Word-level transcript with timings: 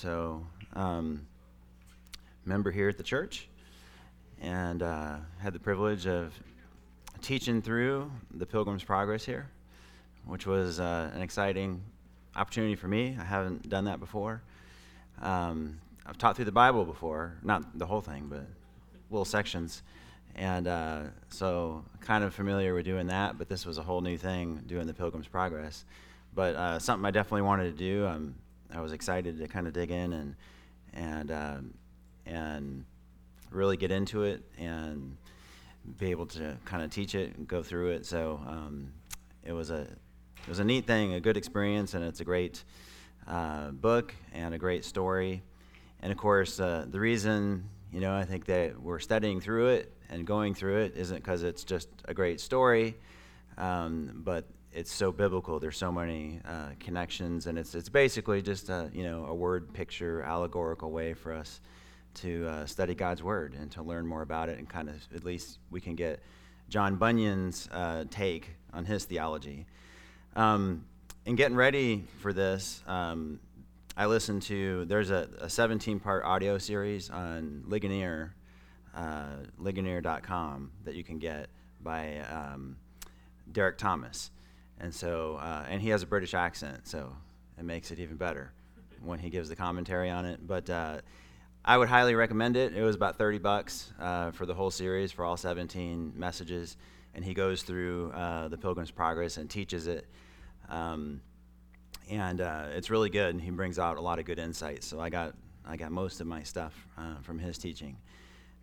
So, 0.00 0.46
um, 0.72 1.26
member 2.46 2.70
here 2.70 2.88
at 2.88 2.96
the 2.96 3.02
church, 3.02 3.50
and 4.40 4.82
uh, 4.82 5.16
had 5.42 5.52
the 5.52 5.58
privilege 5.58 6.06
of 6.06 6.32
teaching 7.20 7.60
through 7.60 8.10
the 8.32 8.46
Pilgrim's 8.46 8.82
Progress 8.82 9.26
here, 9.26 9.50
which 10.24 10.46
was 10.46 10.80
uh, 10.80 11.10
an 11.12 11.20
exciting 11.20 11.82
opportunity 12.34 12.76
for 12.76 12.88
me. 12.88 13.14
I 13.20 13.24
haven't 13.24 13.68
done 13.68 13.84
that 13.84 14.00
before. 14.00 14.40
Um, 15.20 15.78
I've 16.06 16.16
taught 16.16 16.34
through 16.34 16.46
the 16.46 16.50
Bible 16.50 16.86
before, 16.86 17.36
not 17.42 17.78
the 17.78 17.84
whole 17.84 18.00
thing, 18.00 18.28
but 18.30 18.46
little 19.10 19.26
sections. 19.26 19.82
And 20.34 20.66
uh, 20.66 21.00
so, 21.28 21.84
kind 22.00 22.24
of 22.24 22.34
familiar 22.34 22.72
with 22.72 22.86
doing 22.86 23.08
that, 23.08 23.36
but 23.36 23.50
this 23.50 23.66
was 23.66 23.76
a 23.76 23.82
whole 23.82 24.00
new 24.00 24.16
thing, 24.16 24.62
doing 24.66 24.86
the 24.86 24.94
Pilgrim's 24.94 25.28
Progress. 25.28 25.84
But 26.34 26.54
uh, 26.54 26.78
something 26.78 27.04
I 27.04 27.10
definitely 27.10 27.42
wanted 27.42 27.76
to 27.76 27.78
do. 27.78 28.06
Um, 28.06 28.34
I 28.74 28.80
was 28.80 28.92
excited 28.92 29.38
to 29.38 29.48
kind 29.48 29.66
of 29.66 29.72
dig 29.72 29.90
in 29.90 30.12
and 30.12 30.34
and 30.92 31.30
um, 31.30 31.74
and 32.26 32.84
really 33.50 33.76
get 33.76 33.90
into 33.90 34.22
it 34.24 34.42
and 34.58 35.16
be 35.98 36.10
able 36.10 36.26
to 36.26 36.56
kind 36.64 36.82
of 36.82 36.90
teach 36.90 37.14
it 37.14 37.36
and 37.36 37.48
go 37.48 37.62
through 37.62 37.90
it. 37.90 38.06
So 38.06 38.40
um, 38.46 38.92
it 39.44 39.52
was 39.52 39.70
a 39.70 39.80
it 39.82 40.48
was 40.48 40.58
a 40.58 40.64
neat 40.64 40.86
thing, 40.86 41.14
a 41.14 41.20
good 41.20 41.36
experience, 41.36 41.94
and 41.94 42.04
it's 42.04 42.20
a 42.20 42.24
great 42.24 42.64
uh, 43.26 43.70
book 43.70 44.14
and 44.32 44.54
a 44.54 44.58
great 44.58 44.84
story. 44.84 45.42
And 46.00 46.12
of 46.12 46.18
course, 46.18 46.60
uh, 46.60 46.86
the 46.88 47.00
reason 47.00 47.64
you 47.92 48.00
know 48.00 48.14
I 48.14 48.24
think 48.24 48.46
that 48.46 48.80
we're 48.80 49.00
studying 49.00 49.40
through 49.40 49.68
it 49.68 49.92
and 50.08 50.26
going 50.26 50.54
through 50.54 50.78
it 50.78 50.96
isn't 50.96 51.16
because 51.16 51.42
it's 51.42 51.64
just 51.64 51.88
a 52.06 52.14
great 52.14 52.40
story, 52.40 52.96
um, 53.58 54.22
but 54.24 54.44
it's 54.72 54.92
so 54.92 55.10
biblical. 55.10 55.58
There's 55.58 55.76
so 55.76 55.90
many 55.90 56.40
uh, 56.46 56.70
connections, 56.78 57.46
and 57.46 57.58
it's 57.58 57.74
it's 57.74 57.88
basically 57.88 58.42
just 58.42 58.68
a 58.68 58.90
you 58.92 59.02
know 59.02 59.26
a 59.26 59.34
word 59.34 59.72
picture, 59.72 60.22
allegorical 60.22 60.90
way 60.90 61.14
for 61.14 61.32
us 61.32 61.60
to 62.14 62.46
uh, 62.46 62.66
study 62.66 62.94
God's 62.94 63.22
word 63.22 63.54
and 63.54 63.70
to 63.72 63.82
learn 63.82 64.06
more 64.06 64.22
about 64.22 64.48
it, 64.48 64.58
and 64.58 64.68
kind 64.68 64.88
of 64.88 64.96
at 65.14 65.24
least 65.24 65.58
we 65.70 65.80
can 65.80 65.94
get 65.94 66.22
John 66.68 66.96
Bunyan's 66.96 67.68
uh, 67.72 68.04
take 68.10 68.50
on 68.72 68.84
his 68.84 69.04
theology. 69.04 69.66
Um, 70.36 70.84
in 71.26 71.34
getting 71.34 71.56
ready 71.56 72.04
for 72.20 72.32
this, 72.32 72.82
um, 72.86 73.40
I 73.96 74.06
listened 74.06 74.42
to 74.42 74.84
there's 74.86 75.10
a, 75.10 75.28
a 75.40 75.50
17 75.50 75.98
part 75.98 76.24
audio 76.24 76.58
series 76.58 77.10
on 77.10 77.64
Ligonier, 77.66 78.34
uh, 78.94 79.36
Ligonier.com 79.58 80.70
that 80.84 80.94
you 80.94 81.02
can 81.02 81.18
get 81.18 81.48
by 81.82 82.18
um, 82.20 82.76
Derek 83.52 83.76
Thomas 83.76 84.30
and 84.80 84.94
so, 84.94 85.36
uh, 85.36 85.66
and 85.68 85.82
he 85.82 85.90
has 85.90 86.02
a 86.02 86.06
British 86.06 86.34
accent, 86.34 86.88
so 86.88 87.14
it 87.58 87.64
makes 87.64 87.90
it 87.90 87.98
even 87.98 88.16
better 88.16 88.52
when 89.02 89.18
he 89.18 89.30
gives 89.30 89.48
the 89.48 89.56
commentary 89.56 90.10
on 90.10 90.24
it. 90.24 90.46
But 90.46 90.68
uh, 90.70 91.00
I 91.64 91.76
would 91.76 91.88
highly 91.88 92.14
recommend 92.14 92.56
it. 92.56 92.74
It 92.74 92.82
was 92.82 92.96
about 92.96 93.18
30 93.18 93.38
bucks 93.38 93.92
uh, 94.00 94.30
for 94.30 94.46
the 94.46 94.54
whole 94.54 94.70
series 94.70 95.12
for 95.12 95.24
all 95.24 95.36
17 95.36 96.14
messages, 96.16 96.76
and 97.14 97.24
he 97.24 97.34
goes 97.34 97.62
through 97.62 98.10
uh, 98.12 98.48
the 98.48 98.56
Pilgrim's 98.56 98.90
Progress 98.90 99.36
and 99.36 99.50
teaches 99.50 99.86
it. 99.86 100.06
Um, 100.68 101.20
and 102.08 102.40
uh, 102.40 102.66
it's 102.74 102.90
really 102.90 103.10
good, 103.10 103.34
and 103.34 103.40
he 103.40 103.50
brings 103.50 103.78
out 103.78 103.98
a 103.98 104.00
lot 104.00 104.18
of 104.18 104.24
good 104.24 104.38
insights. 104.38 104.86
So 104.86 104.98
I 104.98 105.10
got 105.10 105.34
I 105.66 105.76
got 105.76 105.92
most 105.92 106.20
of 106.20 106.26
my 106.26 106.42
stuff 106.42 106.74
uh, 106.98 107.20
from 107.22 107.38
his 107.38 107.58
teaching. 107.58 107.96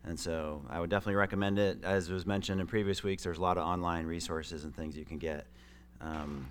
And 0.04 0.20
so 0.20 0.64
I 0.70 0.80
would 0.80 0.90
definitely 0.90 1.16
recommend 1.16 1.60
it. 1.60 1.84
As 1.84 2.10
was 2.10 2.26
mentioned 2.26 2.60
in 2.60 2.68
previous 2.68 3.04
weeks, 3.04 3.24
there's 3.24 3.38
a 3.38 3.42
lot 3.42 3.58
of 3.58 3.66
online 3.66 4.06
resources 4.06 4.64
and 4.64 4.76
things 4.76 4.98
you 4.98 5.06
can 5.06 5.18
get 5.18 5.46
um, 6.02 6.48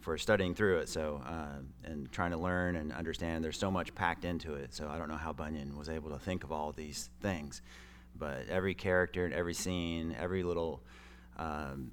for 0.00 0.18
studying 0.18 0.54
through 0.54 0.78
it. 0.78 0.88
So 0.88 1.22
uh, 1.26 1.58
and 1.84 2.10
trying 2.12 2.32
to 2.32 2.36
learn 2.36 2.76
and 2.76 2.92
understand. 2.92 3.42
There's 3.42 3.58
so 3.58 3.70
much 3.70 3.94
packed 3.94 4.24
into 4.24 4.54
it. 4.54 4.74
So 4.74 4.88
I 4.88 4.98
don't 4.98 5.08
know 5.08 5.16
how 5.16 5.32
Bunyan 5.32 5.76
was 5.76 5.88
able 5.88 6.10
to 6.10 6.18
think 6.18 6.44
of 6.44 6.52
all 6.52 6.72
these 6.72 7.10
things, 7.20 7.62
but 8.16 8.46
every 8.48 8.74
character 8.74 9.24
and 9.24 9.34
every 9.34 9.54
scene, 9.54 10.14
every 10.18 10.42
little 10.42 10.82
um, 11.38 11.90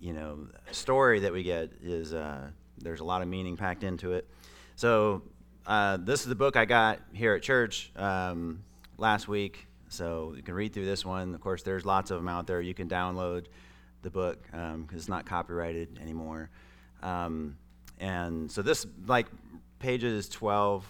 you 0.00 0.12
know 0.12 0.46
story 0.70 1.20
that 1.20 1.32
we 1.32 1.42
get 1.42 1.72
is 1.82 2.14
uh, 2.14 2.48
there's 2.78 3.00
a 3.00 3.04
lot 3.04 3.22
of 3.22 3.28
meaning 3.28 3.56
packed 3.56 3.84
into 3.84 4.12
it. 4.12 4.28
So 4.76 5.22
uh, 5.66 5.98
this 6.00 6.20
is 6.20 6.26
the 6.26 6.34
book 6.34 6.56
I 6.56 6.64
got 6.64 7.00
here 7.12 7.34
at 7.34 7.42
church 7.42 7.92
um, 7.96 8.62
last 8.96 9.28
week. 9.28 9.66
So 9.88 10.34
you 10.36 10.42
can 10.42 10.54
read 10.54 10.72
through 10.72 10.86
this 10.86 11.04
one. 11.04 11.34
Of 11.34 11.40
course, 11.40 11.62
there's 11.62 11.84
lots 11.84 12.10
of 12.10 12.18
them 12.18 12.28
out 12.28 12.46
there. 12.46 12.60
You 12.60 12.74
can 12.74 12.88
download 12.88 13.46
the 14.02 14.10
book 14.10 14.42
because 14.44 14.74
um, 14.74 14.88
it's 14.92 15.08
not 15.08 15.26
copyrighted 15.26 15.98
anymore. 16.00 16.50
Um, 17.02 17.56
and 17.98 18.50
so 18.50 18.62
this, 18.62 18.86
like 19.06 19.26
pages 19.78 20.28
12, 20.28 20.86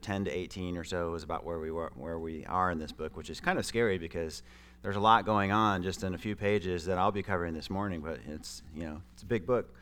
10 0.00 0.24
to 0.24 0.30
18 0.30 0.76
or 0.76 0.84
so, 0.84 1.14
is 1.14 1.22
about 1.22 1.44
where 1.44 1.58
we 1.58 1.70
were, 1.70 1.92
where 1.94 2.18
we 2.18 2.44
are 2.46 2.70
in 2.70 2.78
this 2.78 2.92
book, 2.92 3.16
which 3.16 3.30
is 3.30 3.40
kind 3.40 3.58
of 3.58 3.66
scary 3.66 3.98
because 3.98 4.42
there's 4.82 4.96
a 4.96 5.00
lot 5.00 5.24
going 5.24 5.50
on 5.50 5.82
just 5.82 6.04
in 6.04 6.14
a 6.14 6.18
few 6.18 6.36
pages 6.36 6.84
that 6.86 6.98
I'll 6.98 7.12
be 7.12 7.22
covering 7.22 7.54
this 7.54 7.70
morning. 7.70 8.00
But 8.00 8.20
it's 8.28 8.62
you 8.74 8.84
know 8.84 9.02
it's 9.12 9.22
a 9.22 9.26
big 9.26 9.46
book. 9.46 9.74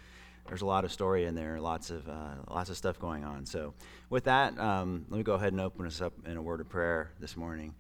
There's 0.48 0.62
a 0.62 0.66
lot 0.66 0.84
of 0.84 0.92
story 0.92 1.24
in 1.24 1.34
there, 1.34 1.60
lots 1.60 1.90
of 1.90 2.08
uh, 2.08 2.34
lots 2.48 2.70
of 2.70 2.76
stuff 2.76 2.98
going 2.98 3.24
on. 3.24 3.46
So 3.46 3.74
with 4.10 4.24
that, 4.24 4.58
um, 4.58 5.06
let 5.08 5.18
me 5.18 5.22
go 5.24 5.34
ahead 5.34 5.52
and 5.52 5.60
open 5.60 5.86
us 5.86 6.00
up 6.00 6.12
in 6.26 6.36
a 6.36 6.42
word 6.42 6.60
of 6.60 6.68
prayer 6.68 7.10
this 7.20 7.36
morning. 7.36 7.74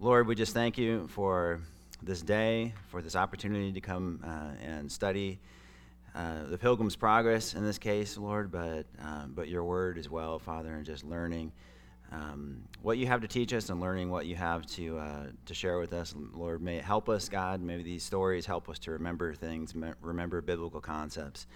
Lord, 0.00 0.26
we 0.26 0.34
just 0.34 0.54
thank 0.54 0.78
you 0.78 1.08
for 1.08 1.60
this 2.02 2.22
day, 2.22 2.74
for 2.88 3.02
this 3.02 3.16
opportunity 3.16 3.72
to 3.72 3.80
come 3.80 4.20
uh, 4.24 4.64
and 4.64 4.90
study 4.90 5.40
uh, 6.14 6.44
the 6.48 6.58
Pilgrim's 6.58 6.96
Progress 6.96 7.54
in 7.54 7.64
this 7.64 7.78
case, 7.78 8.16
Lord, 8.16 8.50
but, 8.50 8.86
um, 9.00 9.32
but 9.34 9.48
your 9.48 9.64
word 9.64 9.98
as 9.98 10.08
well, 10.08 10.38
Father, 10.38 10.74
and 10.74 10.84
just 10.84 11.04
learning 11.04 11.52
um, 12.10 12.62
what 12.80 12.98
you 12.98 13.06
have 13.06 13.20
to 13.20 13.28
teach 13.28 13.52
us 13.52 13.68
and 13.68 13.80
learning 13.80 14.10
what 14.10 14.26
you 14.26 14.34
have 14.34 14.64
to, 14.66 14.98
uh, 14.98 15.26
to 15.44 15.54
share 15.54 15.78
with 15.78 15.92
us. 15.92 16.14
Lord, 16.32 16.62
may 16.62 16.76
it 16.76 16.84
help 16.84 17.08
us, 17.08 17.28
God. 17.28 17.60
Maybe 17.60 17.82
these 17.82 18.02
stories 18.02 18.46
help 18.46 18.68
us 18.68 18.78
to 18.80 18.92
remember 18.92 19.34
things, 19.34 19.74
remember 20.00 20.40
biblical 20.40 20.80
concepts, 20.80 21.46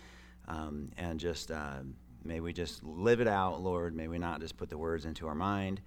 um, 0.49 0.91
and 0.99 1.19
just 1.19 1.51
uh, 1.51 1.79
may 2.25 2.41
we 2.41 2.53
just 2.53 2.85
live 2.85 3.21
it 3.21 3.29
out, 3.29 3.63
Lord. 3.63 3.97
May 3.97 4.09
we 4.09 4.19
not 4.19 4.41
just 4.41 4.57
put 4.57 4.69
the 4.69 4.79
words 4.79 5.07
into 5.07 5.27
our 5.27 5.35
mind 5.35 5.81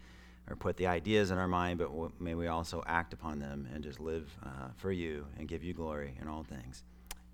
or 0.50 0.56
put 0.56 0.78
the 0.78 0.88
ideas 0.88 1.32
in 1.32 1.38
our 1.38 1.48
mind, 1.48 1.80
but 1.80 1.90
may 2.22 2.36
we 2.36 2.48
also 2.48 2.84
act 2.86 3.14
upon 3.14 3.40
them 3.40 3.68
and 3.74 3.84
just 3.84 4.00
live 4.00 4.30
uh, 4.46 4.68
for 4.76 4.92
you 4.92 5.26
and 5.40 5.48
give 5.48 5.64
you 5.64 5.74
glory 5.74 6.16
in 6.22 6.28
all 6.28 6.44
things. 6.44 6.84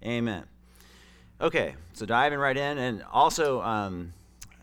Amen. 0.03 0.45
Okay, 1.39 1.75
so 1.93 2.05
diving 2.05 2.39
right 2.39 2.55
in, 2.55 2.77
and 2.77 3.03
also 3.11 3.61
um, 3.61 4.13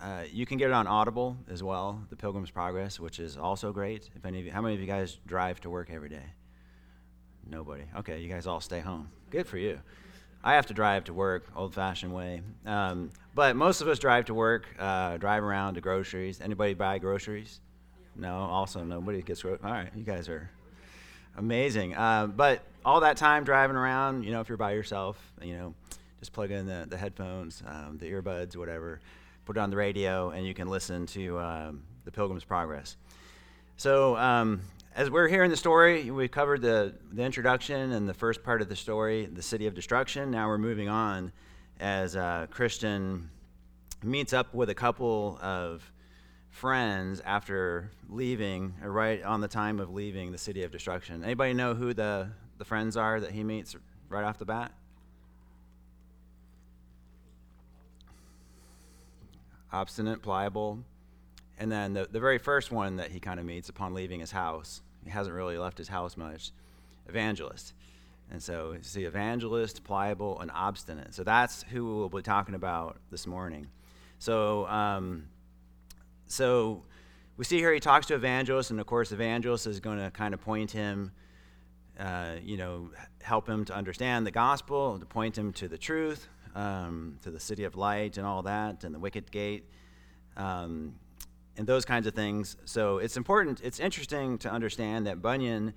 uh, 0.01 0.23
you 0.33 0.47
can 0.47 0.59
get 0.59 0.71
it 0.71 0.73
on 0.73 0.87
Audible 0.87 1.37
as 1.51 1.63
well, 1.63 2.01
The 2.09 2.17
Pilgrim's 2.17 2.51
Progress, 2.51 3.01
which 3.01 3.19
is 3.19 3.37
also 3.37 3.73
great. 3.73 4.09
If 4.15 4.25
any 4.25 4.39
of 4.39 4.47
you, 4.47 4.53
how 4.53 4.63
many 4.63 4.75
of 4.75 4.81
you 4.81 4.87
guys 4.87 5.19
drive 5.27 5.61
to 5.63 5.71
work 5.71 5.91
every 5.91 6.09
day? 6.09 6.25
Nobody. 7.51 7.85
Okay, 7.99 8.21
you 8.21 8.29
guys 8.29 8.47
all 8.47 8.61
stay 8.61 8.81
home. 8.81 9.11
Good 9.31 9.47
for 9.47 9.59
you. 9.59 9.81
I 10.45 10.55
have 10.55 10.67
to 10.67 10.75
drive 10.75 11.05
to 11.05 11.13
work, 11.13 11.47
old-fashioned 11.57 12.15
way. 12.15 12.43
Um, 12.65 13.11
but 13.35 13.57
most 13.57 13.81
of 13.81 13.89
us 13.89 13.99
drive 13.99 14.27
to 14.27 14.35
work, 14.35 14.67
uh, 14.79 15.17
drive 15.17 15.43
around 15.43 15.75
to 15.75 15.81
groceries. 15.81 16.41
Anybody 16.41 16.75
buy 16.75 16.99
groceries? 16.99 17.61
No, 18.19 18.35
also 18.35 18.83
nobody 18.83 19.23
gets. 19.23 19.45
All 19.45 19.57
right, 19.63 19.91
you 19.95 20.03
guys 20.03 20.29
are 20.29 20.51
amazing. 21.37 21.95
Uh, 21.95 22.27
but 22.27 22.63
all 22.85 23.01
that 23.01 23.17
time 23.17 23.45
driving 23.45 23.77
around, 23.77 24.25
you 24.25 24.33
know, 24.33 24.41
if 24.41 24.49
you're 24.49 24.59
by 24.59 24.73
yourself, 24.73 25.17
you 25.41 25.57
know, 25.57 25.75
just 26.19 26.33
plug 26.33 26.51
in 26.51 26.67
the, 26.67 26.87
the 26.89 26.97
headphones, 26.97 27.63
um, 27.67 27.97
the 27.99 28.11
earbuds, 28.11 28.57
whatever, 28.57 29.01
put 29.47 29.57
it 29.57 29.61
on 29.61 29.71
the 29.71 29.77
radio, 29.77 30.31
and 30.31 30.45
you 30.45 30.53
can 30.53 30.69
listen 30.69 31.07
to 31.07 31.39
um, 31.39 31.83
the 32.05 32.11
Pilgrim's 32.11 32.45
Progress. 32.45 32.97
So, 33.77 34.17
um, 34.17 34.63
as 34.97 35.11
we're 35.11 35.29
hearing 35.29 35.51
the 35.51 35.57
story, 35.57 36.11
we 36.11 36.27
covered 36.27 36.61
the, 36.61 36.93
the 37.13 37.23
introduction 37.23 37.93
and 37.93 38.09
the 38.09 38.15
first 38.15 38.43
part 38.43 38.61
of 38.61 38.69
the 38.69 38.75
story, 38.75 39.27
the 39.27 39.43
city 39.43 39.69
of 39.69 39.75
destruction. 39.75 40.33
Now 40.33 40.49
we're 40.49 40.59
moving 40.59 40.89
on 40.89 41.31
as 41.79 42.17
uh, 42.17 42.49
Christian 42.51 43.31
meets 44.03 44.33
up 44.33 44.53
with 44.55 44.71
a 44.71 44.75
couple 44.75 45.39
of 45.41 45.89
friends 46.59 47.23
after 47.25 47.89
leaving, 48.11 48.75
right 48.83 49.23
on 49.23 49.41
the 49.41 49.47
time 49.47 49.79
of 49.79 49.91
leaving 49.91 50.33
the 50.33 50.39
city 50.39 50.65
of 50.65 50.73
destruction. 50.73 51.23
Anybody 51.23 51.55
know 51.55 51.75
who 51.75 51.95
the, 51.95 52.29
the 52.59 52.65
friends 52.65 52.97
are 52.97 53.21
that 53.21 53.31
he 53.31 53.45
meets 53.45 53.77
right 54.09 54.25
off 54.25 54.39
the 54.39 54.45
bat? 54.45 54.73
Obstinate, 59.73 60.21
pliable. 60.21 60.81
And 61.61 61.71
then 61.71 61.95
the, 61.95 62.09
the 62.11 62.19
very 62.19 62.39
first 62.39 62.73
one 62.73 62.97
that 62.97 63.13
he 63.13 63.21
kind 63.21 63.39
of 63.39 63.47
meets 63.47 63.69
upon 63.69 63.95
leaving 63.95 64.19
his 64.19 64.33
house, 64.33 64.83
he 65.05 65.11
hasn't 65.11 65.37
really 65.37 65.59
left 65.59 65.79
his 65.79 65.89
house 65.89 66.17
much, 66.17 66.51
evangelist. 67.09 67.73
And 68.33 68.43
so 68.43 68.77
see, 68.83 69.05
evangelist, 69.05 69.85
pliable, 69.85 70.41
and 70.41 70.51
obstinate. 70.53 71.15
So 71.15 71.23
that's 71.23 71.63
who 71.71 71.99
we'll 71.99 72.09
be 72.09 72.23
talking 72.23 72.57
about 72.57 72.99
this 73.13 73.29
morning. 73.29 73.69
So, 74.19 74.67
um, 74.67 75.29
so 76.29 76.85
we 77.37 77.45
see 77.45 77.59
here 77.59 77.73
he 77.73 77.81
talks 77.81 78.07
to 78.07 78.15
evangelist, 78.15 78.71
and 78.71 78.81
of 78.81 78.87
course, 78.87 79.13
evangelist 79.13 79.67
is 79.67 79.81
going 79.81 79.99
to 79.99 80.11
kind 80.11 80.35
of 80.35 80.41
point 80.41 80.71
him, 80.71 81.13
uh, 81.99 82.37
you 82.43 82.57
know, 82.57 82.91
help 83.23 83.49
him 83.49 83.65
to 83.67 83.75
understand 83.75 84.27
the 84.27 84.31
gospel, 84.31 84.99
to 84.99 85.07
point 85.07 85.37
him 85.37 85.53
to 85.55 85.69
the 85.69 85.79
truth, 85.79 86.29
um, 86.55 87.19
to 87.23 87.31
the 87.31 87.41
city 87.41 87.65
of 87.65 87.77
light, 87.77 88.17
and 88.17 88.27
all 88.27 88.43
that, 88.43 88.85
and 88.85 88.95
the 88.95 88.99
wicket 88.99 89.31
gate. 89.31 89.65
Um, 90.37 90.95
and 91.57 91.67
those 91.67 91.85
kinds 91.85 92.07
of 92.07 92.15
things. 92.15 92.57
So 92.65 92.99
it's 92.99 93.17
important, 93.17 93.61
it's 93.63 93.81
interesting 93.81 94.39
to 94.39 94.51
understand 94.51 95.07
that 95.09 95.21
Bunyan, 95.21 95.75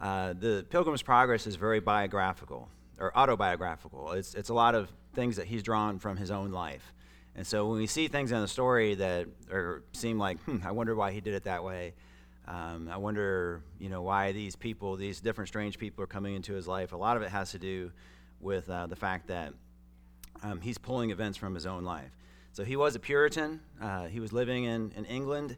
uh, 0.00 0.32
the 0.32 0.64
Pilgrim's 0.70 1.02
Progress 1.02 1.46
is 1.46 1.56
very 1.56 1.80
biographical 1.80 2.68
or 3.00 3.16
autobiographical. 3.18 4.12
It's, 4.12 4.34
it's 4.34 4.48
a 4.48 4.54
lot 4.54 4.76
of 4.76 4.90
things 5.12 5.36
that 5.36 5.46
he's 5.46 5.62
drawn 5.62 5.98
from 5.98 6.16
his 6.16 6.30
own 6.30 6.52
life. 6.52 6.92
And 7.36 7.46
so 7.46 7.66
when 7.66 7.78
we 7.78 7.86
see 7.86 8.08
things 8.08 8.30
in 8.30 8.40
the 8.40 8.48
story 8.48 8.94
that 8.94 9.26
are, 9.50 9.82
seem 9.92 10.18
like, 10.18 10.40
hmm, 10.42 10.58
I 10.64 10.70
wonder 10.70 10.94
why 10.94 11.12
he 11.12 11.20
did 11.20 11.34
it 11.34 11.44
that 11.44 11.64
way. 11.64 11.94
Um, 12.46 12.88
I 12.92 12.96
wonder, 12.98 13.62
you 13.78 13.88
know, 13.88 14.02
why 14.02 14.32
these 14.32 14.54
people, 14.54 14.96
these 14.96 15.20
different 15.20 15.48
strange 15.48 15.78
people, 15.78 16.04
are 16.04 16.06
coming 16.06 16.34
into 16.34 16.52
his 16.52 16.68
life. 16.68 16.92
A 16.92 16.96
lot 16.96 17.16
of 17.16 17.22
it 17.22 17.30
has 17.30 17.50
to 17.52 17.58
do 17.58 17.90
with 18.40 18.68
uh, 18.68 18.86
the 18.86 18.96
fact 18.96 19.28
that 19.28 19.54
um, 20.42 20.60
he's 20.60 20.78
pulling 20.78 21.10
events 21.10 21.38
from 21.38 21.54
his 21.54 21.66
own 21.66 21.84
life. 21.84 22.10
So 22.52 22.62
he 22.62 22.76
was 22.76 22.94
a 22.94 23.00
Puritan. 23.00 23.60
Uh, 23.80 24.06
he 24.06 24.20
was 24.20 24.32
living 24.32 24.64
in, 24.64 24.92
in 24.94 25.04
England, 25.06 25.56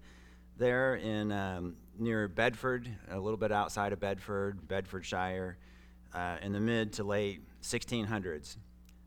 there 0.57 0.95
in 0.95 1.31
um, 1.33 1.77
near 1.99 2.29
Bedford, 2.29 2.89
a 3.11 3.19
little 3.19 3.37
bit 3.37 3.53
outside 3.53 3.93
of 3.93 4.01
Bedford, 4.01 4.67
Bedfordshire, 4.67 5.59
uh, 6.15 6.37
in 6.41 6.53
the 6.53 6.61
mid 6.61 6.95
to 6.95 7.05
late 7.05 7.43
1600s. 7.63 8.57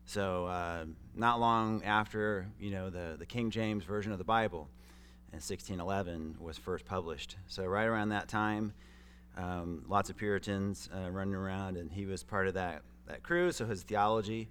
So 0.04 0.46
uh, 0.46 0.84
not 1.20 1.38
long 1.38 1.84
after 1.84 2.46
you 2.58 2.70
know 2.70 2.90
the, 2.90 3.16
the 3.18 3.26
King 3.26 3.50
James 3.50 3.84
version 3.84 4.10
of 4.10 4.18
the 4.18 4.24
Bible 4.24 4.68
in 5.32 5.36
1611 5.36 6.36
was 6.40 6.58
first 6.58 6.84
published. 6.84 7.36
So 7.46 7.64
right 7.66 7.84
around 7.84 8.08
that 8.08 8.26
time, 8.26 8.72
um, 9.36 9.84
lots 9.86 10.10
of 10.10 10.16
Puritans 10.16 10.88
uh, 10.92 11.10
running 11.10 11.34
around, 11.34 11.76
and 11.76 11.92
he 11.92 12.06
was 12.06 12.24
part 12.24 12.48
of 12.48 12.54
that 12.54 12.82
that 13.06 13.22
crew. 13.22 13.52
So 13.52 13.66
his 13.66 13.82
theology, 13.82 14.48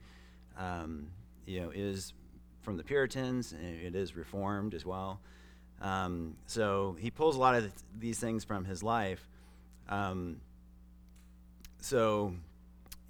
um, 0.58 1.08
you 1.46 1.60
know, 1.60 1.72
is 1.74 2.14
from 2.62 2.78
the 2.78 2.84
Puritans, 2.84 3.52
and 3.52 3.82
it 3.82 3.96
is 3.96 4.16
Reformed 4.16 4.74
as 4.74 4.86
well. 4.86 5.20
Um, 5.82 6.36
so 6.46 6.96
he 7.00 7.10
pulls 7.10 7.36
a 7.36 7.40
lot 7.40 7.56
of 7.56 7.62
th- 7.64 7.74
these 7.98 8.20
things 8.20 8.44
from 8.44 8.66
his 8.66 8.84
life. 8.84 9.28
Um, 9.88 10.42
so, 11.82 12.36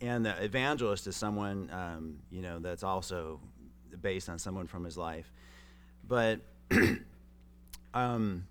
and 0.02 0.26
the 0.26 0.44
evangelist 0.44 1.08
is 1.08 1.16
someone, 1.16 1.70
um, 1.72 2.20
you 2.32 2.42
know, 2.42 2.60
that's 2.60 2.84
also 2.84 3.40
based 4.02 4.30
on 4.30 4.40
someone 4.40 4.68
from 4.68 4.84
his 4.84 4.98
life. 4.98 5.32
But, 6.08 6.40
um, 7.94 8.46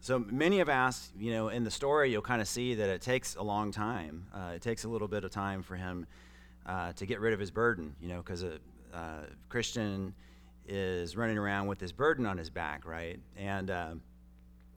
so 0.00 0.18
many 0.18 0.58
have 0.58 0.68
asked, 0.68 1.12
you 1.16 1.32
know, 1.32 1.48
in 1.48 1.62
the 1.62 1.70
story, 1.70 2.10
you'll 2.10 2.22
kind 2.22 2.42
of 2.42 2.48
see 2.48 2.74
that 2.74 2.88
it 2.88 3.00
takes 3.00 3.36
a 3.36 3.42
long 3.42 3.70
time. 3.70 4.26
Uh, 4.34 4.52
it 4.56 4.60
takes 4.60 4.82
a 4.82 4.88
little 4.88 5.06
bit 5.06 5.24
of 5.24 5.30
time 5.30 5.62
for 5.62 5.76
him 5.76 6.06
uh, 6.66 6.92
to 6.94 7.06
get 7.06 7.20
rid 7.20 7.32
of 7.32 7.38
his 7.38 7.52
burden, 7.52 7.94
you 8.00 8.08
know, 8.08 8.16
because 8.16 8.42
a, 8.42 8.58
a 8.92 9.20
Christian 9.48 10.12
is 10.66 11.16
running 11.16 11.38
around 11.38 11.68
with 11.68 11.78
this 11.78 11.92
burden 11.92 12.26
on 12.26 12.36
his 12.36 12.50
back, 12.50 12.84
right? 12.84 13.20
And 13.36 13.70
uh, 13.70 13.94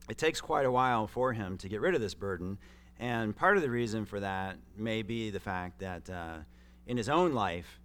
it 0.09 0.19
takes 0.19 0.39
quite 0.41 0.67
a 0.67 0.71
while 0.71 1.07
for 1.07 1.33
him 1.33 1.57
to 1.57 1.69
get 1.69 1.81
rid 1.81 1.95
of 1.95 2.01
this 2.01 2.13
burden. 2.13 2.59
And 2.99 3.35
part 3.35 3.57
of 3.57 3.63
the 3.63 3.69
reason 3.69 4.05
for 4.05 4.19
that 4.19 4.57
may 4.77 5.01
be 5.01 5.29
the 5.29 5.39
fact 5.39 5.79
that 5.79 6.09
uh, 6.09 6.37
in 6.87 6.97
his 6.97 7.09
own 7.09 7.33
life, 7.33 7.79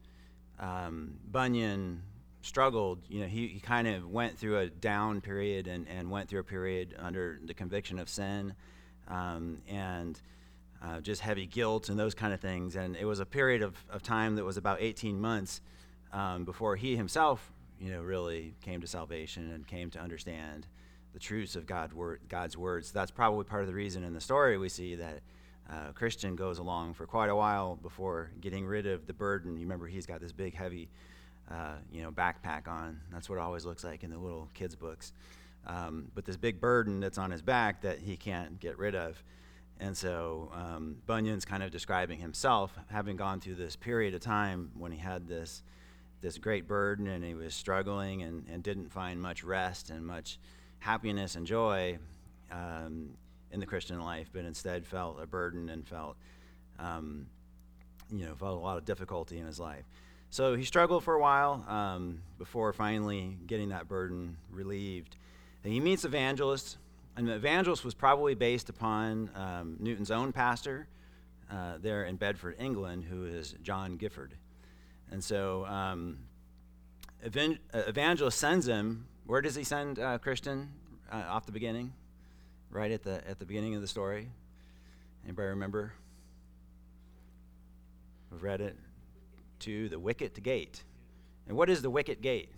um, 0.58 1.14
Bunyan 1.30 2.02
struggled. 2.42 3.00
You 3.08 3.22
know, 3.22 3.26
he, 3.26 3.48
he 3.48 3.60
kind 3.60 3.88
of 3.88 4.08
went 4.08 4.38
through 4.38 4.58
a 4.58 4.68
down 4.68 5.20
period 5.20 5.66
and, 5.66 5.86
and 5.88 6.10
went 6.10 6.28
through 6.28 6.40
a 6.40 6.44
period 6.44 6.94
under 6.98 7.38
the 7.44 7.54
conviction 7.54 7.98
of 7.98 8.08
sin 8.08 8.54
um, 9.08 9.58
and 9.68 10.20
uh, 10.82 11.00
just 11.00 11.20
heavy 11.20 11.46
guilt 11.46 11.88
and 11.88 11.98
those 11.98 12.14
kind 12.14 12.32
of 12.32 12.40
things. 12.40 12.76
And 12.76 12.96
it 12.96 13.04
was 13.04 13.20
a 13.20 13.26
period 13.26 13.62
of, 13.62 13.76
of 13.90 14.02
time 14.02 14.36
that 14.36 14.44
was 14.44 14.56
about 14.56 14.80
18 14.80 15.20
months 15.20 15.60
um, 16.12 16.44
before 16.44 16.76
he 16.76 16.96
himself 16.96 17.52
you 17.78 17.90
know, 17.90 18.02
really 18.02 18.54
came 18.62 18.80
to 18.80 18.86
salvation 18.86 19.50
and 19.52 19.66
came 19.66 19.90
to 19.90 19.98
understand 19.98 20.66
the 21.12 21.18
truths 21.18 21.56
of 21.56 21.66
God 21.66 21.92
word, 21.92 22.20
God's 22.28 22.56
words. 22.56 22.92
That's 22.92 23.10
probably 23.10 23.44
part 23.44 23.62
of 23.62 23.68
the 23.68 23.74
reason 23.74 24.04
in 24.04 24.14
the 24.14 24.20
story 24.20 24.58
we 24.58 24.68
see 24.68 24.94
that 24.96 25.20
uh, 25.68 25.92
Christian 25.94 26.36
goes 26.36 26.58
along 26.58 26.94
for 26.94 27.06
quite 27.06 27.30
a 27.30 27.36
while 27.36 27.76
before 27.76 28.30
getting 28.40 28.66
rid 28.66 28.86
of 28.86 29.06
the 29.06 29.12
burden. 29.12 29.56
You 29.56 29.62
remember 29.62 29.86
he's 29.86 30.06
got 30.06 30.20
this 30.20 30.32
big, 30.32 30.54
heavy, 30.54 30.88
uh, 31.50 31.76
you 31.92 32.02
know, 32.02 32.10
backpack 32.10 32.68
on. 32.68 33.00
That's 33.12 33.28
what 33.28 33.36
it 33.36 33.40
always 33.40 33.64
looks 33.64 33.84
like 33.84 34.02
in 34.02 34.10
the 34.10 34.18
little 34.18 34.48
kids' 34.54 34.74
books. 34.74 35.12
Um, 35.66 36.10
but 36.14 36.24
this 36.24 36.36
big 36.36 36.60
burden 36.60 37.00
that's 37.00 37.18
on 37.18 37.30
his 37.30 37.42
back 37.42 37.82
that 37.82 38.00
he 38.00 38.16
can't 38.16 38.58
get 38.58 38.78
rid 38.78 38.94
of. 38.94 39.22
And 39.78 39.96
so 39.96 40.50
um, 40.54 40.96
Bunyan's 41.06 41.44
kind 41.44 41.62
of 41.62 41.70
describing 41.70 42.18
himself 42.18 42.76
having 42.90 43.16
gone 43.16 43.40
through 43.40 43.54
this 43.54 43.76
period 43.76 44.14
of 44.14 44.20
time 44.20 44.70
when 44.76 44.92
he 44.92 44.98
had 44.98 45.26
this 45.26 45.62
this 46.20 46.36
great 46.36 46.68
burden 46.68 47.06
and 47.06 47.24
he 47.24 47.32
was 47.32 47.54
struggling 47.54 48.22
and, 48.22 48.46
and 48.46 48.62
didn't 48.62 48.92
find 48.92 49.22
much 49.22 49.42
rest 49.42 49.88
and 49.88 50.04
much 50.04 50.38
happiness 50.80 51.36
and 51.36 51.46
joy 51.46 51.98
um, 52.50 53.10
in 53.52 53.60
the 53.60 53.66
Christian 53.66 54.00
life, 54.00 54.28
but 54.32 54.44
instead 54.44 54.86
felt 54.86 55.22
a 55.22 55.26
burden 55.26 55.68
and 55.68 55.86
felt, 55.86 56.16
um, 56.78 57.26
you 58.10 58.24
know, 58.24 58.34
felt 58.34 58.58
a 58.58 58.60
lot 58.60 58.76
of 58.76 58.84
difficulty 58.84 59.38
in 59.38 59.46
his 59.46 59.60
life. 59.60 59.84
So 60.30 60.54
he 60.54 60.64
struggled 60.64 61.02
for 61.04 61.14
a 61.14 61.20
while 61.20 61.64
um, 61.68 62.22
before 62.38 62.72
finally 62.72 63.36
getting 63.46 63.70
that 63.70 63.88
burden 63.88 64.36
relieved. 64.50 65.16
And 65.64 65.72
he 65.72 65.80
meets 65.80 66.04
Evangelist, 66.04 66.78
and 67.16 67.26
the 67.26 67.34
Evangelist 67.34 67.84
was 67.84 67.94
probably 67.94 68.34
based 68.34 68.68
upon 68.68 69.30
um, 69.34 69.76
Newton's 69.80 70.10
own 70.10 70.32
pastor 70.32 70.86
uh, 71.50 71.74
there 71.80 72.04
in 72.04 72.16
Bedford, 72.16 72.56
England, 72.58 73.04
who 73.04 73.26
is 73.26 73.54
John 73.62 73.96
Gifford. 73.96 74.34
And 75.10 75.22
so 75.22 75.66
um, 75.66 76.18
uh, 77.24 77.28
evangelist 77.72 78.38
sends 78.38 78.66
him. 78.66 79.06
Where 79.30 79.40
does 79.40 79.54
he 79.54 79.62
send 79.62 80.00
uh, 80.00 80.18
Christian 80.18 80.70
uh, 81.08 81.22
off 81.28 81.46
the 81.46 81.52
beginning? 81.52 81.92
Right 82.68 82.90
at 82.90 83.04
the 83.04 83.22
at 83.28 83.38
the 83.38 83.44
beginning 83.44 83.76
of 83.76 83.80
the 83.80 83.86
story. 83.86 84.28
Anybody 85.24 85.46
remember? 85.50 85.92
We've 88.32 88.42
read 88.42 88.60
it 88.60 88.76
to 89.60 89.88
the 89.88 90.00
wicket 90.00 90.42
gate. 90.42 90.82
And 91.46 91.56
what 91.56 91.70
is 91.70 91.80
the 91.80 91.90
wicket 91.90 92.22
gate? 92.22 92.48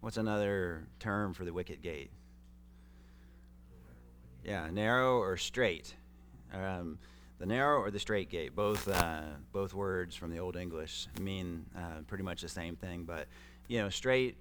What's 0.00 0.16
another 0.16 0.88
term 0.98 1.32
for 1.32 1.44
the 1.44 1.52
wicket 1.52 1.80
gate? 1.80 2.10
Yeah, 4.44 4.68
narrow 4.68 5.18
or 5.18 5.36
straight. 5.36 5.94
Um, 6.52 6.98
the 7.38 7.46
narrow 7.46 7.78
or 7.78 7.92
the 7.92 8.00
straight 8.00 8.30
gate, 8.30 8.56
both 8.56 8.88
uh, 8.88 9.22
both 9.52 9.74
words 9.74 10.16
from 10.16 10.32
the 10.32 10.38
Old 10.38 10.56
English 10.56 11.06
mean 11.20 11.66
uh, 11.78 12.00
pretty 12.08 12.24
much 12.24 12.42
the 12.42 12.48
same 12.48 12.74
thing. 12.74 13.04
But 13.04 13.28
you 13.68 13.78
know, 13.78 13.90
straight 13.90 14.36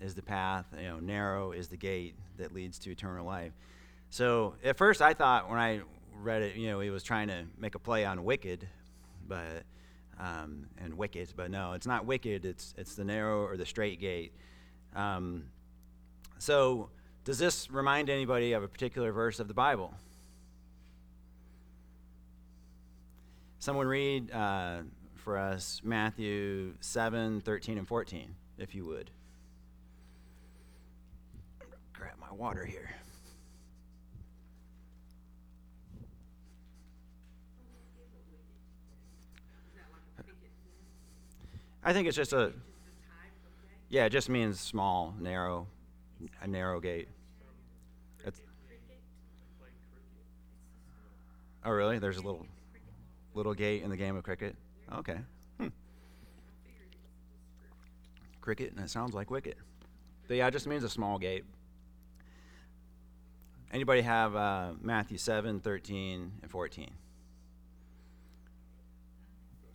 is 0.00 0.14
the 0.14 0.22
path. 0.22 0.66
You 0.76 0.88
know, 0.88 1.00
narrow 1.00 1.52
is 1.52 1.68
the 1.68 1.76
gate 1.76 2.14
that 2.38 2.52
leads 2.52 2.78
to 2.80 2.90
eternal 2.90 3.24
life. 3.24 3.52
So 4.10 4.54
at 4.64 4.76
first, 4.76 5.02
I 5.02 5.14
thought 5.14 5.48
when 5.48 5.58
I 5.58 5.80
read 6.20 6.42
it, 6.42 6.56
you 6.56 6.68
know, 6.68 6.80
he 6.80 6.90
was 6.90 7.02
trying 7.02 7.28
to 7.28 7.44
make 7.58 7.74
a 7.74 7.78
play 7.78 8.04
on 8.04 8.24
wicked, 8.24 8.66
but 9.28 9.64
um, 10.18 10.66
and 10.78 10.94
wicked, 10.94 11.32
but 11.36 11.50
no, 11.50 11.72
it's 11.72 11.86
not 11.86 12.04
wicked. 12.04 12.44
It's 12.44 12.74
it's 12.76 12.94
the 12.94 13.04
narrow 13.04 13.44
or 13.44 13.56
the 13.56 13.66
straight 13.66 14.00
gate. 14.00 14.32
Um, 14.94 15.44
so 16.38 16.90
does 17.24 17.38
this 17.38 17.70
remind 17.70 18.10
anybody 18.10 18.52
of 18.52 18.62
a 18.62 18.68
particular 18.68 19.12
verse 19.12 19.40
of 19.40 19.48
the 19.48 19.54
Bible? 19.54 19.94
Someone 23.58 23.86
read 23.86 24.32
uh, 24.32 24.78
for 25.16 25.36
us 25.36 25.82
Matthew 25.84 26.74
7, 26.80 27.42
13, 27.42 27.76
and 27.76 27.86
14, 27.86 28.34
if 28.56 28.74
you 28.74 28.86
would. 28.86 29.10
My 32.30 32.36
water 32.36 32.64
here. 32.64 32.90
I 41.82 41.92
think 41.92 42.06
it's 42.06 42.16
just 42.16 42.32
a. 42.32 42.52
Yeah, 43.88 44.04
it 44.04 44.10
just 44.10 44.28
means 44.28 44.60
small, 44.60 45.14
narrow, 45.18 45.66
a 46.42 46.46
narrow 46.46 46.78
gate. 46.78 47.08
Oh, 51.62 51.70
really? 51.70 51.98
There's 51.98 52.16
a 52.16 52.22
little 52.22 52.46
little 53.34 53.54
gate 53.54 53.82
in 53.82 53.90
the 53.90 53.96
game 53.96 54.16
of 54.16 54.22
cricket? 54.22 54.56
Okay. 54.94 55.18
Hmm. 55.58 55.68
Cricket, 58.40 58.72
and 58.72 58.84
it 58.84 58.90
sounds 58.90 59.14
like 59.14 59.30
wicket. 59.30 59.56
But 60.28 60.36
yeah, 60.36 60.46
it 60.46 60.52
just 60.52 60.66
means 60.66 60.84
a 60.84 60.88
small 60.88 61.18
gate. 61.18 61.44
Anybody 63.72 64.02
have 64.02 64.34
uh, 64.34 64.72
Matthew 64.80 65.16
7, 65.16 65.60
13, 65.60 66.32
and 66.42 66.50
14? 66.50 66.90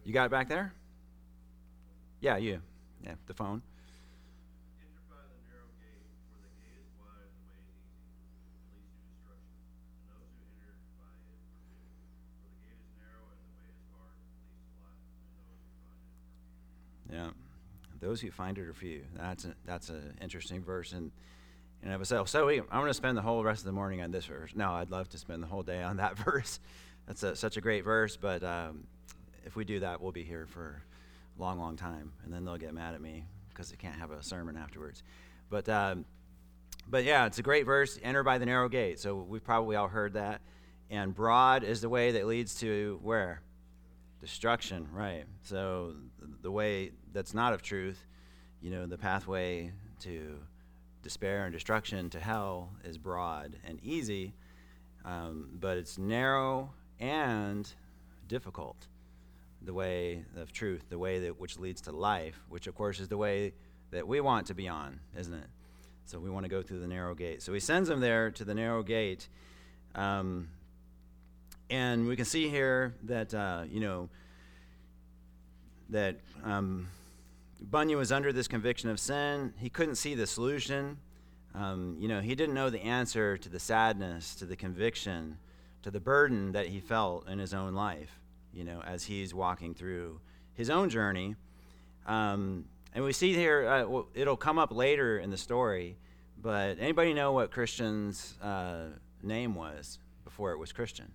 You 0.03 0.13
got 0.13 0.25
it 0.25 0.31
back 0.31 0.49
there? 0.49 0.73
Yeah, 2.19 2.35
you. 2.35 2.61
Yeah, 3.03 3.13
the 3.25 3.33
phone. 3.33 3.61
Yeah, 17.11 17.29
those 18.01 18.19
who 18.19 18.29
find 18.29 18.57
it 18.57 18.67
are 18.67 18.73
few. 18.73 19.05
That's 19.15 19.45
a, 19.45 19.55
that's 19.65 19.89
an 19.89 20.17
interesting 20.21 20.61
verse, 20.61 20.91
and 20.91 21.11
And 21.85 21.93
I 21.93 21.97
was 21.97 22.09
so 22.09 22.49
I'm 22.49 22.65
going 22.67 22.87
to 22.87 22.93
spend 22.95 23.15
the 23.15 23.21
whole 23.21 23.43
rest 23.43 23.59
of 23.59 23.65
the 23.65 23.71
morning 23.71 24.01
on 24.01 24.09
this 24.09 24.25
verse. 24.25 24.51
No, 24.55 24.71
I'd 24.71 24.89
love 24.89 25.07
to 25.09 25.19
spend 25.19 25.43
the 25.43 25.47
whole 25.47 25.61
day 25.61 25.83
on 25.83 25.97
that 25.97 26.17
verse. 26.25 26.59
That's 27.05 27.21
a, 27.21 27.35
such 27.35 27.57
a 27.57 27.61
great 27.61 27.83
verse, 27.83 28.17
but 28.17 28.43
um, 28.43 28.85
if 29.45 29.55
we 29.55 29.65
do 29.65 29.79
that, 29.81 30.01
we'll 30.01 30.11
be 30.11 30.23
here 30.23 30.47
for 30.47 30.81
a 31.37 31.41
long, 31.41 31.59
long 31.59 31.77
time, 31.77 32.11
and 32.23 32.33
then 32.33 32.43
they'll 32.43 32.57
get 32.57 32.73
mad 32.73 32.95
at 32.95 33.01
me 33.01 33.25
because 33.49 33.69
they 33.69 33.77
can't 33.77 33.95
have 33.99 34.09
a 34.09 34.23
sermon 34.23 34.57
afterwards. 34.57 35.03
But 35.51 35.69
um, 35.69 36.05
but 36.87 37.03
yeah, 37.03 37.27
it's 37.27 37.37
a 37.37 37.43
great 37.43 37.67
verse. 37.67 37.99
Enter 38.01 38.23
by 38.23 38.39
the 38.39 38.47
narrow 38.47 38.67
gate. 38.67 38.99
So 38.99 39.15
we've 39.15 39.43
probably 39.43 39.75
all 39.75 39.87
heard 39.87 40.13
that. 40.13 40.41
And 40.89 41.13
broad 41.13 41.63
is 41.63 41.81
the 41.81 41.89
way 41.89 42.11
that 42.13 42.25
leads 42.25 42.55
to 42.61 42.99
where? 43.03 43.41
Destruction, 44.21 44.87
right. 44.91 45.25
So 45.43 45.93
the 46.41 46.51
way 46.51 46.93
that's 47.13 47.35
not 47.35 47.53
of 47.53 47.61
truth, 47.61 48.03
you 48.59 48.71
know, 48.71 48.87
the 48.87 48.97
pathway 48.97 49.71
to 50.01 50.39
despair 51.05 51.45
and 51.45 51.53
destruction 51.53 52.09
to 52.09 52.19
hell 52.19 52.71
is 52.83 52.97
broad 52.97 53.55
and 53.63 53.79
easy, 53.83 54.33
um, 55.05 55.47
but 55.61 55.77
it's 55.77 55.99
narrow 55.99 56.71
and 56.99 57.71
difficult. 58.27 58.87
The 59.61 59.73
way 59.73 60.25
of 60.35 60.51
truth, 60.51 60.85
the 60.89 60.97
way 60.97 61.19
that 61.19 61.39
which 61.39 61.59
leads 61.59 61.81
to 61.81 61.91
life, 61.91 62.39
which 62.49 62.65
of 62.65 62.73
course 62.73 62.99
is 62.99 63.07
the 63.07 63.17
way 63.17 63.53
that 63.91 64.07
we 64.07 64.19
want 64.19 64.47
to 64.47 64.55
be 64.55 64.67
on, 64.67 64.99
isn't 65.15 65.33
it? 65.33 65.47
So 66.05 66.17
we 66.17 66.31
want 66.31 66.45
to 66.45 66.49
go 66.49 66.63
through 66.63 66.79
the 66.79 66.87
narrow 66.87 67.13
gate. 67.13 67.43
So 67.43 67.53
he 67.53 67.59
sends 67.59 67.87
them 67.87 67.99
there 67.99 68.31
to 68.31 68.43
the 68.43 68.55
narrow 68.55 68.81
gate. 68.81 69.29
Um, 69.93 70.49
and 71.69 72.07
we 72.07 72.15
can 72.15 72.25
see 72.25 72.49
here 72.49 72.95
that, 73.03 73.31
uh, 73.31 73.65
you 73.69 73.79
know, 73.79 74.09
that 75.89 76.15
um, 76.43 76.87
Bunyan 77.61 77.97
was 77.97 78.11
under 78.11 78.33
this 78.33 78.47
conviction 78.47 78.89
of 78.89 78.99
sin. 78.99 79.53
He 79.57 79.69
couldn't 79.69 79.95
see 79.95 80.15
the 80.15 80.27
solution. 80.27 80.97
Um, 81.53 81.95
you 81.99 82.07
know, 82.07 82.19
he 82.19 82.35
didn't 82.35 82.53
know 82.53 82.69
the 82.69 82.81
answer 82.81 83.37
to 83.37 83.49
the 83.49 83.59
sadness, 83.59 84.35
to 84.35 84.45
the 84.45 84.55
conviction, 84.55 85.37
to 85.83 85.91
the 85.91 85.99
burden 85.99 86.51
that 86.51 86.67
he 86.67 86.79
felt 86.79 87.29
in 87.29 87.39
his 87.39 87.53
own 87.53 87.73
life, 87.73 88.19
you 88.53 88.63
know, 88.63 88.81
as 88.85 89.05
he's 89.05 89.33
walking 89.33 89.73
through 89.73 90.19
his 90.53 90.69
own 90.69 90.89
journey. 90.89 91.35
Um, 92.05 92.65
and 92.93 93.03
we 93.03 93.13
see 93.13 93.33
here, 93.33 93.67
uh, 93.67 94.01
it'll 94.13 94.37
come 94.37 94.59
up 94.59 94.73
later 94.73 95.19
in 95.19 95.29
the 95.29 95.37
story, 95.37 95.97
but 96.41 96.77
anybody 96.79 97.13
know 97.13 97.31
what 97.31 97.51
Christian's 97.51 98.37
uh, 98.41 98.87
name 99.23 99.55
was 99.55 99.99
before 100.23 100.51
it 100.51 100.57
was 100.57 100.71
Christian? 100.71 101.11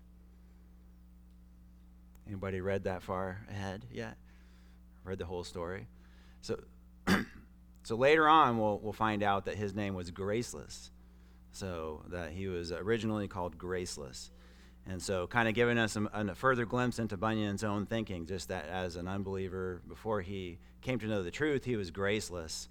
Anybody 2.26 2.60
read 2.60 2.84
that 2.84 3.02
far 3.02 3.44
ahead 3.50 3.84
yet? 3.92 4.16
Read 5.04 5.18
the 5.18 5.26
whole 5.26 5.44
story? 5.44 5.86
So, 6.40 6.60
so 7.82 7.96
later 7.96 8.28
on, 8.28 8.58
we'll, 8.58 8.78
we'll 8.78 8.92
find 8.92 9.22
out 9.22 9.44
that 9.46 9.56
his 9.56 9.74
name 9.74 9.94
was 9.94 10.10
Graceless. 10.10 10.90
So 11.52 12.02
that 12.08 12.30
he 12.32 12.46
was 12.46 12.72
originally 12.72 13.28
called 13.28 13.58
Graceless. 13.58 14.30
And 14.86 15.00
so, 15.00 15.26
kind 15.26 15.48
of 15.48 15.54
giving 15.54 15.78
us 15.78 15.96
a, 15.96 16.34
further 16.34 16.64
glimpse 16.64 16.98
into 16.98 17.16
Bunyan's 17.16 17.64
own 17.64 17.86
thinking, 17.86 18.26
just 18.26 18.48
that 18.48 18.66
as 18.68 18.96
an 18.96 19.08
unbeliever, 19.08 19.82
before 19.86 20.20
he 20.20 20.58
came 20.80 20.98
to 21.00 21.06
know 21.06 21.22
the 21.22 21.30
truth, 21.30 21.64
he 21.64 21.76
was 21.76 21.90
graceless. 21.90 22.68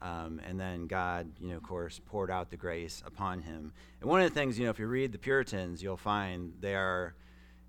Um, 0.00 0.40
and 0.44 0.58
then 0.58 0.88
God, 0.88 1.30
you 1.40 1.50
know, 1.50 1.56
of 1.56 1.62
course, 1.62 2.00
poured 2.06 2.30
out 2.30 2.50
the 2.50 2.56
grace 2.56 3.02
upon 3.06 3.42
him. 3.42 3.72
And 4.00 4.10
one 4.10 4.20
of 4.20 4.28
the 4.28 4.34
things, 4.34 4.58
you 4.58 4.64
know, 4.64 4.70
if 4.70 4.78
you 4.78 4.86
read 4.86 5.12
the 5.12 5.18
Puritans, 5.18 5.82
you'll 5.82 5.96
find 5.96 6.54
they 6.60 6.74
are, 6.74 7.14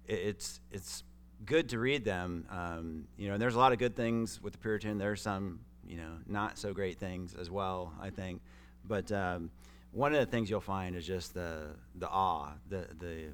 it's, 0.07 0.59
it's 0.71 1.03
good 1.45 1.69
to 1.69 1.79
read 1.79 2.05
them. 2.05 2.45
Um, 2.49 3.07
you 3.17 3.27
know, 3.27 3.33
and 3.33 3.41
there's 3.41 3.55
a 3.55 3.59
lot 3.59 3.71
of 3.71 3.79
good 3.79 3.95
things 3.95 4.41
with 4.41 4.53
the 4.53 4.59
Puritan. 4.59 4.97
There's 4.97 5.21
some, 5.21 5.59
you 5.87 5.97
know, 5.97 6.11
not 6.27 6.57
so 6.57 6.73
great 6.73 6.99
things 6.99 7.35
as 7.39 7.49
well, 7.49 7.93
I 8.01 8.09
think. 8.09 8.41
But 8.85 9.11
um, 9.11 9.49
one 9.91 10.13
of 10.13 10.19
the 10.19 10.25
things 10.25 10.49
you'll 10.49 10.61
find 10.61 10.95
is 10.95 11.05
just 11.05 11.33
the, 11.33 11.67
the 11.95 12.09
awe, 12.09 12.53
the, 12.69 12.87
the, 12.99 13.07
you, 13.07 13.27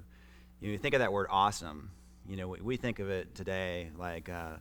know, 0.61 0.69
you 0.71 0.77
think 0.77 0.93
of 0.93 0.99
that 0.99 1.11
word 1.11 1.27
awesome. 1.29 1.91
You 2.27 2.37
know, 2.37 2.47
we, 2.47 2.61
we 2.61 2.77
think 2.77 2.99
of 2.99 3.09
it 3.09 3.33
today 3.33 3.89
like, 3.97 4.29
uh, 4.29 4.57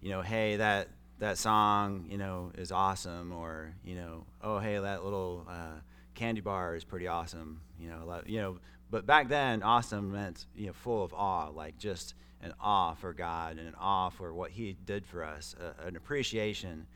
you 0.00 0.10
know, 0.10 0.22
hey, 0.22 0.56
that, 0.56 0.88
that 1.18 1.38
song, 1.38 2.06
you 2.10 2.18
know, 2.18 2.52
is 2.58 2.72
awesome, 2.72 3.32
or, 3.32 3.74
you 3.84 3.94
know, 3.94 4.26
oh, 4.42 4.58
hey, 4.58 4.78
that 4.78 5.04
little 5.04 5.46
uh, 5.48 5.80
candy 6.14 6.40
bar 6.40 6.74
is 6.74 6.84
pretty 6.84 7.06
awesome, 7.06 7.60
you 7.78 7.88
know, 7.88 8.20
you 8.26 8.40
know, 8.40 8.58
but 8.90 9.06
back 9.06 9.28
then, 9.28 9.62
awesome 9.62 10.12
meant, 10.12 10.46
you 10.54 10.66
know, 10.66 10.72
full 10.72 11.02
of 11.02 11.14
awe, 11.14 11.48
like 11.48 11.78
just 11.78 12.14
an 12.42 12.52
awe 12.60 12.94
for 12.94 13.12
God 13.12 13.58
and 13.58 13.66
an 13.66 13.74
awe 13.78 14.10
for 14.10 14.32
what 14.32 14.50
He 14.50 14.76
did 14.84 15.06
for 15.06 15.24
us, 15.24 15.54
a, 15.60 15.86
an 15.86 15.96
appreciation, 15.96 16.86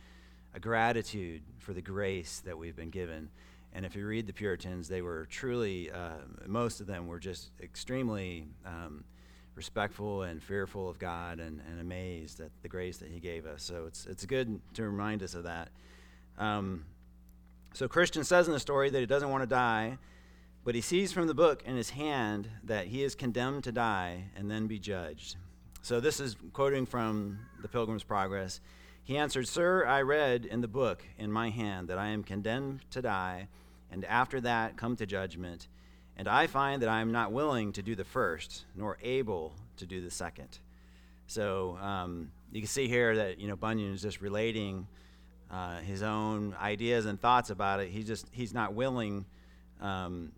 a 0.55 0.61
gratitude 0.61 1.43
for 1.59 1.73
the 1.73 1.83
grace 1.83 2.43
that 2.45 2.57
we've 2.57 2.77
been 2.77 2.91
given. 2.91 3.31
And 3.73 3.87
if 3.87 3.95
you 3.95 4.07
read 4.07 4.27
the 4.27 4.33
Puritans, 4.33 4.89
they 4.89 5.01
were 5.01 5.27
truly, 5.31 5.91
uh, 5.91 6.25
most 6.47 6.81
of 6.81 6.87
them 6.87 7.07
were 7.07 7.21
just 7.21 7.51
extremely 7.63 8.47
um, 8.67 9.05
respectful 9.55 10.23
and 10.23 10.43
fearful 10.43 10.89
of 10.89 10.99
God 10.99 11.39
and, 11.39 11.61
and, 11.69 11.81
amazed 11.81 12.41
at 12.41 12.51
the 12.63 12.69
grace 12.69 12.99
that 12.99 13.09
He 13.09 13.21
gave 13.21 13.47
us. 13.47 13.63
So 13.63 13.85
it's, 13.87 14.07
it's 14.07 14.27
good 14.27 14.61
to 14.75 14.83
remind 14.83 15.23
us 15.23 15.35
of 15.35 15.45
that. 15.45 15.69
Um, 16.39 16.85
so 17.75 17.87
Christian 17.87 18.25
says 18.25 18.47
in 18.47 18.53
the 18.53 18.61
story 18.61 18.91
that 18.91 18.99
he 18.99 19.07
doesn't 19.07 19.31
want 19.31 19.43
to 19.43 19.47
die, 19.47 19.99
but 20.71 20.77
he 20.77 20.81
sees 20.81 21.11
from 21.11 21.27
the 21.27 21.35
book 21.35 21.65
in 21.67 21.75
his 21.75 21.91
hand 21.91 22.49
that 22.63 22.87
he 22.87 23.03
is 23.03 23.17
condemned 23.17 23.65
to 23.65 23.73
die 23.73 24.27
and 24.37 24.49
then 24.49 24.69
be 24.69 24.79
judged. 24.79 25.35
So 25.83 25.99
this 25.99 26.21
is 26.21 26.37
quoting 26.53 26.87
from 26.87 27.41
the 27.61 27.67
Pilgrim's 27.67 28.05
Progress. 28.05 28.61
He 29.03 29.17
answered, 29.17 29.49
Sir, 29.49 29.85
I 29.85 30.03
read 30.03 30.45
in 30.45 30.61
the 30.61 30.69
book 30.69 31.03
in 31.19 31.33
my 31.33 31.51
hand 31.51 31.89
that 31.89 31.99
I 31.99 32.11
am 32.11 32.23
condemned 32.23 32.89
to 32.93 33.03
die, 33.03 33.49
and 33.91 34.05
after 34.05 34.41
that 34.43 34.77
come 34.77 34.95
to 34.95 35.07
judgment. 35.07 35.67
And 36.17 36.29
I 36.29 36.47
find 36.47 36.83
that 36.83 36.89
I 36.89 37.01
am 37.01 37.11
not 37.11 37.33
willing 37.33 37.73
to 37.73 37.83
do 37.83 37.97
the 37.97 38.05
first, 38.05 38.65
nor 38.77 38.97
able 39.03 39.57
to 39.79 39.87
do 39.87 40.01
the 40.01 40.09
second. 40.13 40.61
So 41.27 41.79
um, 41.83 42.31
you 42.53 42.61
can 42.61 42.69
see 42.69 42.87
here 42.87 43.17
that 43.17 43.41
you 43.41 43.49
know 43.49 43.57
Bunyan 43.57 43.93
is 43.93 44.03
just 44.03 44.21
relating 44.21 44.87
uh, 45.51 45.81
his 45.81 46.05
own 46.05 46.55
ideas 46.63 47.07
and 47.07 47.21
thoughts 47.21 47.51
about 47.51 47.81
it. 47.81 47.89
He 47.89 48.05
just 48.05 48.27
he's 48.31 48.55
not 48.55 48.73
willing 48.73 49.25
um, 49.81 50.31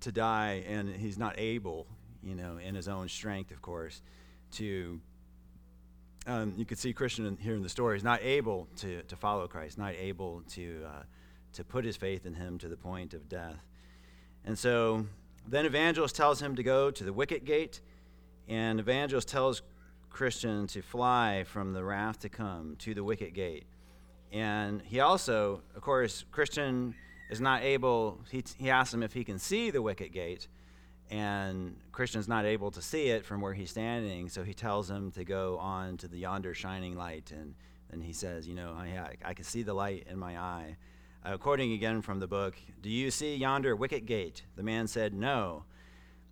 to 0.00 0.12
die, 0.12 0.64
and 0.68 0.88
he's 0.88 1.18
not 1.18 1.34
able, 1.38 1.86
you 2.22 2.34
know, 2.34 2.58
in 2.58 2.74
his 2.74 2.88
own 2.88 3.08
strength, 3.08 3.50
of 3.50 3.62
course, 3.62 4.02
to. 4.52 5.00
Um, 6.26 6.52
you 6.58 6.66
could 6.66 6.78
see 6.78 6.92
Christian 6.92 7.38
here 7.40 7.54
in 7.54 7.62
the 7.62 7.70
story 7.70 7.96
is 7.96 8.04
not 8.04 8.20
able 8.22 8.68
to, 8.76 9.02
to 9.02 9.16
follow 9.16 9.48
Christ, 9.48 9.78
not 9.78 9.94
able 9.94 10.42
to 10.50 10.84
uh, 10.86 11.02
to 11.54 11.64
put 11.64 11.84
his 11.84 11.96
faith 11.96 12.26
in 12.26 12.34
him 12.34 12.58
to 12.58 12.68
the 12.68 12.76
point 12.76 13.14
of 13.14 13.28
death. 13.28 13.64
And 14.44 14.58
so 14.58 15.06
then 15.46 15.64
Evangelist 15.64 16.14
tells 16.14 16.40
him 16.40 16.54
to 16.56 16.62
go 16.62 16.90
to 16.90 17.04
the 17.04 17.12
wicket 17.12 17.44
gate, 17.44 17.80
and 18.48 18.78
Evangelist 18.78 19.28
tells 19.28 19.62
Christian 20.10 20.66
to 20.68 20.82
fly 20.82 21.44
from 21.44 21.72
the 21.72 21.84
wrath 21.84 22.20
to 22.20 22.28
come 22.28 22.76
to 22.80 22.94
the 22.94 23.04
wicket 23.04 23.34
gate. 23.34 23.66
And 24.32 24.82
he 24.82 25.00
also, 25.00 25.62
of 25.74 25.82
course, 25.82 26.24
Christian 26.30 26.94
is 27.28 27.40
not 27.40 27.62
able, 27.62 28.20
he, 28.30 28.42
he 28.56 28.70
asks 28.70 28.92
him 28.92 29.02
if 29.02 29.12
he 29.12 29.24
can 29.24 29.38
see 29.38 29.70
the 29.70 29.82
wicket 29.82 30.12
gate, 30.12 30.48
and 31.10 31.76
Christian's 31.92 32.28
not 32.28 32.44
able 32.44 32.70
to 32.70 32.82
see 32.82 33.08
it 33.08 33.24
from 33.24 33.40
where 33.40 33.54
he's 33.54 33.70
standing, 33.70 34.28
so 34.28 34.42
he 34.42 34.54
tells 34.54 34.90
him 34.90 35.10
to 35.12 35.24
go 35.24 35.58
on 35.58 35.96
to 35.98 36.08
the 36.08 36.18
yonder 36.18 36.54
shining 36.54 36.96
light, 36.96 37.30
and 37.30 37.54
then 37.90 38.00
he 38.00 38.12
says, 38.12 38.46
you 38.46 38.54
know, 38.54 38.72
I, 38.72 39.14
I 39.24 39.34
can 39.34 39.44
see 39.44 39.62
the 39.62 39.74
light 39.74 40.06
in 40.10 40.18
my 40.18 40.38
eye. 40.38 40.76
Uh, 41.24 41.36
quoting 41.36 41.72
again 41.72 42.00
from 42.00 42.20
the 42.20 42.26
book, 42.26 42.54
Do 42.80 42.90
you 42.90 43.10
see 43.10 43.36
yonder 43.36 43.74
wicket 43.74 44.06
gate? 44.06 44.44
The 44.56 44.62
man 44.62 44.86
said, 44.86 45.12
No. 45.12 45.64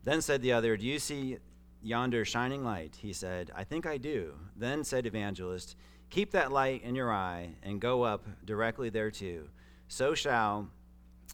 Then 0.05 0.23
said 0.23 0.43
the 0.43 0.53
other, 0.53 0.77
Do 0.77 0.87
you 0.87 0.99
see 0.99 1.39
yonder 1.83 2.25
shining 2.25 2.65
light? 2.65 2.97
He 3.01 3.13
said, 3.13 3.51
I 3.55 3.65
think 3.65 3.85
I 3.85 3.99
do. 3.99 4.35
Then 4.57 4.85
said 4.85 5.05
Evangelist, 5.05 5.77
Keep 6.09 6.31
that 6.31 6.53
light 6.53 6.83
in 6.85 6.95
your 6.95 7.13
eye 7.13 7.57
and 7.63 7.81
go 7.81 8.05
up 8.05 8.27
directly 8.45 8.91
thereto. 8.91 9.49
So 9.89 10.15
shall 10.15 10.69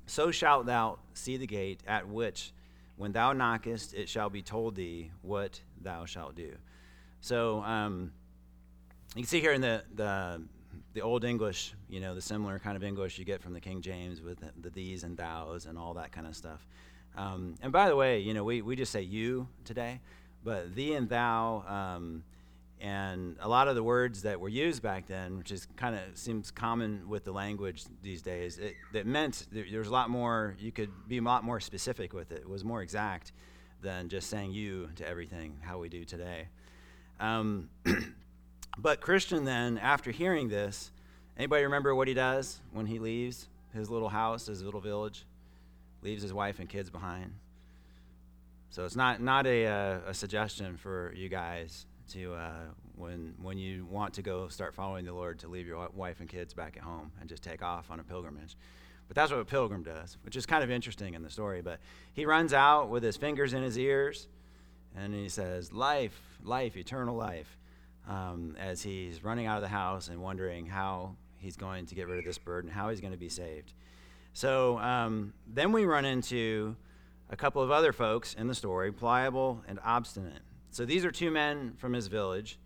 so 0.06 0.30
shalt 0.30 0.66
thou 0.66 0.98
see 1.14 1.36
the 1.36 1.46
gate 1.46 1.80
at 1.86 2.08
which, 2.08 2.52
when 2.96 3.12
thou 3.12 3.32
knockest, 3.32 3.94
it 3.94 4.08
shall 4.08 4.30
be 4.30 4.42
told 4.42 4.74
thee 4.74 5.10
what 5.22 5.60
thou 5.80 6.04
shalt 6.04 6.34
do. 6.34 6.52
So 7.20 7.62
um, 7.62 8.12
you 9.14 9.22
can 9.22 9.28
see 9.28 9.40
here 9.40 9.52
in 9.52 9.60
the, 9.60 9.82
the, 9.94 10.42
the 10.94 11.00
Old 11.00 11.24
English, 11.24 11.74
you 11.88 12.00
know, 12.00 12.14
the 12.14 12.20
similar 12.22 12.58
kind 12.58 12.76
of 12.76 12.84
English 12.84 13.18
you 13.18 13.24
get 13.24 13.42
from 13.42 13.52
the 13.52 13.60
King 13.60 13.80
James 13.80 14.20
with 14.20 14.40
the, 14.40 14.50
the 14.60 14.70
these 14.70 15.04
and 15.04 15.16
thous 15.16 15.66
and 15.66 15.78
all 15.78 15.94
that 15.94 16.12
kind 16.12 16.26
of 16.26 16.36
stuff. 16.36 16.66
Um, 17.16 17.56
and 17.62 17.72
by 17.72 17.88
the 17.88 17.96
way, 17.96 18.20
you 18.20 18.34
know, 18.34 18.44
we, 18.44 18.62
we 18.62 18.76
just 18.76 18.92
say 18.92 19.02
you 19.02 19.48
today, 19.64 20.00
but 20.44 20.74
thee 20.74 20.94
and 20.94 21.08
thou. 21.08 21.64
Um, 21.66 22.24
and 22.82 23.36
a 23.40 23.48
lot 23.48 23.68
of 23.68 23.76
the 23.76 23.82
words 23.82 24.22
that 24.22 24.38
were 24.40 24.48
used 24.48 24.82
back 24.82 25.06
then, 25.06 25.38
which 25.38 25.52
is 25.52 25.66
kind 25.76 25.94
of 25.94 26.02
seems 26.14 26.50
common 26.50 27.08
with 27.08 27.24
the 27.24 27.32
language 27.32 27.84
these 28.02 28.20
days, 28.20 28.58
it, 28.58 28.74
it 28.92 29.06
meant 29.06 29.46
there, 29.50 29.64
there 29.70 29.78
was 29.78 29.88
a 29.88 29.92
lot 29.92 30.10
more. 30.10 30.56
You 30.58 30.72
could 30.72 30.90
be 31.08 31.18
a 31.18 31.22
lot 31.22 31.44
more 31.44 31.60
specific 31.60 32.12
with 32.12 32.32
it. 32.32 32.40
It 32.40 32.48
was 32.48 32.64
more 32.64 32.82
exact 32.82 33.32
than 33.80 34.08
just 34.08 34.28
saying 34.28 34.52
you 34.52 34.90
to 34.96 35.08
everything, 35.08 35.58
how 35.62 35.78
we 35.78 35.88
do 35.88 36.04
today. 36.04 36.48
Um, 37.20 37.70
but 38.78 39.00
Christian 39.00 39.44
then, 39.44 39.78
after 39.78 40.10
hearing 40.10 40.48
this, 40.48 40.90
anybody 41.38 41.62
remember 41.64 41.94
what 41.94 42.08
he 42.08 42.14
does 42.14 42.60
when 42.72 42.86
he 42.86 42.98
leaves? 42.98 43.48
his 43.74 43.90
little 43.90 44.08
house, 44.08 44.46
his 44.46 44.62
little 44.62 44.80
village, 44.80 45.24
leaves 46.02 46.22
his 46.22 46.32
wife 46.32 46.58
and 46.58 46.68
kids 46.68 46.90
behind. 46.90 47.32
So 48.70 48.84
it's 48.84 48.96
not, 48.96 49.20
not 49.20 49.46
a, 49.46 49.66
uh, 49.66 49.98
a 50.08 50.14
suggestion 50.14 50.76
for 50.76 51.12
you 51.14 51.28
guys 51.28 51.86
to, 52.12 52.34
uh, 52.34 52.52
when, 52.96 53.34
when 53.40 53.58
you 53.58 53.86
want 53.86 54.14
to 54.14 54.22
go 54.22 54.48
start 54.48 54.74
following 54.74 55.04
the 55.04 55.12
Lord, 55.12 55.38
to 55.40 55.48
leave 55.48 55.66
your 55.66 55.88
wife 55.94 56.20
and 56.20 56.28
kids 56.28 56.54
back 56.54 56.76
at 56.76 56.82
home 56.82 57.12
and 57.20 57.28
just 57.28 57.42
take 57.42 57.62
off 57.62 57.90
on 57.90 58.00
a 58.00 58.04
pilgrimage. 58.04 58.56
But 59.08 59.16
that's 59.16 59.30
what 59.30 59.40
a 59.40 59.44
pilgrim 59.44 59.82
does, 59.82 60.16
which 60.24 60.36
is 60.36 60.46
kind 60.46 60.64
of 60.64 60.70
interesting 60.70 61.14
in 61.14 61.22
the 61.22 61.30
story. 61.30 61.60
But 61.62 61.80
he 62.14 62.24
runs 62.24 62.52
out 62.52 62.88
with 62.88 63.02
his 63.02 63.16
fingers 63.16 63.52
in 63.52 63.62
his 63.62 63.78
ears 63.78 64.28
and 64.96 65.14
he 65.14 65.28
says, 65.28 65.72
Life, 65.72 66.18
life, 66.42 66.76
eternal 66.76 67.16
life, 67.16 67.58
um, 68.08 68.56
as 68.58 68.82
he's 68.82 69.22
running 69.22 69.46
out 69.46 69.56
of 69.56 69.62
the 69.62 69.68
house 69.68 70.08
and 70.08 70.22
wondering 70.22 70.66
how 70.66 71.16
he's 71.38 71.56
going 71.56 71.86
to 71.86 71.94
get 71.94 72.08
rid 72.08 72.18
of 72.18 72.24
this 72.24 72.38
burden, 72.38 72.70
how 72.70 72.90
he's 72.90 73.00
going 73.00 73.12
to 73.12 73.18
be 73.18 73.28
saved. 73.28 73.72
So 74.32 74.78
um, 74.78 75.34
then 75.46 75.72
we 75.72 75.84
run 75.84 76.04
into 76.04 76.76
a 77.28 77.36
couple 77.36 77.62
of 77.62 77.70
other 77.70 77.92
folks 77.92 78.34
in 78.34 78.46
the 78.46 78.54
story, 78.54 78.92
pliable 78.92 79.62
and 79.66 79.78
obstinate. 79.84 80.42
So 80.72 80.86
these 80.86 81.04
are 81.04 81.10
two 81.10 81.30
men 81.30 81.74
from 81.76 81.92
his 81.92 82.06
village. 82.06 82.58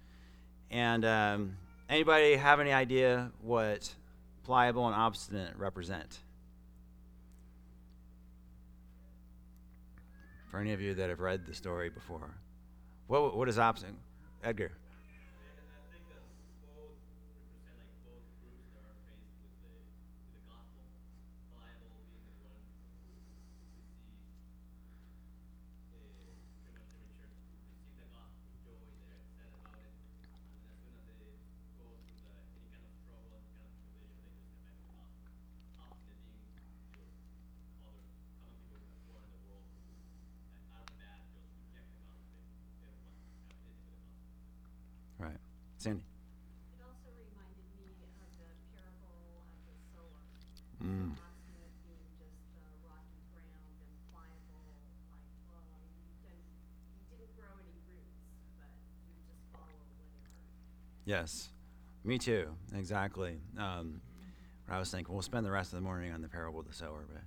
And 0.70 1.04
um, 1.04 1.56
anybody 1.88 2.36
have 2.36 2.60
any 2.60 2.72
idea 2.72 3.32
what 3.42 3.92
pliable 4.44 4.86
and 4.86 4.94
obstinate 4.94 5.56
represent? 5.58 6.20
For 10.48 10.60
any 10.60 10.72
of 10.72 10.80
you 10.80 10.94
that 10.94 11.10
have 11.10 11.18
read 11.18 11.46
the 11.46 11.54
story 11.54 11.90
before, 11.90 12.30
what, 13.08 13.36
what 13.36 13.48
is 13.48 13.58
obstinate? 13.58 13.96
Edgar. 14.44 14.70
Sandy. 45.86 46.02
It 46.74 46.82
also 46.82 47.14
reminded 47.14 47.62
me 47.78 47.94
of 47.94 48.10
the 48.10 48.50
parable 48.74 49.38
of 49.38 49.46
the 49.70 49.78
sower. 49.94 50.18
Mm. 50.82 51.14
Obstinate 51.14 51.78
being 51.86 52.10
just 52.18 52.42
the 52.58 52.66
rocky 52.82 53.22
ground 53.30 53.70
and 53.70 53.94
pliable, 54.10 54.66
like, 55.06 55.22
well, 55.46 55.62
you, 55.94 56.10
can, 56.26 56.42
you 56.90 57.06
didn't 57.06 57.30
grow 57.38 57.54
any 57.62 57.78
roots, 57.86 58.18
but 58.58 58.66
you 59.06 59.14
just 59.30 59.46
follow 59.54 59.78
whatever. 59.78 60.26
Yes, 61.06 61.48
me 62.04 62.18
too, 62.18 62.48
exactly. 62.74 63.38
Um, 63.56 64.00
I 64.68 64.80
was 64.80 64.90
thinking, 64.90 65.14
we'll 65.14 65.22
spend 65.22 65.46
the 65.46 65.52
rest 65.52 65.72
of 65.72 65.76
the 65.76 65.82
morning 65.82 66.12
on 66.12 66.20
the 66.20 66.28
parable 66.28 66.58
of 66.58 66.66
the 66.66 66.74
sower, 66.74 67.04
but 67.10 67.22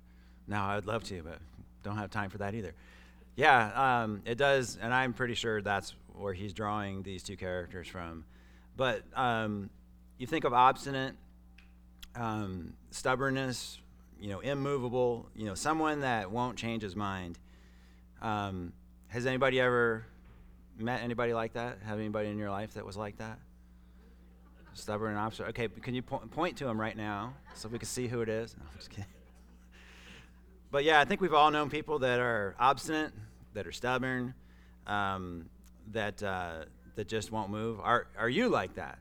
now 0.46 0.68
I'd 0.68 0.84
love 0.84 1.02
to, 1.04 1.22
but 1.22 1.38
don't 1.82 1.96
have 1.96 2.10
time 2.10 2.28
for 2.28 2.38
that 2.38 2.54
either. 2.54 2.74
Yeah, 3.36 4.02
um, 4.02 4.20
it 4.26 4.36
does, 4.36 4.78
and 4.80 4.92
I'm 4.92 5.14
pretty 5.14 5.32
sure 5.32 5.62
that's 5.62 5.94
where 6.12 6.34
he's 6.34 6.52
drawing 6.52 7.02
these 7.02 7.22
two 7.22 7.38
characters 7.38 7.88
from. 7.88 8.24
But 8.76 9.02
um, 9.14 9.70
you 10.18 10.26
think 10.26 10.44
of 10.44 10.52
obstinate, 10.52 11.14
um, 12.14 12.74
stubbornness, 12.90 13.78
you 14.20 14.28
know, 14.28 14.40
immovable, 14.40 15.26
you 15.34 15.46
know, 15.46 15.54
someone 15.54 16.00
that 16.00 16.30
won't 16.30 16.58
change 16.58 16.82
his 16.82 16.94
mind. 16.94 17.38
Um, 18.20 18.74
has 19.08 19.24
anybody 19.24 19.58
ever 19.58 20.04
met 20.78 21.02
anybody 21.02 21.32
like 21.32 21.54
that? 21.54 21.78
Have 21.86 21.98
anybody 21.98 22.28
in 22.28 22.36
your 22.36 22.50
life 22.50 22.74
that 22.74 22.84
was 22.84 22.98
like 22.98 23.16
that? 23.16 23.38
Stubborn 24.80 25.10
and 25.10 25.18
obstinate. 25.18 25.50
Okay, 25.50 25.68
can 25.68 25.94
you 25.94 26.02
po- 26.02 26.18
point 26.18 26.56
to 26.58 26.68
him 26.68 26.80
right 26.80 26.96
now 26.96 27.34
so 27.54 27.68
we 27.68 27.78
can 27.78 27.88
see 27.88 28.08
who 28.08 28.20
it 28.20 28.28
is? 28.28 28.54
No, 28.58 28.64
I'm 28.70 28.76
just 28.76 28.90
kidding. 28.90 29.06
But 30.70 30.84
yeah, 30.84 31.00
I 31.00 31.04
think 31.04 31.20
we've 31.20 31.34
all 31.34 31.50
known 31.50 31.68
people 31.68 31.98
that 32.00 32.20
are 32.20 32.54
obstinate, 32.58 33.12
that 33.54 33.66
are 33.66 33.72
stubborn, 33.72 34.34
um, 34.86 35.46
that 35.92 36.22
uh, 36.22 36.64
that 37.00 37.08
just 37.08 37.32
won't 37.32 37.50
move? 37.50 37.80
Are, 37.80 38.06
are 38.18 38.28
you 38.28 38.48
like 38.48 38.74
that? 38.74 38.98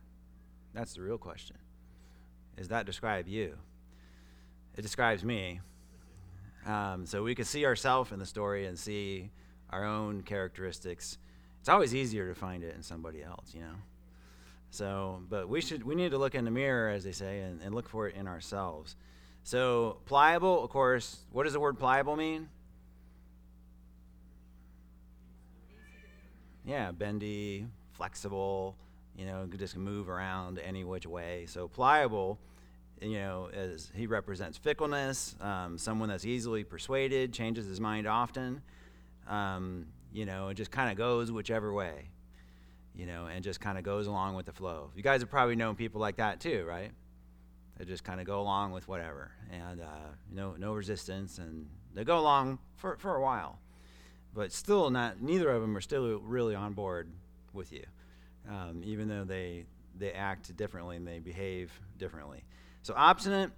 That's 0.73 0.93
the 0.93 1.01
real 1.01 1.17
question. 1.17 1.57
Does 2.57 2.69
that 2.69 2.85
describe 2.85 3.27
you? 3.27 3.57
It 4.77 4.81
describes 4.81 5.23
me. 5.23 5.59
Um, 6.65 7.05
so 7.05 7.23
we 7.23 7.35
can 7.35 7.45
see 7.45 7.65
ourselves 7.65 8.11
in 8.11 8.19
the 8.19 8.25
story 8.25 8.67
and 8.67 8.77
see 8.77 9.31
our 9.69 9.83
own 9.83 10.21
characteristics. 10.23 11.17
It's 11.59 11.69
always 11.69 11.95
easier 11.95 12.27
to 12.27 12.35
find 12.35 12.63
it 12.63 12.75
in 12.75 12.83
somebody 12.83 13.23
else, 13.23 13.53
you 13.53 13.61
know. 13.61 13.75
So, 14.71 15.21
but 15.29 15.49
we 15.49 15.61
should 15.61 15.83
we 15.83 15.95
need 15.95 16.11
to 16.11 16.17
look 16.17 16.35
in 16.35 16.45
the 16.45 16.51
mirror, 16.51 16.89
as 16.89 17.03
they 17.03 17.11
say, 17.11 17.39
and, 17.41 17.61
and 17.61 17.73
look 17.73 17.89
for 17.89 18.07
it 18.07 18.15
in 18.15 18.27
ourselves. 18.27 18.95
So 19.43 19.97
pliable, 20.05 20.63
of 20.63 20.69
course. 20.69 21.19
What 21.31 21.43
does 21.43 21.53
the 21.53 21.59
word 21.59 21.79
pliable 21.79 22.15
mean? 22.15 22.49
Yeah, 26.65 26.91
bendy, 26.91 27.65
flexible, 27.93 28.75
you 29.17 29.25
know, 29.25 29.47
just 29.57 29.75
move 29.75 30.07
around 30.07 30.59
any 30.59 30.83
which 30.83 31.07
way. 31.07 31.45
So 31.47 31.67
pliable, 31.67 32.37
you 33.01 33.17
know, 33.17 33.49
as 33.53 33.91
he 33.95 34.07
represents 34.07 34.57
fickleness, 34.57 35.35
um, 35.41 35.77
someone 35.77 36.09
that's 36.09 36.25
easily 36.25 36.63
persuaded, 36.63 37.33
changes 37.33 37.65
his 37.65 37.79
mind 37.79 38.07
often, 38.07 38.61
um, 39.27 39.87
you 40.13 40.25
know, 40.25 40.49
it 40.49 40.55
just 40.55 40.71
kind 40.71 40.91
of 40.91 40.97
goes 40.97 41.31
whichever 41.31 41.73
way, 41.73 42.09
you 42.99 43.05
know, 43.05 43.27
and 43.27 43.41
just 43.41 43.61
kind 43.61 43.77
of 43.77 43.85
goes 43.85 44.07
along 44.07 44.35
with 44.35 44.45
the 44.45 44.51
flow. 44.51 44.91
You 44.93 45.01
guys 45.01 45.21
have 45.21 45.29
probably 45.29 45.55
known 45.55 45.75
people 45.75 46.01
like 46.01 46.17
that 46.17 46.41
too, 46.41 46.65
right? 46.67 46.91
They 47.77 47.85
just 47.85 48.03
kind 48.03 48.19
of 48.19 48.27
go 48.27 48.41
along 48.41 48.73
with 48.73 48.89
whatever, 48.89 49.31
and 49.49 49.79
uh, 49.79 50.09
no 50.29 50.55
no 50.57 50.73
resistance, 50.73 51.37
and 51.37 51.65
they 51.93 52.03
go 52.03 52.19
along 52.19 52.59
for 52.75 52.97
for 52.97 53.15
a 53.15 53.21
while, 53.21 53.59
but 54.33 54.51
still 54.51 54.89
not. 54.89 55.21
Neither 55.21 55.49
of 55.49 55.61
them 55.61 55.77
are 55.77 55.81
still 55.81 56.19
really 56.19 56.55
on 56.55 56.73
board 56.73 57.09
with 57.53 57.71
you, 57.71 57.85
um, 58.49 58.81
even 58.83 59.07
though 59.07 59.23
they 59.23 59.63
they 59.97 60.11
act 60.11 60.53
differently 60.57 60.97
and 60.97 61.07
they 61.07 61.19
behave 61.19 61.71
differently. 61.97 62.43
So 62.81 62.93
obstinate, 62.97 63.51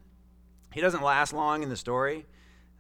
he 0.72 0.82
doesn't 0.82 1.02
last 1.02 1.34
long 1.34 1.64
in 1.64 1.70
the 1.70 1.78
story. 1.78 2.28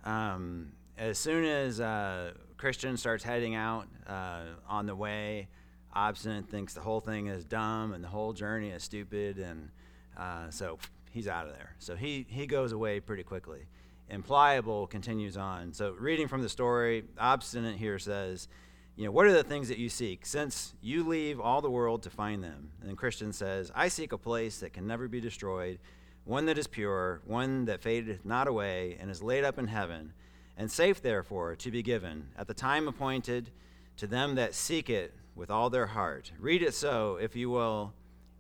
Um, 0.05 0.73
as 0.95 1.17
soon 1.17 1.43
as 1.43 1.81
uh, 1.81 2.33
Christian 2.57 2.97
starts 2.97 3.23
heading 3.23 3.55
out 3.55 3.87
uh, 4.05 4.43
on 4.67 4.85
the 4.85 4.95
way, 4.95 5.47
obstinate 5.93 6.49
thinks 6.49 6.73
the 6.73 6.81
whole 6.81 7.01
thing 7.01 7.27
is 7.27 7.43
dumb 7.43 7.93
and 7.93 8.03
the 8.03 8.07
whole 8.07 8.33
journey 8.33 8.69
is 8.69 8.83
stupid, 8.83 9.37
and 9.37 9.69
uh, 10.17 10.49
so 10.49 10.79
he's 11.11 11.27
out 11.27 11.47
of 11.47 11.53
there. 11.53 11.75
So 11.79 11.95
he 11.95 12.25
he 12.29 12.45
goes 12.45 12.71
away 12.71 12.99
pretty 12.99 13.23
quickly. 13.23 13.67
And 14.09 14.25
pliable 14.25 14.87
continues 14.87 15.37
on. 15.37 15.71
So 15.71 15.95
reading 15.97 16.27
from 16.27 16.41
the 16.41 16.49
story, 16.49 17.05
obstinate 17.17 17.77
here 17.77 17.97
says 17.97 18.49
you 18.95 19.05
know, 19.05 19.11
what 19.11 19.25
are 19.25 19.33
the 19.33 19.43
things 19.43 19.69
that 19.69 19.77
you 19.77 19.89
seek? 19.89 20.25
Since 20.25 20.73
you 20.81 21.07
leave 21.07 21.39
all 21.39 21.61
the 21.61 21.69
world 21.69 22.03
to 22.03 22.09
find 22.09 22.43
them. 22.43 22.71
And 22.83 22.97
Christian 22.97 23.31
says, 23.31 23.71
I 23.73 23.87
seek 23.87 24.11
a 24.11 24.17
place 24.17 24.59
that 24.59 24.73
can 24.73 24.85
never 24.85 25.07
be 25.07 25.21
destroyed, 25.21 25.79
one 26.25 26.45
that 26.45 26.57
is 26.57 26.67
pure, 26.67 27.21
one 27.25 27.65
that 27.65 27.81
fadeth 27.81 28.25
not 28.25 28.47
away, 28.47 28.97
and 28.99 29.09
is 29.09 29.23
laid 29.23 29.43
up 29.43 29.57
in 29.57 29.67
heaven, 29.67 30.13
and 30.57 30.69
safe 30.69 31.01
therefore 31.01 31.55
to 31.55 31.71
be 31.71 31.81
given 31.81 32.27
at 32.37 32.47
the 32.47 32.53
time 32.53 32.87
appointed 32.87 33.49
to 33.97 34.07
them 34.07 34.35
that 34.35 34.53
seek 34.53 34.89
it 34.89 35.13
with 35.41 35.49
all 35.49 35.71
their 35.71 35.87
heart. 35.87 36.31
Read 36.39 36.61
it 36.61 36.71
so, 36.71 37.17
if 37.19 37.35
you 37.35 37.49
will, 37.49 37.93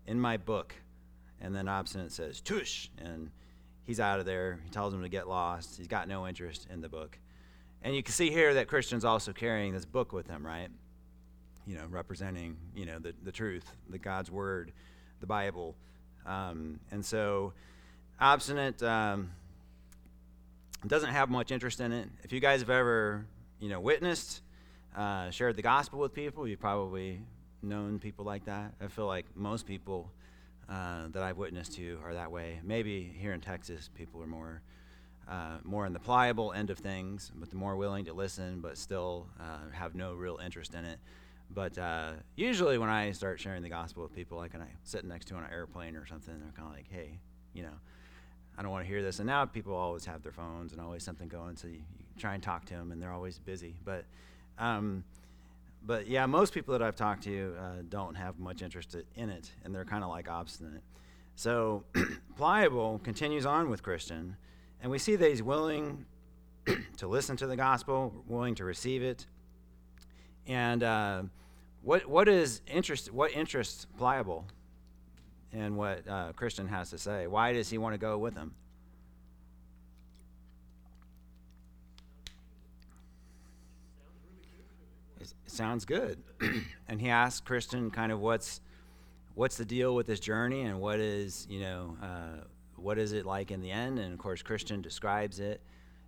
in 0.05 0.21
my 0.21 0.37
book. 0.37 0.75
And 1.41 1.55
then 1.55 1.67
Obstinate 1.67 2.11
says, 2.11 2.39
Tush! 2.41 2.89
And 2.99 3.31
he's 3.81 3.99
out 3.99 4.19
of 4.19 4.27
there. 4.27 4.59
He 4.63 4.69
tells 4.69 4.93
him 4.93 5.01
to 5.01 5.09
get 5.09 5.27
lost. 5.27 5.77
He's 5.77 5.87
got 5.87 6.07
no 6.07 6.27
interest 6.27 6.67
in 6.71 6.79
the 6.79 6.89
book. 6.89 7.17
And 7.81 7.95
you 7.95 8.03
can 8.03 8.13
see 8.13 8.29
here 8.29 8.53
that 8.53 8.67
Christian's 8.67 9.03
also 9.03 9.33
carrying 9.33 9.73
this 9.73 9.83
book 9.83 10.13
with 10.13 10.27
him, 10.27 10.45
right? 10.45 10.69
You 11.65 11.73
know, 11.73 11.87
representing, 11.89 12.55
you 12.75 12.85
know, 12.85 12.99
the, 12.99 13.15
the 13.23 13.31
truth, 13.31 13.65
the 13.89 13.97
God's 13.97 14.29
word, 14.29 14.71
the 15.21 15.27
Bible. 15.27 15.75
Um, 16.27 16.79
and 16.91 17.03
so, 17.03 17.53
obstinate 18.19 18.83
um, 18.83 19.31
doesn't 20.85 21.09
have 21.09 21.31
much 21.31 21.49
interest 21.49 21.79
in 21.79 21.93
it. 21.93 22.07
If 22.23 22.31
you 22.31 22.39
guys 22.39 22.59
have 22.59 22.69
ever, 22.69 23.25
you 23.59 23.69
know, 23.69 23.79
witnessed, 23.79 24.43
uh, 24.95 25.29
shared 25.29 25.55
the 25.55 25.61
gospel 25.61 25.99
with 25.99 26.13
people, 26.13 26.47
you've 26.47 26.59
probably 26.59 27.21
known 27.61 27.99
people 27.99 28.25
like 28.25 28.45
that. 28.45 28.73
I 28.81 28.87
feel 28.87 29.07
like 29.07 29.25
most 29.35 29.65
people 29.65 30.11
uh, 30.69 31.07
that 31.11 31.23
I've 31.23 31.37
witnessed 31.37 31.73
to 31.75 31.99
are 32.03 32.13
that 32.13 32.31
way. 32.31 32.59
Maybe 32.63 33.13
here 33.17 33.33
in 33.33 33.41
Texas, 33.41 33.89
people 33.93 34.21
are 34.21 34.27
more 34.27 34.61
uh, 35.29 35.57
more 35.63 35.85
in 35.85 35.93
the 35.93 35.99
pliable 35.99 36.51
end 36.51 36.71
of 36.71 36.79
things, 36.79 37.31
but 37.35 37.49
the 37.49 37.55
more 37.55 37.75
willing 37.77 38.03
to 38.05 38.13
listen, 38.13 38.59
but 38.59 38.77
still 38.77 39.27
uh, 39.39 39.71
have 39.71 39.95
no 39.95 40.13
real 40.13 40.39
interest 40.43 40.73
in 40.73 40.83
it. 40.83 40.99
But 41.49 41.77
uh, 41.77 42.13
usually, 42.35 42.77
when 42.77 42.89
I 42.89 43.11
start 43.11 43.39
sharing 43.39 43.61
the 43.61 43.69
gospel 43.69 44.03
with 44.03 44.13
people, 44.13 44.37
like 44.37 44.53
when 44.53 44.61
I 44.61 44.69
sit 44.83 45.05
next 45.05 45.27
to 45.27 45.35
on 45.35 45.43
an 45.43 45.51
airplane 45.51 45.95
or 45.95 46.05
something, 46.05 46.33
they're 46.39 46.51
kind 46.51 46.67
of 46.67 46.73
like, 46.73 46.87
"Hey, 46.89 47.19
you 47.53 47.63
know, 47.63 47.73
I 48.57 48.61
don't 48.61 48.71
want 48.71 48.83
to 48.85 48.87
hear 48.87 49.01
this. 49.01 49.19
And 49.19 49.27
now 49.27 49.45
people 49.45 49.73
always 49.73 50.05
have 50.05 50.23
their 50.23 50.31
phones 50.31 50.71
and 50.71 50.81
always 50.81 51.03
something 51.03 51.27
going, 51.27 51.55
so 51.55 51.67
you, 51.67 51.81
you 51.97 52.05
try 52.19 52.33
and 52.33 52.43
talk 52.43 52.65
to 52.65 52.73
them, 52.73 52.91
and 52.91 53.01
they're 53.01 53.11
always 53.11 53.39
busy. 53.39 53.75
But, 53.83 54.05
um, 54.57 55.03
but 55.83 56.07
yeah, 56.07 56.25
most 56.25 56.53
people 56.53 56.73
that 56.73 56.81
I've 56.81 56.95
talked 56.95 57.23
to 57.23 57.55
uh, 57.59 57.63
don't 57.89 58.15
have 58.15 58.39
much 58.39 58.61
interest 58.61 58.95
in 59.15 59.29
it, 59.29 59.51
and 59.63 59.73
they're 59.73 59.85
kind 59.85 60.03
of 60.03 60.09
like 60.09 60.29
obstinate. 60.29 60.83
So 61.35 61.83
Pliable 62.37 62.99
continues 63.03 63.45
on 63.45 63.69
with 63.69 63.81
Christian, 63.81 64.35
and 64.81 64.91
we 64.91 64.99
see 64.99 65.15
that 65.15 65.29
he's 65.29 65.41
willing 65.41 66.05
to 66.97 67.07
listen 67.07 67.35
to 67.37 67.47
the 67.47 67.55
gospel, 67.55 68.13
willing 68.27 68.55
to 68.55 68.65
receive 68.65 69.01
it. 69.01 69.25
And 70.47 70.83
uh, 70.83 71.23
what 71.81 72.05
what 72.05 72.27
is 72.27 72.61
interest? 72.67 73.11
What 73.11 73.31
interests 73.33 73.85
Pliable 73.97 74.45
in 75.51 75.75
what 75.75 76.07
uh, 76.07 76.31
Christian 76.33 76.67
has 76.67 76.89
to 76.91 76.97
say? 76.97 77.27
Why 77.27 77.53
does 77.53 77.69
he 77.69 77.77
want 77.77 77.93
to 77.93 77.97
go 77.97 78.17
with 78.17 78.35
him? 78.35 78.53
It 85.19 85.33
sounds 85.51 85.85
good, 85.85 86.21
and 86.87 86.99
he 86.99 87.09
asks 87.09 87.41
Christian 87.41 87.91
kind 87.91 88.11
of 88.11 88.19
what's 88.19 88.61
what's 89.35 89.57
the 89.57 89.65
deal 89.65 89.95
with 89.95 90.07
this 90.07 90.19
journey 90.19 90.61
and 90.61 90.79
what 90.79 90.99
is 90.99 91.47
you 91.49 91.59
know 91.59 91.97
uh, 92.01 92.43
what 92.75 92.97
is 92.97 93.13
it 93.13 93.25
like 93.25 93.51
in 93.51 93.61
the 93.61 93.71
end? 93.71 93.99
And 93.99 94.13
of 94.13 94.19
course 94.19 94.41
christian 94.41 94.81
describes 94.81 95.39
it 95.39 95.61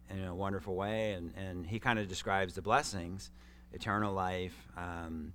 in 0.10 0.23
a 0.23 0.36
wonderful 0.36 0.75
way. 0.75 1.13
And, 1.13 1.34
and 1.36 1.65
he 1.65 1.79
kind 1.79 1.99
of 1.99 2.08
describes 2.08 2.56
the 2.56 2.62
blessings 2.62 3.32
eternal 3.71 4.13
life 4.13 4.56
um, 4.77 5.34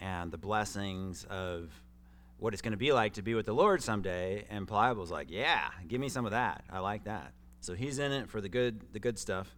and 0.00 0.30
the 0.30 0.36
blessings 0.36 1.24
of 1.30 1.70
what 2.38 2.52
it's 2.52 2.60
going 2.60 2.72
to 2.72 2.78
be 2.78 2.92
like 2.92 3.14
to 3.14 3.22
be 3.22 3.34
with 3.34 3.46
the 3.46 3.54
lord 3.54 3.82
someday. 3.82 4.44
And 4.50 4.66
pliable's 4.66 5.10
like 5.10 5.30
yeah 5.30 5.68
give 5.86 6.00
me 6.00 6.08
some 6.08 6.24
of 6.24 6.32
that. 6.32 6.64
I 6.70 6.80
like 6.80 7.04
that. 7.04 7.32
So 7.60 7.74
he's 7.74 7.98
in 7.98 8.12
it 8.12 8.30
for 8.30 8.40
the 8.40 8.48
good 8.48 8.80
the 8.92 9.00
good 9.00 9.18
stuff 9.18 9.54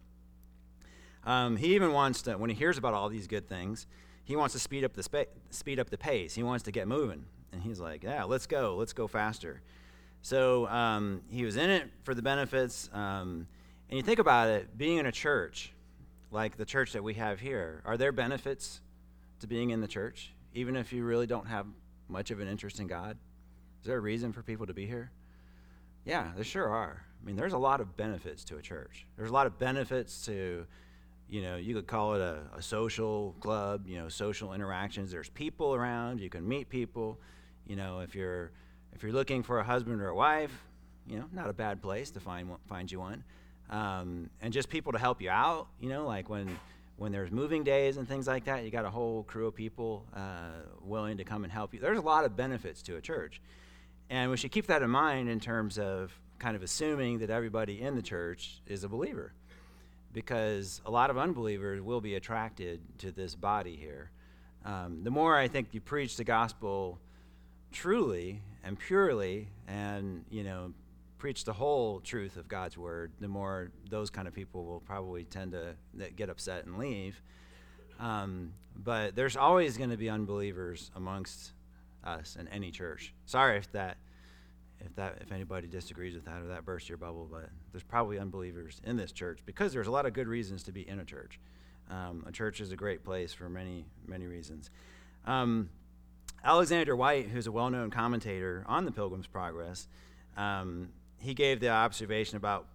um, 1.23 1.57
he 1.57 1.75
even 1.75 1.91
wants 1.93 2.21
to 2.23 2.33
when 2.33 2.49
he 2.49 2.55
hears 2.55 2.77
about 2.77 2.93
all 2.93 3.09
these 3.09 3.27
good 3.27 3.47
things 3.47 3.87
he 4.23 4.35
wants 4.35 4.53
to 4.53 4.59
speed 4.59 4.83
up 4.83 4.93
the 4.93 5.03
spa- 5.03 5.25
speed 5.49 5.79
up 5.79 5.89
the 5.89 5.97
pace 5.97 6.33
he 6.33 6.43
wants 6.43 6.63
to 6.63 6.71
get 6.71 6.87
moving 6.87 7.25
and 7.51 7.61
he's 7.61 7.79
like, 7.79 8.03
yeah, 8.03 8.23
let's 8.23 8.47
go. 8.47 8.75
Let's 8.77 8.93
go 8.93 9.07
faster. 9.07 9.61
So 10.21 10.67
um, 10.67 11.21
he 11.29 11.43
was 11.43 11.57
in 11.57 11.69
it 11.69 11.89
for 12.03 12.13
the 12.13 12.21
benefits. 12.21 12.89
Um, 12.93 13.47
and 13.89 13.97
you 13.97 14.03
think 14.03 14.19
about 14.19 14.47
it, 14.49 14.77
being 14.77 14.97
in 14.97 15.05
a 15.05 15.11
church, 15.11 15.73
like 16.31 16.57
the 16.57 16.65
church 16.65 16.93
that 16.93 17.03
we 17.03 17.15
have 17.15 17.39
here, 17.39 17.81
are 17.85 17.97
there 17.97 18.11
benefits 18.11 18.81
to 19.39 19.47
being 19.47 19.71
in 19.71 19.81
the 19.81 19.87
church, 19.87 20.33
even 20.53 20.75
if 20.75 20.93
you 20.93 21.03
really 21.03 21.27
don't 21.27 21.47
have 21.47 21.65
much 22.07 22.31
of 22.31 22.39
an 22.39 22.47
interest 22.47 22.79
in 22.79 22.87
God? 22.87 23.17
Is 23.81 23.87
there 23.87 23.97
a 23.97 24.01
reason 24.01 24.31
for 24.31 24.43
people 24.43 24.67
to 24.67 24.73
be 24.73 24.85
here? 24.85 25.11
Yeah, 26.05 26.31
there 26.35 26.43
sure 26.43 26.69
are. 26.69 27.03
I 27.21 27.25
mean, 27.25 27.35
there's 27.35 27.53
a 27.53 27.57
lot 27.57 27.81
of 27.81 27.97
benefits 27.97 28.43
to 28.45 28.57
a 28.57 28.61
church. 28.61 29.05
There's 29.17 29.29
a 29.29 29.33
lot 29.33 29.47
of 29.47 29.59
benefits 29.59 30.25
to, 30.25 30.65
you 31.31 31.41
know, 31.41 31.55
you 31.55 31.73
could 31.73 31.87
call 31.87 32.15
it 32.15 32.21
a, 32.21 32.41
a 32.57 32.61
social 32.61 33.33
club, 33.39 33.87
you 33.87 33.97
know, 33.97 34.09
social 34.09 34.51
interactions. 34.51 35.11
There's 35.11 35.29
people 35.29 35.73
around, 35.73 36.19
you 36.19 36.29
can 36.29 36.45
meet 36.45 36.67
people. 36.67 37.19
You 37.65 37.77
know, 37.77 38.01
if 38.01 38.13
you're 38.13 38.51
if 38.91 39.01
you're 39.01 39.13
looking 39.13 39.41
for 39.41 39.59
a 39.59 39.63
husband 39.63 40.01
or 40.01 40.09
a 40.09 40.15
wife, 40.15 40.51
you 41.07 41.17
know, 41.17 41.25
not 41.31 41.49
a 41.49 41.53
bad 41.53 41.81
place 41.81 42.11
to 42.11 42.19
find 42.19 42.49
find 42.67 42.91
you 42.91 42.99
one. 42.99 43.23
Um, 43.69 44.29
and 44.41 44.51
just 44.51 44.67
people 44.67 44.91
to 44.91 44.99
help 44.99 45.21
you 45.21 45.29
out. 45.29 45.69
You 45.79 45.87
know, 45.87 46.05
like 46.05 46.29
when 46.29 46.59
when 46.97 47.13
there's 47.13 47.31
moving 47.31 47.63
days 47.63 47.95
and 47.95 48.05
things 48.05 48.27
like 48.27 48.43
that, 48.45 48.65
you 48.65 48.69
got 48.69 48.83
a 48.83 48.89
whole 48.89 49.23
crew 49.23 49.47
of 49.47 49.55
people 49.55 50.05
uh, 50.13 50.65
willing 50.81 51.15
to 51.15 51.23
come 51.23 51.45
and 51.45 51.53
help 51.53 51.73
you. 51.73 51.79
There's 51.79 51.97
a 51.97 52.01
lot 52.01 52.25
of 52.25 52.35
benefits 52.35 52.81
to 52.83 52.97
a 52.97 53.01
church, 53.01 53.41
and 54.09 54.29
we 54.29 54.35
should 54.35 54.51
keep 54.51 54.67
that 54.67 54.81
in 54.81 54.89
mind 54.89 55.29
in 55.29 55.39
terms 55.39 55.79
of 55.79 56.11
kind 56.39 56.57
of 56.57 56.61
assuming 56.61 57.19
that 57.19 57.29
everybody 57.29 57.79
in 57.79 57.95
the 57.95 58.01
church 58.01 58.61
is 58.67 58.83
a 58.83 58.89
believer, 58.89 59.31
because 60.13 60.81
a 60.85 60.91
lot 60.91 61.09
of 61.09 61.17
unbelievers 61.17 61.81
will 61.81 62.01
be 62.01 62.15
attracted 62.15 62.81
to 62.99 63.11
this 63.11 63.35
body 63.35 63.75
here. 63.75 64.11
Um, 64.65 65.03
the 65.03 65.11
more 65.11 65.37
I 65.37 65.47
think 65.47 65.69
you 65.71 65.81
preach 65.81 66.17
the 66.17 66.23
gospel 66.23 66.99
truly 67.71 68.41
and 68.63 68.77
purely 68.77 69.47
and, 69.67 70.25
you 70.29 70.43
know, 70.43 70.73
preach 71.17 71.45
the 71.45 71.53
whole 71.53 71.99
truth 71.99 72.35
of 72.35 72.47
God's 72.47 72.77
word, 72.77 73.11
the 73.19 73.27
more 73.27 73.71
those 73.89 74.09
kind 74.09 74.27
of 74.27 74.33
people 74.33 74.65
will 74.65 74.79
probably 74.81 75.23
tend 75.23 75.51
to 75.51 75.75
get 76.15 76.29
upset 76.29 76.65
and 76.65 76.77
leave. 76.77 77.21
Um, 77.99 78.53
but 78.75 79.15
there's 79.15 79.37
always 79.37 79.77
going 79.77 79.91
to 79.91 79.97
be 79.97 80.09
unbelievers 80.09 80.89
amongst 80.95 81.51
us 82.03 82.35
in 82.39 82.47
any 82.47 82.71
church. 82.71 83.13
Sorry 83.25 83.57
if 83.57 83.71
that, 83.73 83.97
if 84.85 84.95
that, 84.95 85.17
if 85.21 85.31
anybody 85.31 85.67
disagrees 85.67 86.15
with 86.15 86.25
that 86.25 86.41
or 86.41 86.47
that 86.47 86.65
bursts 86.65 86.89
your 86.89 86.97
bubble, 86.97 87.27
but 87.31 87.49
there's 87.71 87.83
probably 87.83 88.19
unbelievers 88.19 88.81
in 88.83 88.97
this 88.97 89.11
church 89.11 89.39
because 89.45 89.73
there's 89.73 89.87
a 89.87 89.91
lot 89.91 90.05
of 90.05 90.13
good 90.13 90.27
reasons 90.27 90.63
to 90.63 90.71
be 90.71 90.87
in 90.87 90.99
a 90.99 91.05
church. 91.05 91.39
Um, 91.89 92.23
a 92.27 92.31
church 92.31 92.61
is 92.61 92.71
a 92.71 92.75
great 92.75 93.03
place 93.03 93.33
for 93.33 93.49
many, 93.49 93.85
many 94.07 94.27
reasons. 94.27 94.69
Um, 95.25 95.69
Alexander 96.43 96.95
Whyte, 96.95 97.27
who's 97.27 97.47
a 97.47 97.51
well 97.51 97.69
known 97.69 97.91
commentator 97.91 98.63
on 98.67 98.85
the 98.85 98.91
Pilgrim's 98.91 99.27
Progress, 99.27 99.87
um, 100.37 100.89
he 101.19 101.33
gave 101.33 101.59
the 101.59 101.69
observation 101.69 102.37
about 102.37 102.67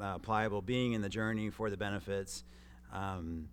uh, 0.00 0.18
Pliable 0.18 0.62
being 0.62 0.92
in 0.92 1.02
the 1.02 1.08
journey 1.08 1.50
for 1.50 1.68
the 1.68 1.76
benefits, 1.76 2.44
um, 2.92 3.48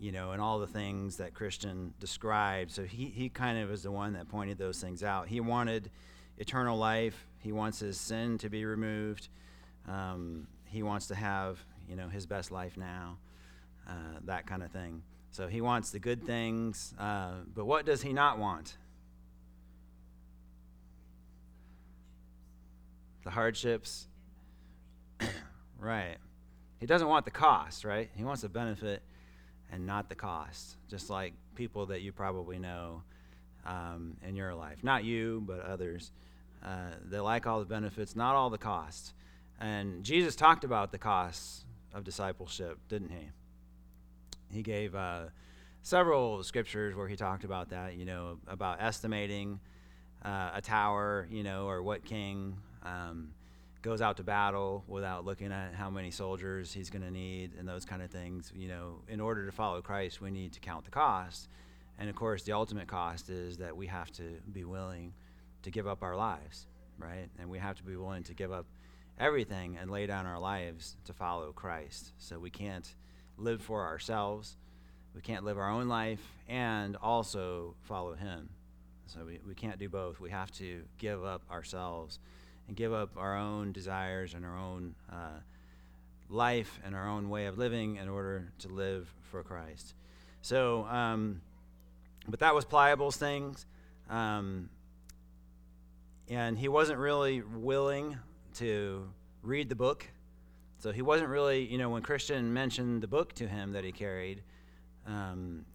you 0.00 0.10
know, 0.10 0.32
and 0.32 0.42
all 0.42 0.58
the 0.58 0.66
things 0.66 1.18
that 1.18 1.34
Christian 1.34 1.94
described. 2.00 2.72
So 2.72 2.82
he, 2.82 3.06
he 3.06 3.28
kind 3.28 3.58
of 3.58 3.70
is 3.70 3.82
the 3.84 3.92
one 3.92 4.14
that 4.14 4.28
pointed 4.28 4.58
those 4.58 4.80
things 4.80 5.04
out. 5.04 5.28
He 5.28 5.40
wanted 5.40 5.90
eternal 6.38 6.76
life, 6.76 7.26
he 7.42 7.52
wants 7.52 7.80
his 7.80 7.98
sin 7.98 8.38
to 8.38 8.48
be 8.48 8.64
removed, 8.64 9.28
um, 9.88 10.46
he 10.64 10.82
wants 10.82 11.08
to 11.08 11.14
have, 11.14 11.58
you 11.88 11.96
know, 11.96 12.08
his 12.08 12.24
best 12.24 12.50
life 12.50 12.76
now, 12.76 13.18
uh, 13.88 14.20
that 14.24 14.46
kind 14.46 14.62
of 14.62 14.70
thing. 14.70 15.02
So 15.30 15.48
he 15.48 15.60
wants 15.60 15.90
the 15.90 15.98
good 15.98 16.24
things, 16.24 16.94
uh, 16.98 17.32
but 17.54 17.64
what 17.64 17.84
does 17.84 18.02
he 18.02 18.12
not 18.12 18.38
want? 18.38 18.76
the 23.24 23.30
hardships. 23.30 24.06
right. 25.78 26.16
He 26.78 26.86
doesn't 26.86 27.08
want 27.08 27.24
the 27.24 27.30
cost, 27.30 27.84
right? 27.84 28.10
He 28.16 28.24
wants 28.24 28.42
the 28.42 28.48
benefit 28.48 29.02
and 29.70 29.86
not 29.86 30.08
the 30.08 30.14
cost, 30.14 30.76
just 30.88 31.10
like 31.10 31.32
people 31.54 31.86
that 31.86 32.02
you 32.02 32.12
probably 32.12 32.58
know 32.58 33.02
um, 33.64 34.16
in 34.26 34.34
your 34.34 34.54
life. 34.54 34.82
Not 34.82 35.04
you, 35.04 35.42
but 35.46 35.60
others. 35.60 36.10
Uh, 36.64 36.92
they 37.04 37.18
like 37.18 37.46
all 37.46 37.58
the 37.58 37.66
benefits, 37.66 38.14
not 38.14 38.34
all 38.34 38.50
the 38.50 38.58
costs. 38.58 39.14
And 39.60 40.02
Jesus 40.04 40.36
talked 40.36 40.64
about 40.64 40.92
the 40.92 40.98
costs 40.98 41.64
of 41.94 42.04
discipleship, 42.04 42.78
didn't 42.88 43.10
he? 43.10 43.28
He 44.50 44.62
gave 44.62 44.94
uh, 44.94 45.26
several 45.82 46.42
scriptures 46.42 46.94
where 46.94 47.08
he 47.08 47.16
talked 47.16 47.44
about 47.44 47.70
that, 47.70 47.96
you 47.96 48.04
know, 48.04 48.38
about 48.46 48.80
estimating 48.80 49.60
uh, 50.24 50.50
a 50.54 50.60
tower, 50.60 51.26
you 51.30 51.42
know, 51.42 51.66
or 51.66 51.82
what 51.82 52.04
king 52.04 52.56
um, 52.84 53.32
goes 53.82 54.00
out 54.00 54.16
to 54.16 54.22
battle 54.22 54.84
without 54.86 55.24
looking 55.24 55.52
at 55.52 55.74
how 55.74 55.90
many 55.90 56.10
soldiers 56.10 56.72
he's 56.72 56.90
going 56.90 57.02
to 57.02 57.10
need 57.10 57.52
and 57.58 57.68
those 57.68 57.84
kind 57.84 58.02
of 58.02 58.10
things. 58.10 58.52
You 58.54 58.68
know, 58.68 59.00
in 59.08 59.20
order 59.20 59.44
to 59.44 59.52
follow 59.52 59.80
Christ, 59.82 60.20
we 60.20 60.30
need 60.30 60.52
to 60.52 60.60
count 60.60 60.84
the 60.84 60.90
cost. 60.90 61.48
And 61.98 62.08
of 62.08 62.16
course, 62.16 62.44
the 62.44 62.52
ultimate 62.52 62.86
cost 62.88 63.28
is 63.28 63.58
that 63.58 63.76
we 63.76 63.86
have 63.88 64.10
to 64.12 64.22
be 64.52 64.64
willing 64.64 65.12
to 65.62 65.70
give 65.70 65.86
up 65.86 66.02
our 66.02 66.16
lives, 66.16 66.66
right? 66.98 67.28
And 67.38 67.48
we 67.48 67.58
have 67.58 67.76
to 67.76 67.82
be 67.82 67.96
willing 67.96 68.22
to 68.24 68.34
give 68.34 68.52
up 68.52 68.66
everything 69.18 69.76
and 69.80 69.90
lay 69.90 70.06
down 70.06 70.26
our 70.26 70.40
lives 70.40 70.96
to 71.04 71.12
follow 71.12 71.52
Christ. 71.52 72.12
So 72.18 72.38
we 72.38 72.50
can't 72.50 72.94
live 73.38 73.62
for 73.62 73.86
ourselves, 73.86 74.56
we 75.14 75.20
can't 75.20 75.44
live 75.44 75.58
our 75.58 75.70
own 75.70 75.88
life, 75.88 76.22
and 76.48 76.96
also 76.96 77.74
follow 77.82 78.14
Him. 78.14 78.48
So 79.06 79.24
we, 79.26 79.40
we 79.46 79.54
can't 79.54 79.78
do 79.78 79.88
both. 79.88 80.20
We 80.20 80.30
have 80.30 80.50
to 80.52 80.82
give 80.98 81.24
up 81.24 81.42
ourselves 81.50 82.18
and 82.66 82.76
give 82.76 82.92
up 82.92 83.10
our 83.16 83.36
own 83.36 83.72
desires 83.72 84.34
and 84.34 84.44
our 84.44 84.56
own 84.56 84.94
uh, 85.10 85.40
life 86.28 86.80
and 86.84 86.94
our 86.94 87.08
own 87.08 87.28
way 87.28 87.46
of 87.46 87.58
living 87.58 87.96
in 87.96 88.08
order 88.08 88.50
to 88.60 88.68
live 88.68 89.12
for 89.30 89.42
Christ. 89.42 89.94
So, 90.40 90.86
um, 90.86 91.42
but 92.26 92.40
that 92.40 92.54
was 92.54 92.64
Pliable's 92.64 93.16
things. 93.16 93.66
Um, 94.08 94.70
and 96.32 96.58
he 96.58 96.66
wasn't 96.68 96.98
really 96.98 97.42
willing 97.42 98.18
to 98.54 99.06
read 99.42 99.68
the 99.68 99.74
book. 99.74 100.06
So 100.78 100.90
he 100.90 101.02
wasn't 101.02 101.28
really, 101.28 101.66
you 101.66 101.76
know, 101.76 101.90
when 101.90 102.00
Christian 102.00 102.52
mentioned 102.54 103.02
the 103.02 103.06
book 103.06 103.34
to 103.34 103.46
him 103.46 103.72
that 103.72 103.84
he 103.84 103.92
carried, 103.92 104.42
um, 105.06 105.66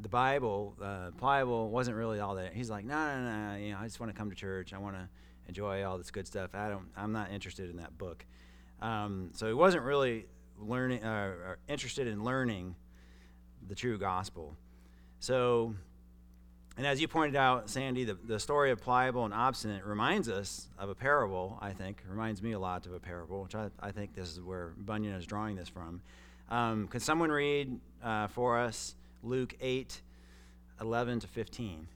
the 0.00 0.08
Bible, 0.08 0.74
uh, 0.82 1.12
Pliable 1.16 1.70
wasn't 1.70 1.96
really 1.96 2.18
all 2.18 2.34
that. 2.34 2.52
He's 2.52 2.68
like, 2.68 2.84
no, 2.84 2.94
no, 2.94 3.52
no, 3.52 3.56
you 3.56 3.72
know, 3.72 3.78
I 3.78 3.84
just 3.84 4.00
want 4.00 4.12
to 4.12 4.18
come 4.18 4.30
to 4.30 4.36
church. 4.36 4.72
I 4.72 4.78
want 4.78 4.96
to 4.96 5.08
enjoy 5.46 5.84
all 5.84 5.96
this 5.96 6.10
good 6.10 6.26
stuff. 6.26 6.50
I 6.54 6.68
don't. 6.68 6.88
I'm 6.96 7.12
not 7.12 7.30
interested 7.30 7.70
in 7.70 7.76
that 7.76 7.96
book. 7.96 8.26
Um, 8.82 9.30
so 9.32 9.46
he 9.46 9.54
wasn't 9.54 9.84
really 9.84 10.26
learning 10.58 11.04
uh, 11.04 11.54
interested 11.68 12.08
in 12.08 12.24
learning 12.24 12.74
the 13.68 13.76
true 13.76 13.96
gospel. 13.96 14.56
So 15.20 15.76
and 16.76 16.86
as 16.86 17.00
you 17.00 17.06
pointed 17.06 17.36
out, 17.36 17.70
Sandy, 17.70 18.04
the, 18.04 18.14
the 18.14 18.40
story 18.40 18.72
of 18.72 18.80
pliable 18.80 19.24
and 19.24 19.32
obstinate 19.32 19.84
reminds 19.84 20.28
us 20.28 20.68
of 20.76 20.88
a 20.88 20.94
parable, 20.94 21.56
I 21.62 21.72
think. 21.72 22.02
Reminds 22.08 22.42
me 22.42 22.52
a 22.52 22.58
lot 22.58 22.86
of 22.86 22.92
a 22.92 22.98
parable, 22.98 23.42
which 23.44 23.54
I, 23.54 23.70
I 23.78 23.92
think 23.92 24.16
this 24.16 24.30
is 24.30 24.40
where 24.40 24.72
Bunyan 24.76 25.14
is 25.14 25.24
drawing 25.24 25.54
this 25.54 25.68
from. 25.68 26.02
Um, 26.50 26.88
could 26.88 27.00
someone 27.00 27.30
read 27.30 27.78
uh, 28.02 28.26
for 28.26 28.58
us 28.58 28.96
Luke 29.22 29.54
8, 29.60 30.00
11 30.80 31.20
to 31.20 31.26
15? 31.28 31.86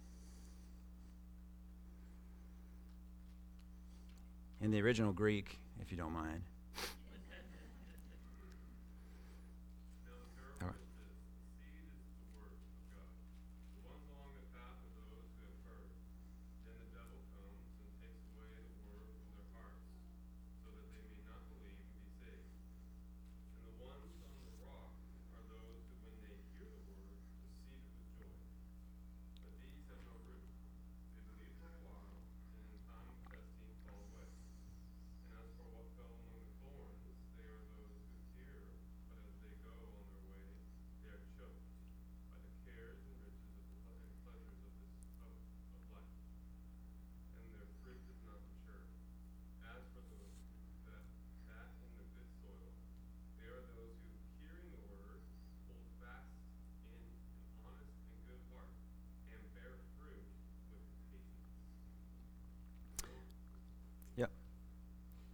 In 4.60 4.70
the 4.70 4.80
original 4.80 5.12
Greek, 5.12 5.58
if 5.80 5.90
you 5.90 5.98
don't 5.98 6.12
mind. 6.12 6.42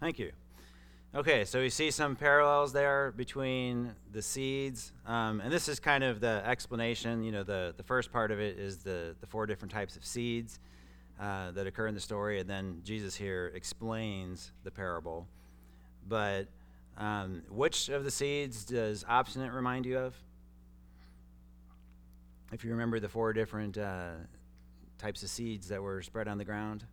Thank 0.04 0.18
you. 0.18 0.32
Okay, 1.14 1.46
so 1.46 1.62
we 1.62 1.70
see 1.70 1.90
some 1.90 2.14
parallels 2.14 2.74
there 2.74 3.10
between 3.16 3.94
the 4.12 4.20
seeds, 4.20 4.92
um, 5.06 5.40
and 5.40 5.50
this 5.50 5.66
is 5.66 5.80
kind 5.80 6.04
of 6.04 6.20
the 6.20 6.42
explanation. 6.44 7.24
You 7.24 7.32
know, 7.32 7.42
the, 7.42 7.72
the 7.74 7.82
first 7.82 8.12
part 8.12 8.30
of 8.30 8.38
it 8.38 8.58
is 8.58 8.76
the, 8.76 9.16
the 9.22 9.26
four 9.26 9.46
different 9.46 9.72
types 9.72 9.96
of 9.96 10.04
seeds 10.04 10.60
uh, 11.18 11.52
that 11.52 11.66
occur 11.66 11.86
in 11.86 11.94
the 11.94 12.02
story, 12.02 12.38
and 12.38 12.50
then 12.50 12.82
Jesus 12.84 13.16
here 13.16 13.50
explains 13.54 14.52
the 14.62 14.70
parable. 14.70 15.26
But 16.06 16.48
um, 16.98 17.42
which 17.48 17.88
of 17.88 18.04
the 18.04 18.10
seeds 18.10 18.66
does 18.66 19.06
obstinate 19.08 19.52
remind 19.52 19.86
you 19.86 19.96
of? 19.96 20.14
If 22.52 22.62
you 22.62 22.72
remember 22.72 23.00
the 23.00 23.08
four 23.08 23.32
different 23.32 23.78
uh, 23.78 24.10
types 24.98 25.22
of 25.22 25.30
seeds 25.30 25.68
that 25.68 25.82
were 25.82 26.02
spread 26.02 26.28
on 26.28 26.36
the 26.36 26.44
ground. 26.44 26.84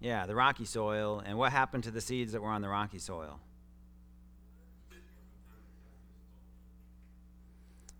Yeah, 0.00 0.24
the 0.26 0.34
rocky 0.34 0.64
soil. 0.64 1.22
And 1.24 1.36
what 1.36 1.52
happened 1.52 1.84
to 1.84 1.90
the 1.90 2.00
seeds 2.00 2.32
that 2.32 2.40
were 2.40 2.48
on 2.48 2.62
the 2.62 2.68
rocky 2.68 2.98
soil? 2.98 3.38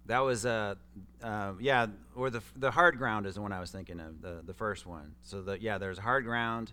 That 0.06 0.20
was, 0.20 0.44
uh, 0.44 0.74
uh, 1.22 1.52
yeah, 1.60 1.86
or 2.16 2.30
the, 2.30 2.42
the 2.56 2.70
hard 2.72 2.98
ground 2.98 3.26
is 3.26 3.36
the 3.36 3.42
one 3.42 3.52
I 3.52 3.60
was 3.60 3.70
thinking 3.70 4.00
of, 4.00 4.20
the, 4.20 4.40
the 4.44 4.54
first 4.54 4.84
one. 4.84 5.14
So, 5.22 5.40
the, 5.40 5.60
yeah, 5.60 5.78
there's 5.78 5.98
hard 5.98 6.24
ground, 6.24 6.72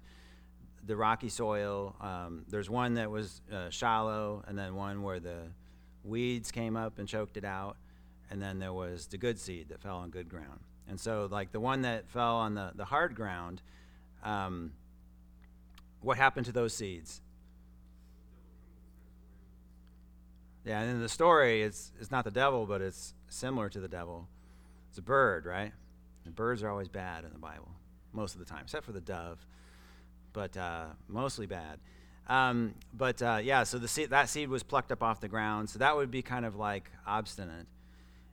the 0.84 0.96
rocky 0.96 1.30
soil. 1.30 1.96
Um, 2.02 2.46
there's 2.48 2.68
one 2.68 2.96
that 2.96 3.12
was 3.12 3.42
uh, 3.54 3.70
shallow, 3.70 4.44
and 4.48 4.58
then 4.58 4.74
one 4.74 5.04
where 5.04 5.20
the 5.20 5.52
weeds 6.04 6.52
came 6.52 6.76
up 6.76 6.98
and 6.98 7.08
choked 7.08 7.38
it 7.38 7.46
out. 7.46 7.78
And 8.32 8.42
then 8.42 8.58
there 8.58 8.74
was 8.74 9.06
the 9.06 9.20
good 9.20 9.38
seed 9.38 9.70
that 9.70 9.82
fell 9.82 9.98
on 9.98 10.10
good 10.10 10.30
ground. 10.30 10.62
And 10.88 11.00
so, 11.00 11.28
like 11.30 11.52
the 11.52 11.60
one 11.60 11.84
that 11.84 12.10
fell 12.10 12.38
on 12.38 12.56
the, 12.56 12.72
the 12.74 12.86
hard 12.86 13.14
ground, 13.14 13.62
um, 14.24 14.72
what 16.02 16.18
happened 16.18 16.46
to 16.46 16.52
those 16.52 16.74
seeds? 16.74 17.22
Yeah, 20.66 20.82
and 20.82 20.92
in 20.92 21.02
the 21.02 21.10
story, 21.10 21.62
it's, 21.62 21.94
it's 22.00 22.12
not 22.12 22.26
the 22.26 22.32
devil, 22.32 22.66
but 22.66 22.82
it's 22.82 23.14
similar 23.30 23.70
to 23.70 23.80
the 23.80 23.88
devil. 23.88 24.28
It's 24.90 24.98
a 24.98 25.02
bird, 25.02 25.46
right? 25.46 25.72
And 26.26 26.36
birds 26.36 26.62
are 26.62 26.70
always 26.70 26.90
bad 26.90 27.24
in 27.24 27.32
the 27.32 27.40
Bible, 27.40 27.72
most 28.12 28.34
of 28.34 28.40
the 28.40 28.46
time, 28.46 28.64
except 28.64 28.86
for 28.86 28.92
the 28.92 29.00
dove, 29.00 29.46
but 30.34 30.58
uh, 30.58 30.88
mostly 31.08 31.46
bad. 31.46 31.80
Um, 32.28 32.76
but 32.94 33.22
uh, 33.22 33.40
yeah, 33.42 33.64
so 33.64 33.78
the 33.78 33.88
seed, 33.88 34.10
that 34.10 34.28
seed 34.30 34.50
was 34.50 34.64
plucked 34.64 34.92
up 34.92 35.02
off 35.02 35.22
the 35.22 35.30
ground. 35.30 35.70
So 35.70 35.80
that 35.80 35.96
would 35.96 36.12
be 36.12 36.22
kind 36.22 36.46
of 36.46 36.58
like 36.58 36.92
obstinate. 37.06 37.68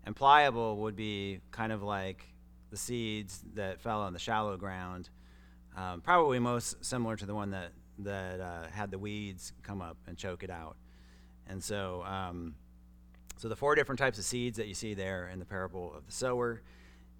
And 0.04 0.16
pliable 0.16 0.78
would 0.78 0.96
be 0.96 1.40
kind 1.52 1.72
of 1.72 1.82
like 1.82 2.26
the 2.70 2.76
seeds 2.76 3.44
that 3.54 3.80
fell 3.80 4.02
on 4.02 4.12
the 4.12 4.18
shallow 4.18 4.56
ground 4.56 5.08
um, 5.76 6.00
probably 6.00 6.38
most 6.38 6.84
similar 6.84 7.16
to 7.16 7.26
the 7.26 7.34
one 7.34 7.50
that 7.50 7.72
that 8.00 8.40
uh, 8.40 8.66
had 8.72 8.90
the 8.90 8.98
weeds 8.98 9.52
come 9.62 9.80
up 9.80 9.96
and 10.06 10.16
choke 10.16 10.42
it 10.42 10.50
out. 10.50 10.76
And 11.46 11.62
so, 11.62 12.02
um, 12.04 12.54
so 13.36 13.48
the 13.48 13.56
four 13.56 13.74
different 13.74 13.98
types 13.98 14.18
of 14.18 14.24
seeds 14.24 14.56
that 14.56 14.66
you 14.66 14.74
see 14.74 14.94
there 14.94 15.28
in 15.28 15.38
the 15.38 15.44
parable 15.44 15.92
of 15.94 16.06
the 16.06 16.12
sower, 16.12 16.62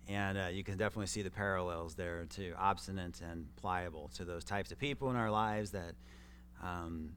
and 0.09 0.37
uh, 0.37 0.47
you 0.51 0.65
can 0.65 0.77
definitely 0.77 1.07
see 1.07 1.23
the 1.23 1.31
parallels 1.31 1.95
there 1.95 2.27
to 2.31 2.53
obstinate 2.59 3.21
and 3.21 3.47
pliable 3.57 4.11
to 4.15 4.25
those 4.25 4.45
types 4.45 4.73
of 4.73 4.79
people 4.79 5.11
in 5.11 5.17
our 5.17 5.31
lives 5.31 5.71
that 5.71 5.95
um, 6.63 7.11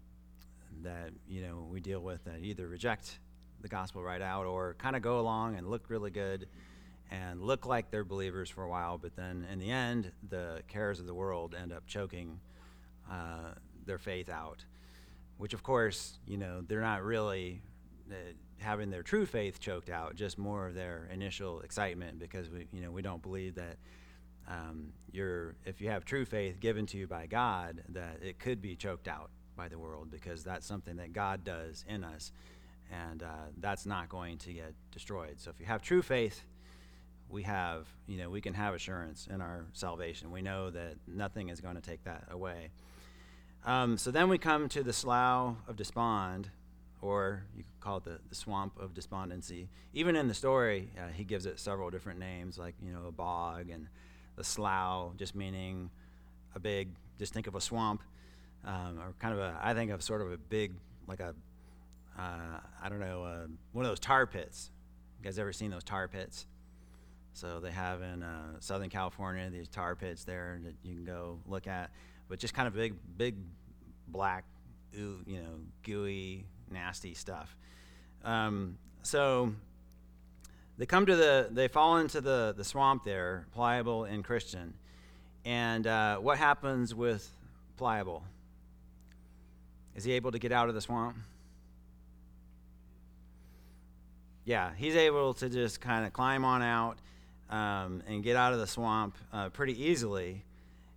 that 0.83 1.11
you 1.27 1.41
know 1.41 1.67
we 1.69 1.79
deal 1.79 1.99
with 1.99 2.23
that 2.25 2.39
either 2.41 2.67
reject 2.67 3.19
the 3.61 3.67
gospel 3.67 4.03
right 4.03 4.21
out 4.21 4.45
or 4.45 4.75
kind 4.77 4.95
of 4.95 5.01
go 5.01 5.19
along 5.19 5.55
and 5.55 5.67
look 5.67 5.89
really 5.89 6.11
good 6.11 6.47
and 7.09 7.41
look 7.41 7.65
like 7.65 7.89
they're 7.89 8.03
believers 8.03 8.49
for 8.49 8.63
a 8.63 8.69
while, 8.69 8.97
but 8.97 9.15
then 9.15 9.45
in 9.51 9.59
the 9.59 9.71
end, 9.71 10.11
the 10.29 10.61
cares 10.67 10.99
of 10.99 11.05
the 11.05 11.13
world 11.13 11.55
end 11.55 11.71
up 11.71 11.85
choking 11.87 12.39
uh, 13.09 13.53
their 13.85 13.97
faith 13.97 14.29
out. 14.29 14.65
Which, 15.37 15.53
of 15.53 15.63
course, 15.63 16.17
you 16.25 16.37
know, 16.37 16.61
they're 16.67 16.81
not 16.81 17.03
really 17.03 17.61
uh, 18.11 18.15
having 18.57 18.89
their 18.89 19.03
true 19.03 19.25
faith 19.25 19.59
choked 19.59 19.89
out, 19.89 20.15
just 20.15 20.37
more 20.37 20.67
of 20.67 20.73
their 20.73 21.07
initial 21.11 21.61
excitement 21.61 22.19
because 22.19 22.49
we, 22.49 22.67
you 22.73 22.81
know, 22.81 22.91
we 22.91 23.01
don't 23.01 23.21
believe 23.21 23.55
that 23.55 23.77
um, 24.47 24.93
you're, 25.11 25.55
if 25.65 25.79
you 25.81 25.89
have 25.89 26.05
true 26.05 26.25
faith 26.25 26.59
given 26.59 26.85
to 26.87 26.97
you 26.97 27.07
by 27.07 27.27
God, 27.27 27.83
that 27.89 28.19
it 28.21 28.39
could 28.39 28.61
be 28.61 28.75
choked 28.75 29.07
out 29.07 29.29
by 29.55 29.67
the 29.67 29.77
world 29.77 30.09
because 30.09 30.43
that's 30.43 30.65
something 30.65 30.95
that 30.97 31.13
God 31.13 31.43
does 31.43 31.83
in 31.87 32.03
us, 32.03 32.31
and 32.91 33.23
uh, 33.23 33.49
that's 33.59 33.85
not 33.85 34.09
going 34.09 34.37
to 34.39 34.53
get 34.53 34.73
destroyed. 34.91 35.39
So 35.39 35.51
if 35.51 35.59
you 35.59 35.65
have 35.65 35.81
true 35.81 36.01
faith, 36.01 36.43
we 37.29 37.43
have, 37.43 37.87
you 38.07 38.17
know, 38.17 38.29
we 38.29 38.41
can 38.41 38.53
have 38.53 38.73
assurance 38.73 39.27
in 39.31 39.41
our 39.41 39.65
salvation. 39.73 40.31
We 40.31 40.41
know 40.41 40.69
that 40.69 40.95
nothing 41.07 41.49
is 41.49 41.59
going 41.59 41.75
to 41.75 41.81
take 41.81 42.03
that 42.05 42.23
away. 42.31 42.69
Um, 43.65 43.97
so 43.97 44.11
then 44.11 44.29
we 44.29 44.37
come 44.37 44.69
to 44.69 44.83
the 44.83 44.93
slough 44.93 45.55
of 45.67 45.75
despond, 45.75 46.49
or 47.01 47.43
you 47.55 47.63
could 47.63 47.79
call 47.81 47.97
it 47.97 48.05
the, 48.05 48.19
the 48.29 48.35
swamp 48.35 48.79
of 48.79 48.93
despondency. 48.93 49.67
Even 49.93 50.15
in 50.15 50.27
the 50.27 50.33
story, 50.33 50.89
uh, 50.97 51.09
he 51.13 51.23
gives 51.23 51.45
it 51.45 51.59
several 51.59 51.89
different 51.89 52.19
names, 52.19 52.57
like, 52.57 52.75
you 52.81 52.93
know, 52.93 53.07
a 53.07 53.11
bog 53.11 53.69
and 53.69 53.87
the 54.35 54.43
slough, 54.43 55.17
just 55.17 55.35
meaning 55.35 55.89
a 56.55 56.59
big, 56.59 56.89
just 57.19 57.33
think 57.33 57.47
of 57.47 57.55
a 57.55 57.61
swamp, 57.61 58.01
um, 58.65 58.99
or 58.99 59.13
kind 59.19 59.33
of 59.33 59.39
a, 59.39 59.59
I 59.61 59.73
think 59.73 59.91
of 59.91 60.01
sort 60.01 60.21
of 60.21 60.31
a 60.31 60.37
big, 60.37 60.73
like 61.07 61.19
a, 61.19 61.35
uh, 62.17 62.59
I 62.81 62.89
don't 62.89 62.99
know, 62.99 63.23
uh, 63.23 63.47
one 63.73 63.85
of 63.85 63.91
those 63.91 63.99
tar 63.99 64.25
pits. 64.25 64.71
You 65.19 65.25
guys 65.25 65.37
ever 65.39 65.51
seen 65.51 65.71
those 65.71 65.83
tar 65.83 66.07
pits? 66.07 66.45
So 67.37 67.59
they 67.59 67.69
have 67.69 68.01
in 68.01 68.23
uh, 68.23 68.53
Southern 68.61 68.89
California 68.89 69.47
these 69.51 69.67
tar 69.67 69.95
pits 69.95 70.23
there 70.23 70.59
that 70.63 70.73
you 70.81 70.95
can 70.95 71.05
go 71.05 71.37
look 71.45 71.67
at, 71.67 71.91
but 72.27 72.39
just 72.39 72.55
kind 72.55 72.67
of 72.67 72.73
big, 72.73 72.95
big, 73.15 73.35
black, 74.07 74.43
you 74.91 75.21
know, 75.27 75.59
gooey, 75.83 76.45
nasty 76.71 77.13
stuff. 77.13 77.55
Um, 78.23 78.79
so 79.03 79.53
they 80.79 80.87
come 80.87 81.05
to 81.05 81.15
the, 81.15 81.47
they 81.51 81.67
fall 81.67 81.97
into 81.97 82.21
the 82.21 82.55
the 82.57 82.63
swamp 82.63 83.03
there, 83.03 83.45
pliable 83.53 84.05
and 84.05 84.23
Christian, 84.23 84.73
and 85.45 85.85
uh, 85.85 86.17
what 86.17 86.39
happens 86.39 86.95
with 86.95 87.29
pliable? 87.77 88.23
Is 89.95 90.03
he 90.03 90.13
able 90.13 90.31
to 90.31 90.39
get 90.39 90.51
out 90.51 90.69
of 90.69 90.73
the 90.73 90.81
swamp? 90.81 91.17
Yeah, 94.43 94.71
he's 94.75 94.95
able 94.95 95.35
to 95.35 95.49
just 95.49 95.79
kind 95.81 96.03
of 96.03 96.13
climb 96.13 96.43
on 96.43 96.63
out 96.63 96.97
um, 97.49 98.03
and 98.07 98.23
get 98.23 98.35
out 98.35 98.53
of 98.53 98.59
the 98.59 98.67
swamp 98.67 99.15
uh, 99.31 99.49
pretty 99.49 99.81
easily. 99.83 100.43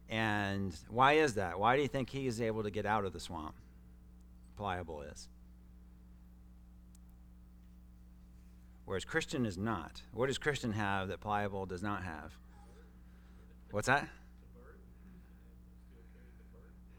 And 0.09 0.75
why 0.89 1.15
is 1.15 1.35
that? 1.35 1.59
Why 1.59 1.77
do 1.77 1.83
you 1.83 1.89
think 1.89 2.11
he 2.11 2.27
is 2.27 2.41
able 2.41 2.63
to 2.65 2.71
get 2.71 2.87
out 2.87 3.05
of 3.05 3.13
the 3.13 3.21
swamp? 3.21 3.55
Pliable 4.57 5.03
is. 5.03 5.29
whereas 8.91 9.05
Christian 9.05 9.47
is 9.47 9.57
not. 9.57 10.03
What 10.13 10.27
does 10.27 10.37
Christian 10.37 10.73
have 10.73 11.07
that 11.09 11.21
pliable 11.21 11.65
does 11.65 11.81
not 11.81 12.03
have? 12.03 12.37
What's 13.71 13.87
that? 13.87 14.09
The 14.53 14.59
burden. 14.59 14.81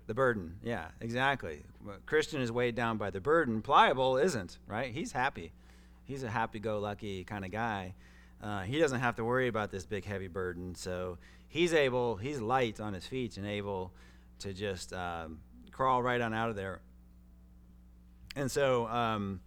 The 0.08 0.14
burden, 0.14 0.56
yeah, 0.64 0.86
exactly. 1.02 1.64
Christian 2.06 2.40
is 2.42 2.50
weighed 2.50 2.76
down 2.76 2.98
by 2.98 3.10
the 3.10 3.20
burden. 3.20 3.62
Pliable 3.62 4.16
isn't, 4.16 4.58
right? 4.68 4.94
He's 4.94 5.12
happy. 5.12 5.52
He's 6.06 6.24
a 6.24 6.30
happy 6.30 6.60
go 6.60 6.80
lucky 6.80 7.26
kind 7.26 7.44
of 7.44 7.52
guy. 7.52 7.94
Uh, 8.41 8.62
he 8.62 8.80
doesn't 8.80 8.99
have 8.99 9.15
to 9.15 9.23
worry 9.23 9.47
about 9.47 9.71
this 9.71 9.86
big 9.86 10.06
heavy 10.06 10.27
burden. 10.27 10.73
So 10.75 11.17
he's 11.47 11.73
able, 11.73 12.15
he's 12.15 12.39
light 12.39 12.80
on 12.80 12.93
his 12.93 13.06
feet 13.06 13.38
and 13.38 13.45
able 13.45 13.91
to 14.39 14.54
just 14.54 14.93
um, 14.93 15.39
crawl 15.71 16.01
right 16.01 16.19
on 16.19 16.34
out 16.34 16.49
of 16.49 16.56
there. 16.56 16.82
And 18.36 18.49
so 18.49 18.88
um, 18.88 19.41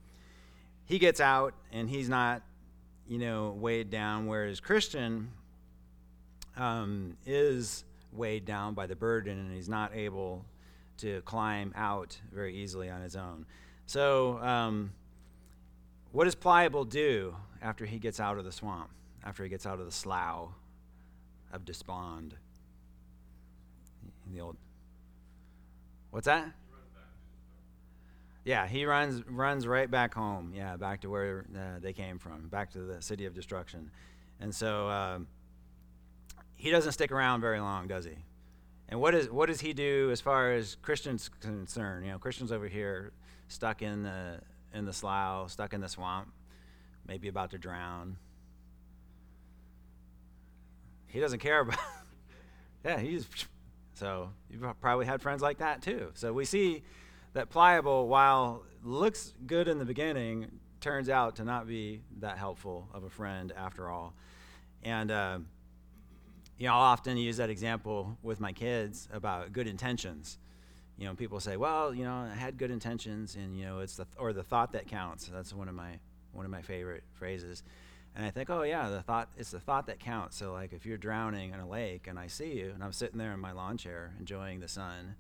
he 0.85 0.99
gets 0.99 1.21
out 1.21 1.55
and 1.73 1.89
he's 1.89 2.09
not, 2.09 2.43
you 3.09 3.19
know, 3.19 3.57
weighed 3.59 3.91
down, 3.91 4.27
whereas 4.27 4.61
Christian 4.61 5.31
um, 6.57 7.17
is 7.27 7.85
weighed 8.13 8.45
down 8.45 8.75
by 8.75 8.87
the 8.87 8.97
burden 8.97 9.39
and 9.39 9.53
he's 9.53 9.69
not 9.69 9.95
able 9.95 10.45
to 10.99 11.21
climb 11.23 11.73
out 11.75 12.17
very 12.33 12.55
easily 12.55 12.89
on 12.89 13.03
his 13.03 13.17
own. 13.17 13.47
So, 13.87 14.39
um, 14.39 14.93
what 16.13 16.25
does 16.25 16.37
Pliable 16.37 16.85
do 16.85 17.35
after 17.65 17.87
he 17.87 17.99
gets 17.99 18.21
out 18.21 18.39
of 18.39 18.45
the 18.45 18.53
swamp, 18.53 18.91
after 19.25 19.43
he 19.43 19.49
gets 19.49 19.67
out 19.67 19.81
of 19.81 19.87
the 19.87 19.93
slough 19.93 20.51
of 21.53 21.65
despond? 21.65 22.35
The 24.33 24.41
old, 24.41 24.57
what's 26.11 26.27
that? 26.27 26.53
Yeah, 28.45 28.67
he 28.67 28.85
runs 28.85 29.27
runs 29.27 29.67
right 29.67 29.91
back 29.91 30.13
home. 30.13 30.53
Yeah, 30.55 30.77
back 30.77 31.01
to 31.01 31.09
where 31.09 31.47
uh, 31.57 31.81
they 31.81 31.95
came 31.95 32.19
from, 32.19 32.49
back 32.49 32.71
to 32.73 32.81
the 32.81 33.01
city 33.01 33.25
of 33.25 33.35
destruction. 33.35 33.91
And 34.39 34.55
so 34.55 34.89
uh, 34.89 35.19
he 36.55 36.71
doesn't 36.71 36.93
stick 36.93 37.11
around 37.11 37.41
very 37.41 37.61
long, 37.61 37.89
does 37.89 38.05
he? 38.05 38.17
And 38.91 39.01
what 39.01 39.15
is 39.15 39.31
what 39.31 39.47
does 39.47 39.63
he 39.63 39.73
do 39.73 40.11
as 40.11 40.21
far 40.21 40.53
as 40.53 40.77
Christians 40.83 41.31
concerned? 41.41 42.05
You 42.05 42.13
know, 42.13 42.19
Christians 42.19 42.53
over 42.53 42.69
here 42.69 43.13
stuck 43.49 43.81
in 43.81 44.03
the 44.03 44.41
in 44.75 44.85
the 44.85 44.93
slough, 44.93 45.51
stuck 45.51 45.73
in 45.73 45.81
the 45.81 45.89
swamp, 45.89 46.29
maybe 47.07 47.29
about 47.29 47.51
to 47.51 47.59
drown. 47.59 48.17
He 51.07 51.21
doesn't 51.21 51.39
care 51.39 51.61
about. 51.61 51.79
yeah, 52.85 52.99
he's 52.99 53.27
so 53.95 54.31
you've 54.51 54.65
probably 54.81 55.07
had 55.07 55.23
friends 55.23 55.43
like 55.43 55.59
that 55.59 55.83
too. 55.83 56.11
So 56.15 56.33
we 56.33 56.45
see 56.45 56.83
that 57.33 57.51
pliable, 57.51 58.09
while 58.09 58.65
looks 58.83 59.33
good 59.47 59.69
in 59.69 59.79
the 59.79 59.85
beginning, 59.85 60.51
turns 60.81 61.09
out 61.09 61.37
to 61.37 61.45
not 61.45 61.67
be 61.67 62.03
that 62.19 62.37
helpful 62.37 62.89
of 62.93 63.05
a 63.05 63.11
friend 63.11 63.53
after 63.57 63.89
all. 63.89 64.15
And 64.83 65.11
uh, 65.11 65.39
you 66.59 66.67
know, 66.67 66.75
I'll 66.75 66.83
often 66.83 67.17
use 67.17 67.37
that 67.39 67.51
example 67.51 68.19
with 68.23 68.41
my 68.41 68.53
kids 68.53 69.09
about 69.13 69.53
good 69.53 69.67
intentions. 69.67 70.39
You 70.99 71.07
know, 71.07 71.15
people 71.15 71.41
say, 71.41 71.57
"Well, 71.57 71.95
you 71.95 72.05
know, 72.05 72.29
I 72.33 72.35
had 72.35 72.57
good 72.57 72.71
intentions," 72.71 73.35
and 73.35 73.57
you 73.59 73.65
know, 73.65 73.81
it's 73.81 73.97
the 73.97 74.05
th- 74.05 74.17
or 74.19 74.33
the 74.33 74.45
thought 74.45 74.73
that 74.73 74.87
counts. 74.87 75.27
That's 75.27 75.53
one 75.53 75.69
of 75.69 75.75
my 75.75 75.99
one 76.35 76.45
of 76.45 76.51
my 76.51 76.63
favorite 76.63 77.05
phrases. 77.15 77.63
And 78.17 78.25
I 78.25 78.31
think, 78.31 78.49
oh 78.51 78.63
yeah, 78.63 78.89
the 78.91 79.03
thought 79.03 79.29
it's 79.37 79.51
the 79.51 79.61
thought 79.61 79.87
that 79.87 79.99
counts. 79.99 80.37
So 80.37 80.53
like, 80.53 80.73
if 80.73 80.87
you're 80.87 80.99
drowning 80.99 81.53
in 81.53 81.61
a 81.61 81.69
lake 81.69 82.07
and 82.07 82.19
I 82.19 82.29
see 82.29 82.53
you, 82.53 82.71
and 82.73 82.83
I'm 82.83 82.93
sitting 82.93 83.19
there 83.19 83.33
in 83.33 83.41
my 83.41 83.53
lawn 83.53 83.77
chair 83.77 84.15
enjoying 84.19 84.61
the 84.61 84.69
sun, 84.69 85.17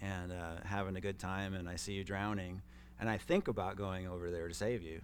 and 0.00 0.32
uh, 0.32 0.56
having 0.64 0.96
a 0.96 1.00
good 1.00 1.18
time, 1.18 1.54
and 1.54 1.68
I 1.68 1.76
see 1.76 1.92
you 1.92 2.04
drowning, 2.04 2.62
and 3.00 3.08
I 3.08 3.18
think 3.18 3.48
about 3.48 3.76
going 3.76 4.06
over 4.06 4.30
there 4.30 4.48
to 4.48 4.54
save 4.54 4.82
you, 4.82 5.00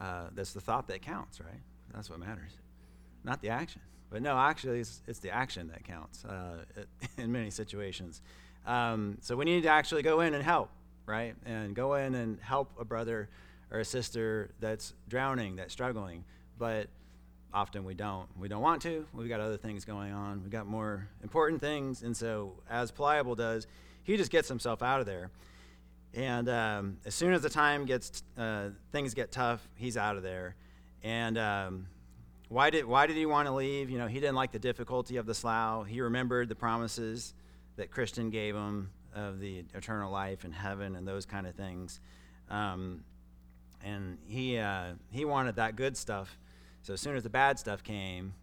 uh, 0.00 0.28
that's 0.34 0.52
the 0.52 0.60
thought 0.60 0.86
that 0.88 1.02
counts, 1.02 1.40
right? 1.40 1.60
That's 1.94 2.10
what 2.10 2.18
matters, 2.18 2.52
not 3.24 3.40
the 3.42 3.48
action. 3.48 3.80
But 4.10 4.22
no, 4.22 4.38
actually, 4.38 4.80
it's, 4.80 5.02
it's 5.06 5.18
the 5.18 5.30
action 5.30 5.68
that 5.68 5.84
counts 5.84 6.24
uh, 6.24 6.64
in 7.18 7.30
many 7.32 7.50
situations. 7.50 8.22
Um, 8.66 9.18
so 9.20 9.36
we 9.36 9.44
need 9.44 9.62
to 9.64 9.68
actually 9.68 10.02
go 10.02 10.20
in 10.20 10.34
and 10.34 10.42
help, 10.42 10.70
right? 11.06 11.34
And 11.44 11.74
go 11.74 11.94
in 11.94 12.14
and 12.14 12.38
help 12.40 12.70
a 12.78 12.84
brother 12.84 13.28
or 13.70 13.80
a 13.80 13.84
sister 13.84 14.50
that's 14.60 14.94
drowning, 15.08 15.56
that's 15.56 15.72
struggling. 15.72 16.24
But 16.58 16.88
often 17.52 17.84
we 17.84 17.94
don't. 17.94 18.28
We 18.38 18.48
don't 18.48 18.62
want 18.62 18.82
to. 18.82 19.06
We've 19.12 19.28
got 19.28 19.40
other 19.40 19.56
things 19.56 19.84
going 19.84 20.12
on. 20.12 20.42
We've 20.42 20.50
got 20.50 20.66
more 20.66 21.08
important 21.22 21.60
things. 21.60 22.02
And 22.02 22.16
so, 22.16 22.54
as 22.68 22.90
Pliable 22.90 23.34
does, 23.34 23.66
he 24.02 24.16
just 24.16 24.30
gets 24.30 24.48
himself 24.48 24.82
out 24.82 25.00
of 25.00 25.06
there. 25.06 25.30
And 26.14 26.48
um, 26.48 26.98
as 27.04 27.14
soon 27.14 27.32
as 27.32 27.42
the 27.42 27.50
time 27.50 27.84
gets, 27.84 28.22
uh, 28.36 28.70
things 28.92 29.14
get 29.14 29.30
tough, 29.30 29.66
he's 29.74 29.96
out 29.96 30.16
of 30.16 30.22
there. 30.22 30.56
And 31.02 31.36
um, 31.38 31.86
why 32.48 32.70
did, 32.70 32.86
why 32.86 33.06
did 33.06 33.16
he 33.16 33.26
want 33.26 33.46
to 33.46 33.52
leave? 33.52 33.90
You 33.90 33.98
know, 33.98 34.06
he 34.06 34.18
didn't 34.20 34.34
like 34.34 34.52
the 34.52 34.58
difficulty 34.58 35.16
of 35.18 35.26
the 35.26 35.34
slough. 35.34 35.86
He 35.86 36.00
remembered 36.00 36.48
the 36.48 36.54
promises 36.54 37.34
that 37.76 37.90
Christian 37.90 38.30
gave 38.30 38.54
him 38.54 38.90
of 39.14 39.38
the 39.40 39.64
eternal 39.74 40.10
life 40.10 40.44
and 40.44 40.54
heaven 40.54 40.96
and 40.96 41.06
those 41.06 41.26
kind 41.26 41.46
of 41.46 41.54
things. 41.54 42.00
Um, 42.50 43.04
and 43.84 44.18
he, 44.26 44.58
uh, 44.58 44.92
he 45.10 45.24
wanted 45.24 45.56
that 45.56 45.76
good 45.76 45.96
stuff. 45.96 46.38
So 46.82 46.94
as 46.94 47.00
soon 47.00 47.16
as 47.16 47.22
the 47.22 47.30
bad 47.30 47.58
stuff 47.58 47.82
came, 47.82 48.34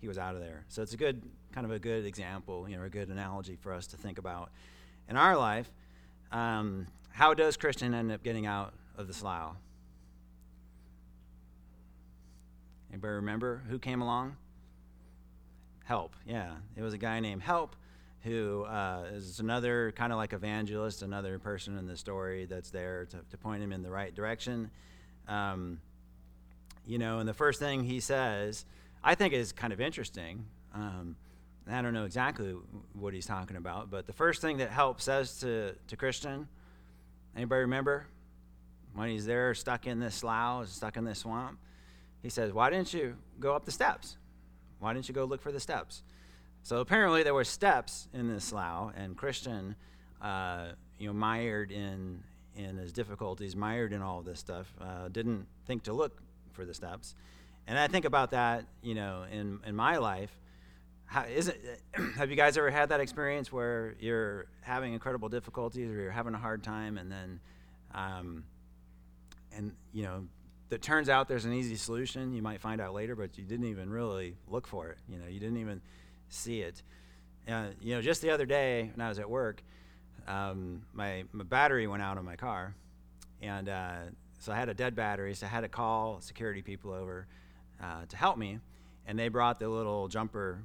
he 0.00 0.08
was 0.08 0.18
out 0.18 0.34
of 0.34 0.40
there. 0.40 0.64
So 0.68 0.82
it's 0.82 0.92
a 0.92 0.96
good, 0.96 1.22
kind 1.52 1.64
of 1.64 1.70
a 1.70 1.78
good 1.78 2.04
example, 2.04 2.68
you 2.68 2.76
know, 2.76 2.84
a 2.84 2.88
good 2.88 3.08
analogy 3.08 3.56
for 3.56 3.72
us 3.72 3.86
to 3.88 3.96
think 3.96 4.18
about. 4.18 4.50
In 5.08 5.16
our 5.16 5.36
life, 5.36 5.70
um, 6.32 6.86
how 7.10 7.34
does 7.34 7.56
Christian 7.56 7.94
end 7.94 8.12
up 8.12 8.22
getting 8.22 8.46
out 8.46 8.74
of 8.96 9.06
the 9.06 9.14
slough? 9.14 9.56
Anybody 12.90 13.14
remember 13.14 13.62
who 13.68 13.78
came 13.78 14.02
along? 14.02 14.36
Help, 15.84 16.14
yeah. 16.26 16.52
It 16.76 16.82
was 16.82 16.94
a 16.94 16.98
guy 16.98 17.20
named 17.20 17.42
Help 17.42 17.76
who 18.24 18.64
uh, 18.64 19.04
is 19.12 19.38
another 19.38 19.92
kind 19.92 20.10
of 20.10 20.16
like 20.16 20.32
evangelist, 20.32 21.02
another 21.02 21.38
person 21.38 21.76
in 21.76 21.86
the 21.86 21.96
story 21.96 22.46
that's 22.46 22.70
there 22.70 23.04
to, 23.04 23.18
to 23.30 23.36
point 23.36 23.62
him 23.62 23.70
in 23.70 23.82
the 23.82 23.90
right 23.90 24.14
direction. 24.14 24.70
Um, 25.28 25.78
you 26.86 26.98
know, 26.98 27.18
and 27.18 27.28
the 27.28 27.34
first 27.34 27.60
thing 27.60 27.84
he 27.84 28.00
says, 28.00 28.64
I 29.02 29.14
think 29.14 29.34
is 29.34 29.52
kind 29.52 29.72
of 29.72 29.80
interesting. 29.80 30.46
Um, 30.74 31.16
I 31.70 31.82
don't 31.82 31.92
know 31.92 32.04
exactly 32.04 32.54
what 32.94 33.12
he's 33.12 33.26
talking 33.26 33.56
about, 33.56 33.90
but 33.90 34.06
the 34.06 34.12
first 34.12 34.40
thing 34.40 34.56
that 34.56 34.70
Help 34.70 35.00
says 35.02 35.40
to, 35.40 35.74
to 35.88 35.96
Christian, 35.96 36.48
anybody 37.36 37.60
remember? 37.60 38.06
When 38.94 39.08
he's 39.08 39.26
there 39.26 39.54
stuck 39.54 39.86
in 39.86 39.98
this 39.98 40.14
slough, 40.14 40.68
stuck 40.68 40.96
in 40.96 41.04
this 41.04 41.20
swamp, 41.20 41.58
he 42.22 42.30
says, 42.30 42.52
Why 42.52 42.70
didn't 42.70 42.94
you 42.94 43.16
go 43.38 43.54
up 43.54 43.66
the 43.66 43.72
steps? 43.72 44.16
Why 44.78 44.94
didn't 44.94 45.08
you 45.08 45.14
go 45.14 45.24
look 45.24 45.42
for 45.42 45.52
the 45.52 45.60
steps? 45.60 46.02
So 46.64 46.78
apparently 46.78 47.22
there 47.22 47.34
were 47.34 47.44
steps 47.44 48.08
in 48.14 48.26
this 48.26 48.46
slough, 48.46 48.94
and 48.96 49.14
Christian, 49.14 49.76
uh, 50.22 50.68
you 50.98 51.06
know, 51.06 51.12
mired 51.12 51.70
in 51.70 52.24
in 52.56 52.78
his 52.78 52.90
difficulties, 52.90 53.54
mired 53.54 53.92
in 53.92 54.00
all 54.00 54.20
of 54.20 54.24
this 54.24 54.38
stuff, 54.40 54.72
uh, 54.80 55.08
didn't 55.08 55.46
think 55.66 55.82
to 55.82 55.92
look 55.92 56.22
for 56.52 56.64
the 56.64 56.72
steps. 56.72 57.14
And 57.66 57.78
I 57.78 57.86
think 57.86 58.06
about 58.06 58.30
that, 58.30 58.64
you 58.82 58.94
know, 58.94 59.26
in 59.30 59.60
in 59.66 59.76
my 59.76 59.98
life. 59.98 60.34
How, 61.04 61.24
is 61.24 61.48
it, 61.48 61.82
have 62.16 62.30
you 62.30 62.36
guys 62.36 62.56
ever 62.56 62.70
had 62.70 62.88
that 62.88 63.00
experience 63.00 63.52
where 63.52 63.94
you're 64.00 64.46
having 64.62 64.94
incredible 64.94 65.28
difficulties 65.28 65.90
or 65.90 66.00
you're 66.00 66.10
having 66.10 66.32
a 66.32 66.38
hard 66.38 66.62
time, 66.62 66.96
and 66.96 67.12
then, 67.12 67.40
um, 67.94 68.44
and 69.54 69.72
you 69.92 70.04
know, 70.04 70.24
it 70.70 70.80
turns 70.80 71.10
out 71.10 71.28
there's 71.28 71.44
an 71.44 71.52
easy 71.52 71.76
solution. 71.76 72.32
You 72.32 72.40
might 72.40 72.62
find 72.62 72.80
out 72.80 72.94
later, 72.94 73.14
but 73.14 73.36
you 73.36 73.44
didn't 73.44 73.66
even 73.66 73.90
really 73.90 74.38
look 74.48 74.66
for 74.66 74.88
it. 74.88 74.98
You 75.06 75.18
know, 75.18 75.26
you 75.26 75.38
didn't 75.38 75.58
even 75.58 75.82
see 76.28 76.60
it. 76.60 76.82
Uh, 77.48 77.66
you 77.80 77.94
know, 77.94 78.00
just 78.00 78.22
the 78.22 78.30
other 78.30 78.46
day 78.46 78.90
when 78.94 79.04
I 79.04 79.08
was 79.08 79.18
at 79.18 79.28
work, 79.28 79.62
um, 80.26 80.82
my, 80.92 81.24
my 81.32 81.44
battery 81.44 81.86
went 81.86 82.02
out 82.02 82.16
on 82.16 82.24
my 82.24 82.36
car, 82.36 82.74
and 83.42 83.68
uh, 83.68 83.96
so 84.38 84.52
I 84.52 84.56
had 84.56 84.68
a 84.68 84.74
dead 84.74 84.94
battery. 84.94 85.34
So 85.34 85.46
I 85.46 85.48
had 85.50 85.60
to 85.60 85.68
call 85.68 86.20
security 86.20 86.62
people 86.62 86.92
over 86.92 87.26
uh, 87.82 88.06
to 88.08 88.16
help 88.16 88.38
me, 88.38 88.58
and 89.06 89.18
they 89.18 89.28
brought 89.28 89.58
the 89.58 89.68
little 89.68 90.08
jumper, 90.08 90.62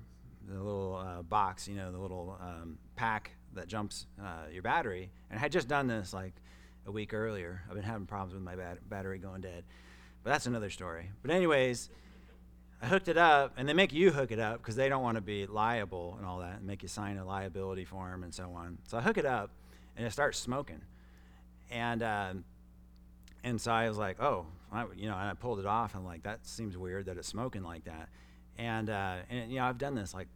the 0.47 0.55
little 0.55 0.95
uh, 0.95 1.21
box, 1.21 1.67
you 1.67 1.75
know, 1.75 1.91
the 1.91 1.97
little 1.97 2.37
um, 2.39 2.77
pack 2.95 3.31
that 3.53 3.67
jumps 3.67 4.05
uh, 4.21 4.49
your 4.51 4.61
battery. 4.61 5.11
And 5.29 5.37
I 5.37 5.41
had 5.41 5.51
just 5.51 5.67
done 5.67 5.87
this 5.87 6.13
like 6.13 6.33
a 6.85 6.91
week 6.91 7.13
earlier. 7.13 7.61
I've 7.67 7.75
been 7.75 7.83
having 7.83 8.05
problems 8.05 8.33
with 8.33 8.43
my 8.43 8.55
bat- 8.55 8.87
battery 8.89 9.17
going 9.17 9.41
dead. 9.41 9.63
But 10.23 10.31
that's 10.31 10.45
another 10.45 10.69
story. 10.69 11.11
But, 11.21 11.31
anyways, 11.31 11.89
I 12.81 12.87
hooked 12.87 13.09
it 13.09 13.17
up, 13.17 13.53
and 13.57 13.67
they 13.67 13.73
make 13.73 13.91
you 13.91 14.11
hook 14.11 14.31
it 14.31 14.39
up 14.39 14.59
because 14.59 14.75
they 14.75 14.87
don't 14.87 15.03
want 15.03 15.15
to 15.15 15.21
be 15.21 15.45
liable 15.45 16.15
and 16.17 16.25
all 16.25 16.39
that, 16.39 16.57
and 16.57 16.67
make 16.67 16.81
you 16.81 16.87
sign 16.87 17.17
a 17.17 17.25
liability 17.25 17.83
form 17.83 18.23
and 18.23 18.33
so 18.33 18.51
on. 18.55 18.77
So 18.87 18.97
I 18.97 19.01
hook 19.01 19.17
it 19.17 19.25
up, 19.25 19.51
and 19.97 20.05
it 20.05 20.11
starts 20.11 20.39
smoking. 20.39 20.81
And, 21.69 22.01
uh, 22.01 22.33
and 23.43 23.59
so 23.59 23.71
I 23.71 23.87
was 23.89 23.97
like, 23.97 24.21
oh, 24.21 24.45
I, 24.71 24.85
you 24.95 25.07
know, 25.07 25.15
and 25.15 25.29
I 25.29 25.33
pulled 25.33 25.59
it 25.59 25.65
off, 25.65 25.93
and 25.93 26.05
like, 26.05 26.23
that 26.23 26.45
seems 26.45 26.77
weird 26.77 27.05
that 27.07 27.17
it's 27.17 27.27
smoking 27.27 27.63
like 27.63 27.83
that. 27.83 28.07
And, 28.57 28.89
uh, 28.89 29.17
and 29.29 29.51
you 29.51 29.59
know, 29.59 29.65
I've 29.65 29.77
done 29.77 29.95
this 29.95 30.13
like, 30.13 30.27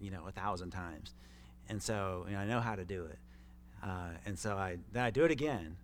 you 0.00 0.10
know, 0.10 0.26
a 0.26 0.32
thousand 0.32 0.70
times. 0.70 1.14
And 1.68 1.82
so, 1.82 2.24
you 2.26 2.34
know, 2.34 2.40
I 2.40 2.46
know 2.46 2.60
how 2.60 2.76
to 2.76 2.84
do 2.84 3.04
it. 3.04 3.18
Uh, 3.82 4.10
and 4.24 4.38
so 4.38 4.56
I, 4.56 4.78
then 4.92 5.04
I 5.04 5.10
do 5.10 5.24
it 5.24 5.30
again, 5.30 5.76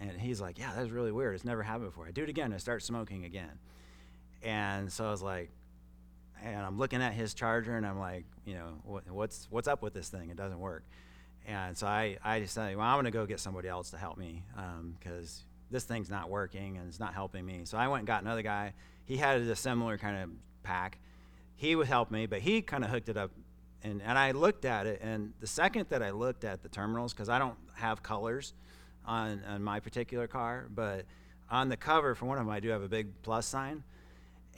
and 0.00 0.20
he's 0.20 0.40
like, 0.40 0.58
Yeah, 0.58 0.72
that's 0.76 0.90
really 0.90 1.12
weird. 1.12 1.34
It's 1.34 1.44
never 1.44 1.62
happened 1.62 1.90
before. 1.90 2.06
I 2.06 2.10
do 2.12 2.22
it 2.22 2.28
again. 2.28 2.52
I 2.52 2.58
start 2.58 2.82
smoking 2.82 3.24
again. 3.24 3.58
And 4.42 4.92
so 4.92 5.06
I 5.06 5.10
was 5.10 5.22
like, 5.22 5.50
and 6.42 6.60
I'm 6.60 6.78
looking 6.78 7.02
at 7.02 7.12
his 7.12 7.34
charger 7.34 7.76
and 7.76 7.86
I'm 7.86 7.98
like, 7.98 8.24
you 8.44 8.54
know, 8.54 8.74
what, 8.84 9.08
what's 9.10 9.46
what's 9.50 9.68
up 9.68 9.82
with 9.82 9.94
this 9.94 10.08
thing? 10.08 10.30
It 10.30 10.36
doesn't 10.36 10.58
work. 10.58 10.84
And 11.46 11.76
so 11.76 11.86
I, 11.86 12.18
I 12.22 12.38
decided, 12.38 12.76
well, 12.76 12.86
I'm 12.86 12.94
going 12.94 13.04
to 13.04 13.10
go 13.10 13.26
get 13.26 13.40
somebody 13.40 13.68
else 13.68 13.90
to 13.90 13.96
help 13.96 14.16
me 14.16 14.44
because 14.98 15.42
um, 15.44 15.48
this 15.70 15.84
thing's 15.84 16.10
not 16.10 16.30
working 16.30 16.78
and 16.78 16.88
it's 16.88 17.00
not 17.00 17.14
helping 17.14 17.44
me. 17.44 17.62
So 17.64 17.78
I 17.78 17.88
went 17.88 18.00
and 18.00 18.06
got 18.06 18.22
another 18.22 18.42
guy. 18.42 18.74
He 19.04 19.16
had 19.16 19.40
a 19.40 19.56
similar 19.56 19.98
kind 19.98 20.22
of 20.22 20.30
pack. 20.62 20.98
He 21.56 21.74
would 21.74 21.88
help 21.88 22.10
me, 22.10 22.26
but 22.26 22.40
he 22.40 22.62
kind 22.62 22.84
of 22.84 22.90
hooked 22.90 23.08
it 23.08 23.16
up. 23.16 23.32
And, 23.82 24.00
and 24.02 24.16
I 24.16 24.30
looked 24.30 24.64
at 24.64 24.86
it, 24.86 25.00
and 25.02 25.32
the 25.40 25.46
second 25.48 25.86
that 25.88 26.04
I 26.04 26.10
looked 26.10 26.44
at 26.44 26.62
the 26.62 26.68
terminals, 26.68 27.12
because 27.12 27.28
I 27.28 27.40
don't 27.40 27.56
have 27.74 28.00
colors 28.00 28.54
on, 29.04 29.42
on 29.48 29.60
my 29.60 29.80
particular 29.80 30.28
car, 30.28 30.68
but 30.72 31.04
on 31.50 31.68
the 31.68 31.76
cover 31.76 32.14
for 32.14 32.26
one 32.26 32.38
of 32.38 32.44
them, 32.44 32.52
I 32.52 32.60
do 32.60 32.68
have 32.68 32.82
a 32.82 32.88
big 32.88 33.08
plus 33.22 33.44
sign. 33.44 33.82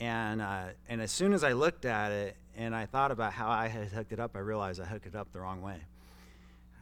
And, 0.01 0.43
uh, 0.43 0.65
and 0.89 1.01
as 1.01 1.11
soon 1.11 1.33
as 1.33 1.45
I 1.45 1.53
looked 1.53 1.85
at 1.85 2.11
it 2.11 2.37
and 2.57 2.75
I 2.75 2.87
thought 2.87 3.11
about 3.11 3.33
how 3.33 3.49
I 3.49 3.69
had 3.69 3.89
hooked 3.89 4.13
it 4.13 4.21
up, 4.21 4.33
I 4.35 4.41
realized 4.41 4.81
I 4.81 4.85
hooked 4.85 5.07
it 5.07 5.15
up 5.15 5.33
the 5.33 5.41
wrong 5.41 5.63
way. 5.63 5.77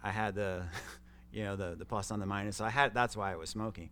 I 0.02 0.10
had 0.10 0.34
the, 0.34 0.64
you 1.32 1.44
know, 1.44 1.56
the, 1.56 1.74
the 1.76 1.84
plus 1.84 2.10
on 2.10 2.20
the 2.20 2.26
minus. 2.26 2.56
So 2.56 2.64
I 2.64 2.70
had, 2.70 2.94
that's 2.94 3.16
why 3.16 3.32
I 3.32 3.36
was 3.36 3.50
smoking. 3.50 3.90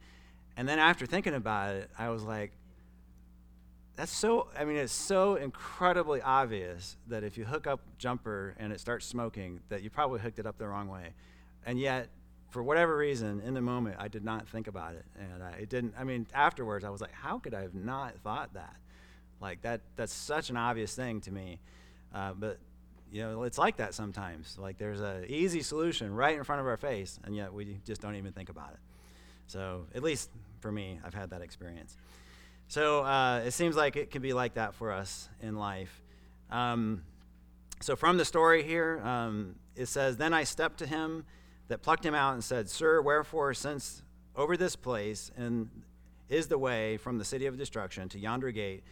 And 0.57 0.69
then 0.69 0.79
after 0.79 1.07
thinking 1.07 1.35
about 1.35 1.75
it, 1.75 1.91
I 1.99 2.09
was 2.09 2.23
like, 2.23 2.53
that's 3.97 4.13
so, 4.13 4.49
I 4.59 4.65
mean, 4.65 4.77
it's 4.77 4.93
so 4.93 5.35
incredibly 5.37 6.23
obvious 6.23 6.97
that 7.09 7.23
if 7.23 7.37
you 7.37 7.45
hook 7.45 7.67
up 7.67 7.81
jumper 7.99 8.55
and 8.59 8.73
it 8.73 8.81
starts 8.81 9.05
smoking, 9.05 9.61
that 9.69 9.83
you 9.83 9.91
probably 9.91 10.21
hooked 10.21 10.39
it 10.39 10.47
up 10.47 10.57
the 10.57 10.67
wrong 10.67 10.89
way. 10.89 11.13
And 11.67 11.79
yet, 11.79 12.09
for 12.49 12.63
whatever 12.63 12.97
reason, 12.97 13.41
in 13.43 13.55
the 13.55 13.61
moment, 13.61 13.97
I 13.99 14.09
did 14.09 14.25
not 14.25 14.49
think 14.49 14.67
about 14.67 14.95
it. 14.95 15.05
And 15.19 15.43
I, 15.43 15.51
it 15.51 15.69
didn't, 15.69 15.95
I 15.99 16.05
mean, 16.05 16.27
afterwards, 16.35 16.85
I 16.85 16.91
was 16.91 17.01
like, 17.01 17.13
how 17.13 17.39
could 17.39 17.55
I 17.55 17.63
have 17.63 17.75
not 17.75 18.19
thought 18.19 18.55
that? 18.55 18.77
Like, 19.41 19.63
that, 19.63 19.81
that's 19.97 20.13
such 20.13 20.51
an 20.51 20.57
obvious 20.57 20.95
thing 20.95 21.21
to 21.23 21.31
me. 21.31 21.59
Uh, 22.15 22.33
but 22.33 22.59
you 23.13 23.23
know, 23.23 23.43
it's 23.43 23.59
like 23.59 23.77
that 23.79 23.95
sometimes. 23.95 24.57
Like 24.59 24.79
there's 24.79 25.01
an 25.01 25.25
easy 25.29 25.63
solution 25.63 26.15
right 26.15 26.37
in 26.37 26.45
front 26.45 26.61
of 26.61 26.67
our 26.67 26.77
face, 26.77 27.19
and 27.25 27.35
yet 27.35 27.53
we 27.53 27.79
just 27.85 28.01
don't 28.01 28.17
even 28.17 28.33
think 28.33 28.49
about 28.49 28.71
it. 28.71 28.79
So, 29.47 29.87
at 29.95 30.03
least 30.03 30.31
for 30.61 30.71
me, 30.71 31.01
I've 31.05 31.15
had 31.15 31.31
that 31.31 31.43
experience. 31.43 31.97
So, 32.69 33.05
uh, 33.05 33.43
it 33.45 33.51
seems 33.51 33.75
like 33.75 33.97
it 33.97 34.13
can 34.13 34.23
be 34.23 34.33
like 34.33 34.55
that 34.55 34.75
for 34.75 34.93
us 34.93 35.29
in 35.43 35.57
life. 35.57 36.03
Um, 36.51 37.03
so, 37.81 37.97
from 37.97 38.17
the 38.17 38.25
story 38.25 38.63
here, 38.63 39.01
um, 39.05 39.57
it 39.75 39.87
says, 39.87 40.17
Then 40.17 40.33
I 40.33 40.45
stepped 40.45 40.79
to 40.79 40.87
him 40.87 41.25
that 41.67 41.83
plucked 41.83 42.07
him 42.07 42.15
out 42.15 42.35
and 42.35 42.45
said, 42.45 42.69
Sir, 42.69 43.03
wherefore, 43.03 43.55
since 43.55 44.03
over 44.37 44.57
this 44.57 44.77
place 44.77 45.33
and 45.37 45.69
is 46.29 46.47
the 46.47 46.59
way 46.59 46.97
from 46.97 47.19
the 47.19 47.25
city 47.25 47.47
of 47.47 47.59
destruction 47.59 48.09
to 48.11 48.21
yonder 48.21 48.53
gate, 48.53 48.85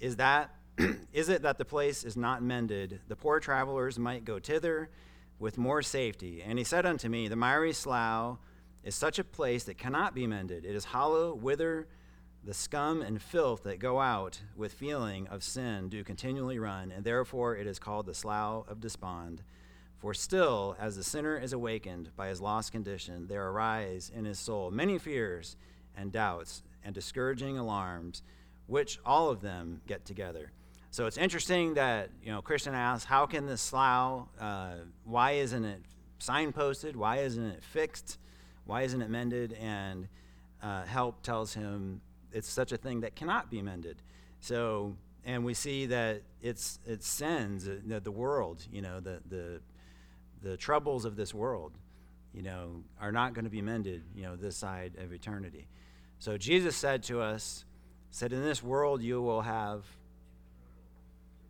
is 0.00 0.16
that 0.16 0.50
is 1.12 1.28
it 1.28 1.42
that 1.42 1.58
the 1.58 1.64
place 1.64 2.04
is 2.04 2.16
not 2.16 2.42
mended, 2.42 3.00
the 3.08 3.16
poor 3.16 3.40
travelers 3.40 3.98
might 3.98 4.24
go 4.24 4.38
thither 4.38 4.90
with 5.38 5.58
more 5.58 5.82
safety? 5.82 6.42
And 6.42 6.58
he 6.58 6.64
said 6.64 6.84
unto 6.86 7.08
me, 7.08 7.28
The 7.28 7.36
miry 7.36 7.72
slough 7.72 8.38
is 8.82 8.94
such 8.94 9.18
a 9.18 9.24
place 9.24 9.64
that 9.64 9.78
cannot 9.78 10.14
be 10.14 10.26
mended. 10.26 10.64
It 10.64 10.74
is 10.74 10.84
hollow, 10.84 11.34
whither 11.34 11.88
the 12.44 12.54
scum 12.54 13.02
and 13.02 13.20
filth 13.20 13.64
that 13.64 13.80
go 13.80 14.00
out 14.00 14.40
with 14.54 14.72
feeling 14.72 15.26
of 15.26 15.42
sin 15.42 15.88
do 15.88 16.04
continually 16.04 16.60
run, 16.60 16.92
and 16.92 17.04
therefore 17.04 17.56
it 17.56 17.66
is 17.66 17.80
called 17.80 18.06
the 18.06 18.14
slough 18.14 18.68
of 18.68 18.80
despond. 18.80 19.42
For 19.98 20.14
still, 20.14 20.76
as 20.78 20.94
the 20.94 21.02
sinner 21.02 21.36
is 21.36 21.52
awakened 21.52 22.10
by 22.14 22.28
his 22.28 22.40
lost 22.40 22.70
condition, 22.70 23.26
there 23.26 23.48
arise 23.48 24.12
in 24.14 24.24
his 24.24 24.38
soul 24.38 24.70
many 24.70 24.98
fears 24.98 25.56
and 25.96 26.12
doubts 26.12 26.62
and 26.84 26.94
discouraging 26.94 27.58
alarms, 27.58 28.22
which 28.66 28.98
all 29.04 29.30
of 29.30 29.40
them 29.40 29.80
get 29.86 30.04
together. 30.04 30.52
So 30.90 31.06
it's 31.06 31.18
interesting 31.18 31.74
that 31.74 32.10
you 32.22 32.32
know 32.32 32.40
Christian 32.40 32.74
asks, 32.74 33.04
how 33.04 33.26
can 33.26 33.46
this 33.46 33.60
slough? 33.60 34.28
Uh, 34.40 34.76
why 35.04 35.32
isn't 35.32 35.64
it 35.64 35.82
signposted? 36.20 36.96
Why 36.96 37.18
isn't 37.18 37.44
it 37.44 37.62
fixed? 37.62 38.18
Why 38.64 38.82
isn't 38.82 39.02
it 39.02 39.10
mended? 39.10 39.52
And 39.60 40.08
uh, 40.62 40.84
help 40.84 41.22
tells 41.22 41.52
him 41.52 42.00
it's 42.32 42.48
such 42.48 42.72
a 42.72 42.76
thing 42.76 43.00
that 43.00 43.14
cannot 43.14 43.50
be 43.50 43.60
mended. 43.62 44.02
So 44.40 44.96
and 45.26 45.44
we 45.44 45.52
see 45.52 45.86
that 45.86 46.22
it's 46.40 46.78
it 46.86 47.02
sends 47.02 47.68
uh, 47.68 47.76
the, 47.84 48.00
the 48.00 48.10
world, 48.10 48.64
you 48.72 48.80
know, 48.80 49.00
the 49.00 49.20
the 49.28 49.60
the 50.42 50.56
troubles 50.56 51.04
of 51.04 51.16
this 51.16 51.34
world, 51.34 51.72
you 52.32 52.42
know, 52.42 52.84
are 53.00 53.12
not 53.12 53.34
going 53.34 53.44
to 53.44 53.50
be 53.50 53.60
mended, 53.60 54.02
you 54.14 54.22
know, 54.22 54.36
this 54.36 54.56
side 54.56 54.94
of 54.96 55.12
eternity. 55.12 55.66
So 56.20 56.38
Jesus 56.38 56.74
said 56.74 57.02
to 57.04 57.20
us, 57.20 57.65
said, 58.16 58.32
In 58.32 58.42
this 58.42 58.62
world 58.62 59.02
you 59.02 59.20
will 59.20 59.42
have 59.42 59.84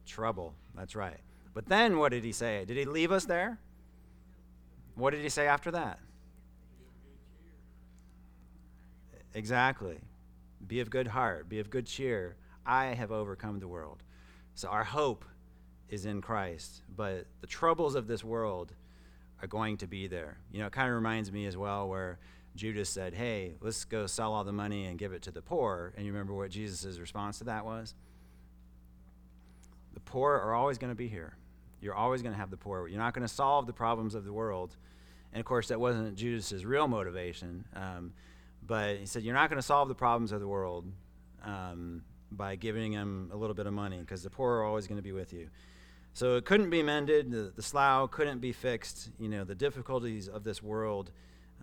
Trouble. 0.05 0.55
That's 0.75 0.97
right. 0.97 1.21
But 1.55 1.67
then 1.67 1.99
what 1.99 2.11
did 2.11 2.25
he 2.25 2.33
say? 2.33 2.65
Did 2.65 2.77
he 2.77 2.85
leave 2.85 3.13
us 3.13 3.25
there? 3.25 3.59
What 4.95 5.11
did 5.11 5.23
he 5.23 5.29
say 5.29 5.47
after 5.47 5.71
that? 5.73 6.01
Exactly. 9.35 9.99
Be 10.67 10.81
of 10.81 10.91
good 10.91 11.07
heart, 11.07 11.49
be 11.49 11.61
of 11.61 11.71
good 11.71 11.87
cheer. 11.87 12.37
I 12.65 12.87
have 12.87 13.13
overcome 13.13 13.61
the 13.61 13.69
world. 13.69 14.03
So 14.55 14.69
our 14.69 14.85
hope 14.85 15.25
is 15.89 16.05
in 16.05 16.21
Christ, 16.21 16.83
but 16.97 17.27
the 17.41 17.47
troubles 17.47 17.95
of 17.95 18.07
this 18.09 18.25
world 18.25 18.73
are 19.41 19.49
going 19.49 19.77
to 19.79 19.87
be 19.87 20.09
there. 20.09 20.39
You 20.51 20.61
know, 20.61 20.67
it 20.67 20.73
kind 20.73 20.89
of 20.89 20.95
reminds 20.95 21.31
me 21.31 21.47
as 21.47 21.57
well 21.57 21.89
where 21.89 22.19
Judas 22.57 22.89
said, 22.89 23.15
Hey, 23.15 23.55
let's 23.61 23.85
go 23.85 24.07
sell 24.07 24.33
all 24.33 24.45
the 24.45 24.53
money 24.53 24.87
and 24.87 24.99
give 24.99 25.13
it 25.13 25.23
to 25.23 25.31
the 25.31 25.43
poor. 25.43 25.93
And 25.97 26.07
you 26.07 26.13
remember 26.13 26.35
what 26.35 26.51
Jesus' 26.51 26.99
response 26.99 27.39
to 27.39 27.45
that 27.45 27.65
was? 27.65 27.95
The 29.95 30.01
poor 30.01 30.35
are 30.35 30.55
always 30.55 30.79
going 30.79 30.91
to 30.91 30.97
be 30.97 31.09
here. 31.09 31.37
You're 31.81 31.95
always 31.95 32.23
going 32.23 32.33
to 32.33 32.39
have 32.39 32.51
the 32.51 32.57
poor. 32.57 32.89
You're 32.89 33.01
not 33.01 33.15
going 33.15 33.27
to 33.27 33.33
solve 33.33 33.67
the 33.67 33.73
problems 33.73 34.15
of 34.15 34.25
the 34.25 34.33
world. 34.33 34.77
And 35.33 35.41
of 35.41 35.47
course, 35.47 35.69
that 35.69 35.79
wasn't 35.79 36.17
Judas's 36.17 36.65
real 36.65 36.89
motivation. 36.89 37.65
Um, 37.75 38.13
but 38.67 38.97
he 38.97 39.07
said, 39.07 39.23
You're 39.23 39.35
not 39.35 39.51
going 39.51 39.61
to 39.61 39.67
solve 39.67 39.89
the 39.89 39.95
problems 39.95 40.33
of 40.33 40.41
the 40.41 40.49
world 40.49 40.91
um, 41.45 42.03
by 42.33 42.57
giving 42.57 42.93
them 42.93 43.31
a 43.33 43.37
little 43.37 43.55
bit 43.55 43.67
of 43.67 43.73
money 43.73 43.99
because 43.99 44.23
the 44.23 44.31
poor 44.31 44.57
are 44.57 44.65
always 44.65 44.87
going 44.87 44.99
to 44.99 45.03
be 45.03 45.13
with 45.13 45.33
you. 45.33 45.49
So 46.13 46.37
it 46.37 46.47
couldn't 46.47 46.71
be 46.71 46.83
mended. 46.83 47.31
The, 47.31 47.53
the 47.55 47.63
slough 47.63 48.11
couldn't 48.11 48.39
be 48.39 48.53
fixed. 48.53 49.11
You 49.19 49.29
know, 49.29 49.45
the 49.45 49.55
difficulties 49.55 50.29
of 50.29 50.45
this 50.45 50.63
world 50.63 51.11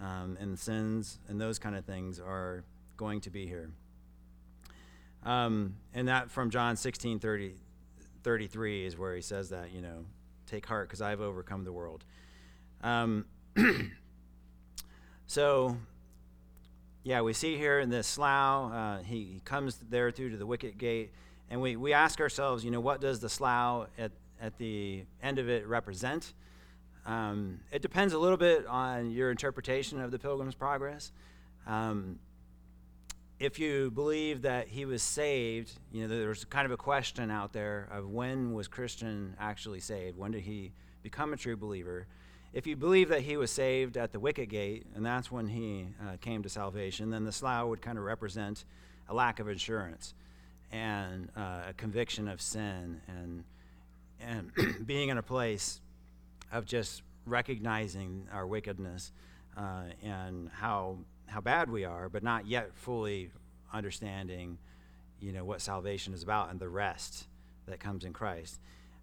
um, 0.02 0.38
and 0.40 0.58
sins 0.58 1.20
and 1.28 1.40
those 1.40 1.60
kind 1.60 1.76
of 1.76 1.86
things 1.86 2.20
are 2.20 2.64
going 2.98 3.22
to 3.22 3.30
be 3.30 3.48
here. 3.48 3.72
Um, 5.26 5.76
and 5.94 6.08
that 6.08 6.32
from 6.32 6.50
John 6.50 6.76
16 6.76 7.20
30, 7.20 7.56
33 8.24 8.86
is 8.86 8.98
where 8.98 9.16
he 9.16 9.22
says 9.22 9.50
that, 9.50 9.72
you 9.72 9.82
know, 9.82 10.06
take 10.48 10.66
heart 10.66 10.88
because 10.88 11.02
I've 11.02 11.22
overcome 11.22 11.64
the 11.64 11.72
world. 11.72 12.04
Um, 12.82 13.26
so, 15.26 15.78
yeah, 17.04 17.22
we 17.22 17.34
see 17.34 17.58
here 17.58 17.80
in 17.80 17.90
this 17.90 18.08
slough, 18.08 18.72
uh, 18.72 18.98
he, 19.00 19.16
he, 19.34 19.42
comes 19.46 19.78
there 19.90 20.12
through 20.12 20.32
to 20.32 20.38
the 20.38 20.46
wicket 20.46 20.78
gate, 20.78 21.12
and 21.50 21.62
we, 21.62 21.76
we 21.76 21.94
ask 21.94 22.20
ourselves, 22.20 22.66
you 22.66 22.72
know, 22.72 22.82
what 22.82 23.00
does 23.00 23.20
the 23.20 23.30
slough 23.30 23.88
at, 23.98 24.12
at 24.42 24.58
the 24.58 25.04
end 25.22 25.40
of 25.40 25.50
it 25.50 25.66
represent? 25.68 26.34
Um, 27.06 27.60
it 27.72 27.82
depends 27.82 28.14
a 28.14 28.18
little 28.18 28.38
bit 28.38 28.66
on 28.66 29.12
your 29.12 29.30
interpretation 29.30 30.00
of 30.00 30.12
the 30.12 30.20
Pilgrim's 30.20 30.56
Progress. 30.56 31.12
Um, 31.68 32.20
if 33.40 33.60
you 33.60 33.92
believe 33.92 34.44
that 34.44 34.70
he 34.70 34.86
was 34.86 35.04
saved, 35.04 35.74
you 35.92 36.04
know, 36.04 36.08
there's 36.08 36.46
kind 36.46 36.66
of 36.66 36.72
a 36.72 36.78
question 36.78 37.30
out 37.30 37.52
there 37.52 37.90
of 37.92 38.10
when 38.10 38.54
was 38.54 38.68
Christian 38.68 39.36
actually 39.40 39.82
saved? 39.82 40.18
When 40.18 40.32
did 40.32 40.44
he 40.44 40.72
become 41.02 41.34
a 41.34 41.38
true 41.38 41.58
believer? 41.58 42.08
If 42.54 42.68
you 42.68 42.76
believe 42.76 43.10
that 43.10 43.22
he 43.22 43.36
was 43.36 43.52
saved 43.52 43.98
at 43.98 44.12
the 44.12 44.20
wicket 44.20 44.48
gate, 44.48 44.86
and 44.96 45.06
that's 45.06 45.32
when 45.32 45.48
he 45.48 45.88
uh, 46.02 46.18
came 46.22 46.44
to 46.44 46.50
salvation, 46.50 47.10
then 47.10 47.26
the 47.26 47.32
slough 47.32 47.68
would 47.68 47.82
kind 47.82 47.98
of 47.98 48.04
represent 48.06 48.64
a 49.10 49.14
lack 49.14 49.40
of 49.40 49.48
assurance 49.48 50.14
and 50.72 51.30
uh, 51.36 51.64
a 51.70 51.74
conviction 51.74 52.28
of 52.28 52.40
sin 52.40 53.02
and, 53.08 53.44
and 54.22 54.86
being 54.88 55.10
in 55.10 55.18
a 55.18 55.24
place 55.24 55.82
of 56.54 56.66
just 56.66 57.02
recognizing 57.26 58.28
our 58.32 58.48
wickedness 58.48 59.12
uh, 59.58 59.84
and 60.02 60.50
how 60.54 60.98
how 61.26 61.42
bad 61.42 61.70
we 61.70 61.84
are, 61.84 62.10
but 62.10 62.22
not 62.22 62.46
yet 62.46 62.70
fully 62.76 63.32
understanding, 63.74 64.58
you 65.20 65.32
know, 65.32 65.44
what 65.44 65.62
salvation 65.62 66.14
is 66.14 66.22
about 66.22 66.52
and 66.52 66.60
the 66.60 66.70
rest 66.70 67.26
that 67.66 67.80
comes 67.80 68.04
in 68.04 68.14
Christ. 68.14 68.60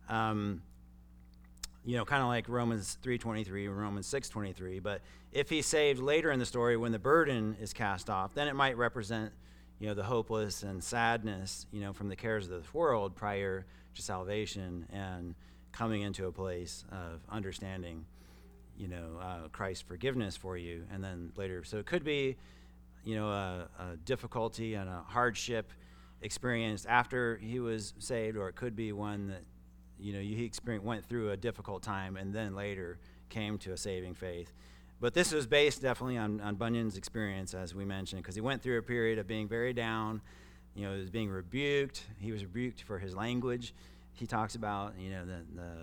Um, 0.08 0.62
you 1.84 1.96
know, 1.96 2.04
kind 2.04 2.22
of 2.22 2.28
like 2.28 2.48
Romans 2.48 2.98
3:23 3.02 3.66
and 3.66 3.76
Romans 3.76 4.06
6:23. 4.06 4.80
But 4.80 5.00
if 5.32 5.48
he's 5.50 5.66
saved 5.66 6.00
later 6.00 6.30
in 6.30 6.38
the 6.38 6.46
story, 6.46 6.76
when 6.76 6.92
the 6.92 6.98
burden 6.98 7.56
is 7.60 7.72
cast 7.72 8.08
off, 8.08 8.34
then 8.34 8.48
it 8.48 8.54
might 8.54 8.76
represent, 8.76 9.32
you 9.78 9.88
know, 9.88 9.94
the 9.94 10.04
hopeless 10.04 10.62
and 10.62 10.84
sadness, 10.84 11.66
you 11.72 11.80
know, 11.80 11.92
from 11.92 12.08
the 12.08 12.16
cares 12.16 12.44
of 12.44 12.62
this 12.62 12.72
world 12.74 13.16
prior 13.16 13.66
to 13.94 14.02
salvation 14.02 14.86
and 14.92 15.34
coming 15.72 16.02
into 16.02 16.26
a 16.26 16.32
place 16.32 16.84
of 16.90 17.20
understanding 17.28 18.04
you 18.80 18.88
know, 18.88 19.18
uh, 19.20 19.48
Christ's 19.52 19.82
forgiveness 19.82 20.38
for 20.38 20.56
you, 20.56 20.84
and 20.90 21.04
then 21.04 21.32
later. 21.36 21.62
So 21.64 21.76
it 21.76 21.84
could 21.84 22.02
be, 22.02 22.36
you 23.04 23.14
know, 23.14 23.28
a, 23.28 23.68
a 23.78 23.96
difficulty 24.06 24.74
and 24.74 24.88
a 24.88 25.04
hardship 25.06 25.70
experienced 26.22 26.86
after 26.88 27.36
he 27.36 27.60
was 27.60 27.92
saved, 27.98 28.38
or 28.38 28.48
it 28.48 28.56
could 28.56 28.74
be 28.74 28.92
one 28.92 29.28
that 29.28 29.42
you 29.98 30.14
know 30.14 30.20
he 30.20 30.44
experienced, 30.44 30.86
went 30.86 31.04
through 31.04 31.30
a 31.30 31.36
difficult 31.36 31.82
time 31.82 32.16
and 32.16 32.32
then 32.34 32.54
later 32.54 32.98
came 33.28 33.58
to 33.58 33.72
a 33.72 33.76
saving 33.76 34.14
faith. 34.14 34.50
But 34.98 35.12
this 35.12 35.32
was 35.32 35.46
based 35.46 35.82
definitely 35.82 36.16
on, 36.16 36.40
on 36.40 36.56
Bunyan's 36.56 36.96
experience, 36.96 37.52
as 37.52 37.74
we 37.74 37.84
mentioned, 37.84 38.22
because 38.22 38.34
he 38.34 38.40
went 38.40 38.62
through 38.62 38.78
a 38.78 38.82
period 38.82 39.18
of 39.18 39.26
being 39.26 39.46
very 39.46 39.74
down. 39.74 40.22
You 40.74 40.86
know, 40.86 40.94
he 40.94 41.00
was 41.00 41.10
being 41.10 41.28
rebuked. 41.28 42.06
He 42.18 42.32
was 42.32 42.44
rebuked 42.44 42.82
for 42.82 42.98
his 42.98 43.14
language. 43.14 43.74
He 44.14 44.26
talks 44.26 44.54
about, 44.54 44.94
you 44.98 45.10
know, 45.10 45.24
the, 45.24 45.44
the, 45.54 45.76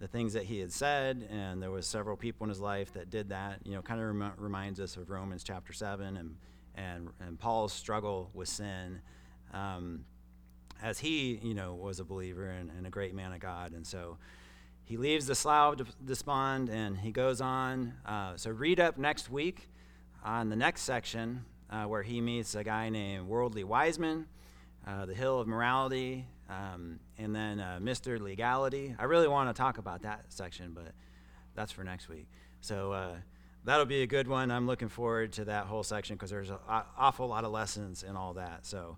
the 0.00 0.08
things 0.08 0.32
that 0.32 0.44
he 0.44 0.58
had 0.58 0.72
said, 0.72 1.28
and 1.30 1.62
there 1.62 1.70
was 1.70 1.86
several 1.86 2.16
people 2.16 2.44
in 2.44 2.48
his 2.48 2.60
life 2.60 2.92
that 2.94 3.10
did 3.10 3.28
that. 3.28 3.60
You 3.64 3.72
know, 3.72 3.82
kind 3.82 4.00
of 4.00 4.06
rem- 4.06 4.32
reminds 4.36 4.80
us 4.80 4.96
of 4.96 5.10
Romans 5.10 5.44
chapter 5.44 5.72
7 5.72 6.16
and, 6.16 6.36
and, 6.74 7.08
and 7.20 7.38
Paul's 7.38 7.72
struggle 7.72 8.30
with 8.34 8.48
sin. 8.48 9.00
Um, 9.52 10.04
as 10.82 10.98
he, 10.98 11.38
you 11.42 11.54
know, 11.54 11.74
was 11.74 12.00
a 12.00 12.04
believer 12.04 12.46
and, 12.46 12.70
and 12.70 12.86
a 12.86 12.90
great 12.90 13.14
man 13.14 13.32
of 13.32 13.40
God. 13.40 13.72
And 13.72 13.86
so, 13.86 14.16
he 14.90 14.96
leaves 14.96 15.26
the 15.26 15.36
Slough 15.36 15.76
Despond 16.04 16.68
and 16.68 16.98
he 16.98 17.12
goes 17.12 17.40
on. 17.40 17.94
Uh, 18.04 18.32
so 18.34 18.50
read 18.50 18.80
up 18.80 18.98
next 18.98 19.30
week 19.30 19.68
on 20.24 20.48
the 20.48 20.56
next 20.56 20.82
section 20.82 21.44
uh, 21.70 21.84
where 21.84 22.02
he 22.02 22.20
meets 22.20 22.56
a 22.56 22.64
guy 22.64 22.88
named 22.88 23.28
Worldly 23.28 23.62
Wiseman, 23.62 24.26
uh, 24.84 25.06
the 25.06 25.14
Hill 25.14 25.38
of 25.38 25.46
Morality, 25.46 26.26
um, 26.50 26.98
and 27.16 27.34
then 27.34 27.60
uh, 27.60 27.78
Mr. 27.80 28.20
Legality. 28.20 28.94
I 28.98 29.04
really 29.04 29.28
want 29.28 29.48
to 29.54 29.58
talk 29.58 29.78
about 29.78 30.02
that 30.02 30.24
section, 30.28 30.72
but 30.74 30.92
that's 31.54 31.70
for 31.70 31.84
next 31.84 32.08
week. 32.08 32.26
So 32.60 32.92
uh, 32.92 33.14
that'll 33.64 33.86
be 33.86 34.02
a 34.02 34.06
good 34.06 34.26
one. 34.26 34.50
I'm 34.50 34.66
looking 34.66 34.88
forward 34.88 35.32
to 35.34 35.44
that 35.46 35.66
whole 35.66 35.84
section 35.84 36.16
because 36.16 36.30
there's 36.30 36.50
an 36.50 36.58
awful 36.98 37.28
lot 37.28 37.44
of 37.44 37.52
lessons 37.52 38.02
in 38.02 38.16
all 38.16 38.34
that. 38.34 38.66
So. 38.66 38.96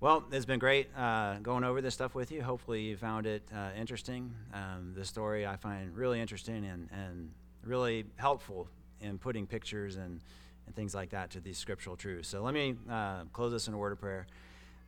Well, 0.00 0.22
it's 0.30 0.44
been 0.44 0.60
great 0.60 0.96
uh, 0.96 1.38
going 1.42 1.64
over 1.64 1.80
this 1.80 1.92
stuff 1.92 2.14
with 2.14 2.30
you. 2.30 2.40
Hopefully, 2.40 2.82
you 2.82 2.96
found 2.96 3.26
it 3.26 3.42
uh, 3.52 3.70
interesting. 3.76 4.32
Um, 4.54 4.92
the 4.94 5.04
story 5.04 5.44
I 5.44 5.56
find 5.56 5.92
really 5.96 6.20
interesting 6.20 6.64
and, 6.64 6.88
and 6.92 7.32
really 7.64 8.04
helpful 8.14 8.68
in 9.00 9.18
putting 9.18 9.44
pictures 9.44 9.96
and, 9.96 10.20
and 10.66 10.76
things 10.76 10.94
like 10.94 11.10
that 11.10 11.30
to 11.30 11.40
these 11.40 11.58
scriptural 11.58 11.96
truths. 11.96 12.28
So, 12.28 12.44
let 12.44 12.54
me 12.54 12.76
uh, 12.88 13.24
close 13.32 13.50
this 13.50 13.66
in 13.66 13.74
a 13.74 13.76
word 13.76 13.90
of 13.90 13.98
prayer. 13.98 14.28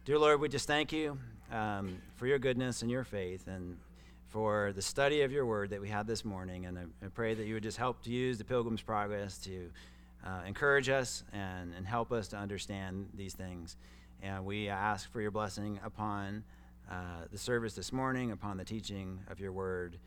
Dear 0.07 0.19
Lord, 0.19 0.41
we 0.41 0.49
just 0.49 0.67
thank 0.67 0.93
you 0.93 1.19
um, 1.53 2.01
for 2.17 2.27
your 2.27 2.39
goodness 2.39 2.81
and 2.81 2.91
your 2.91 3.05
faith 3.05 3.47
and 3.49 3.77
for 4.29 4.73
the 4.75 4.81
study 4.81 5.21
of 5.21 5.31
your 5.31 5.45
word 5.45 5.69
that 5.71 5.81
we 5.81 5.91
had 5.91 6.07
this 6.07 6.25
morning. 6.25 6.65
And 6.65 6.79
I, 6.79 6.85
I 7.05 7.09
pray 7.09 7.35
that 7.35 7.47
you 7.47 7.53
would 7.53 7.63
just 7.63 7.77
help 7.77 8.03
to 8.05 8.11
use 8.11 8.39
the 8.39 8.45
Pilgrim's 8.45 8.81
Progress 8.81 9.37
to 9.45 9.71
uh, 10.25 10.41
encourage 10.47 10.89
us 10.89 11.23
and, 11.35 11.75
and 11.77 11.87
help 11.87 12.13
us 12.13 12.29
to 12.29 12.39
understand 12.39 13.11
these 13.15 13.35
things. 13.35 13.77
And 14.23 14.47
we 14.47 14.71
ask 14.71 15.13
for 15.13 15.21
your 15.21 15.33
blessing 15.33 15.79
upon 15.85 16.45
uh, 16.91 17.27
the 17.31 17.39
service 17.39 17.75
this 17.75 17.93
morning, 17.93 18.31
upon 18.31 18.57
the 18.57 18.65
teaching 18.65 19.19
of 19.31 19.39
your 19.39 19.53
word 19.53 19.99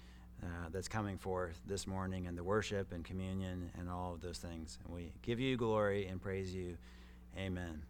uh, 0.41 0.69
that's 0.71 0.87
coming 0.87 1.19
forth 1.19 1.61
this 1.67 1.85
morning, 1.85 2.25
and 2.25 2.35
the 2.35 2.43
worship 2.43 2.93
and 2.93 3.05
communion 3.05 3.69
and 3.77 3.91
all 3.91 4.13
of 4.13 4.21
those 4.21 4.39
things. 4.39 4.79
And 4.83 4.95
we 4.95 5.11
give 5.21 5.39
you 5.39 5.55
glory 5.55 6.07
and 6.07 6.19
praise 6.19 6.51
you. 6.51 6.77
Amen. 7.37 7.83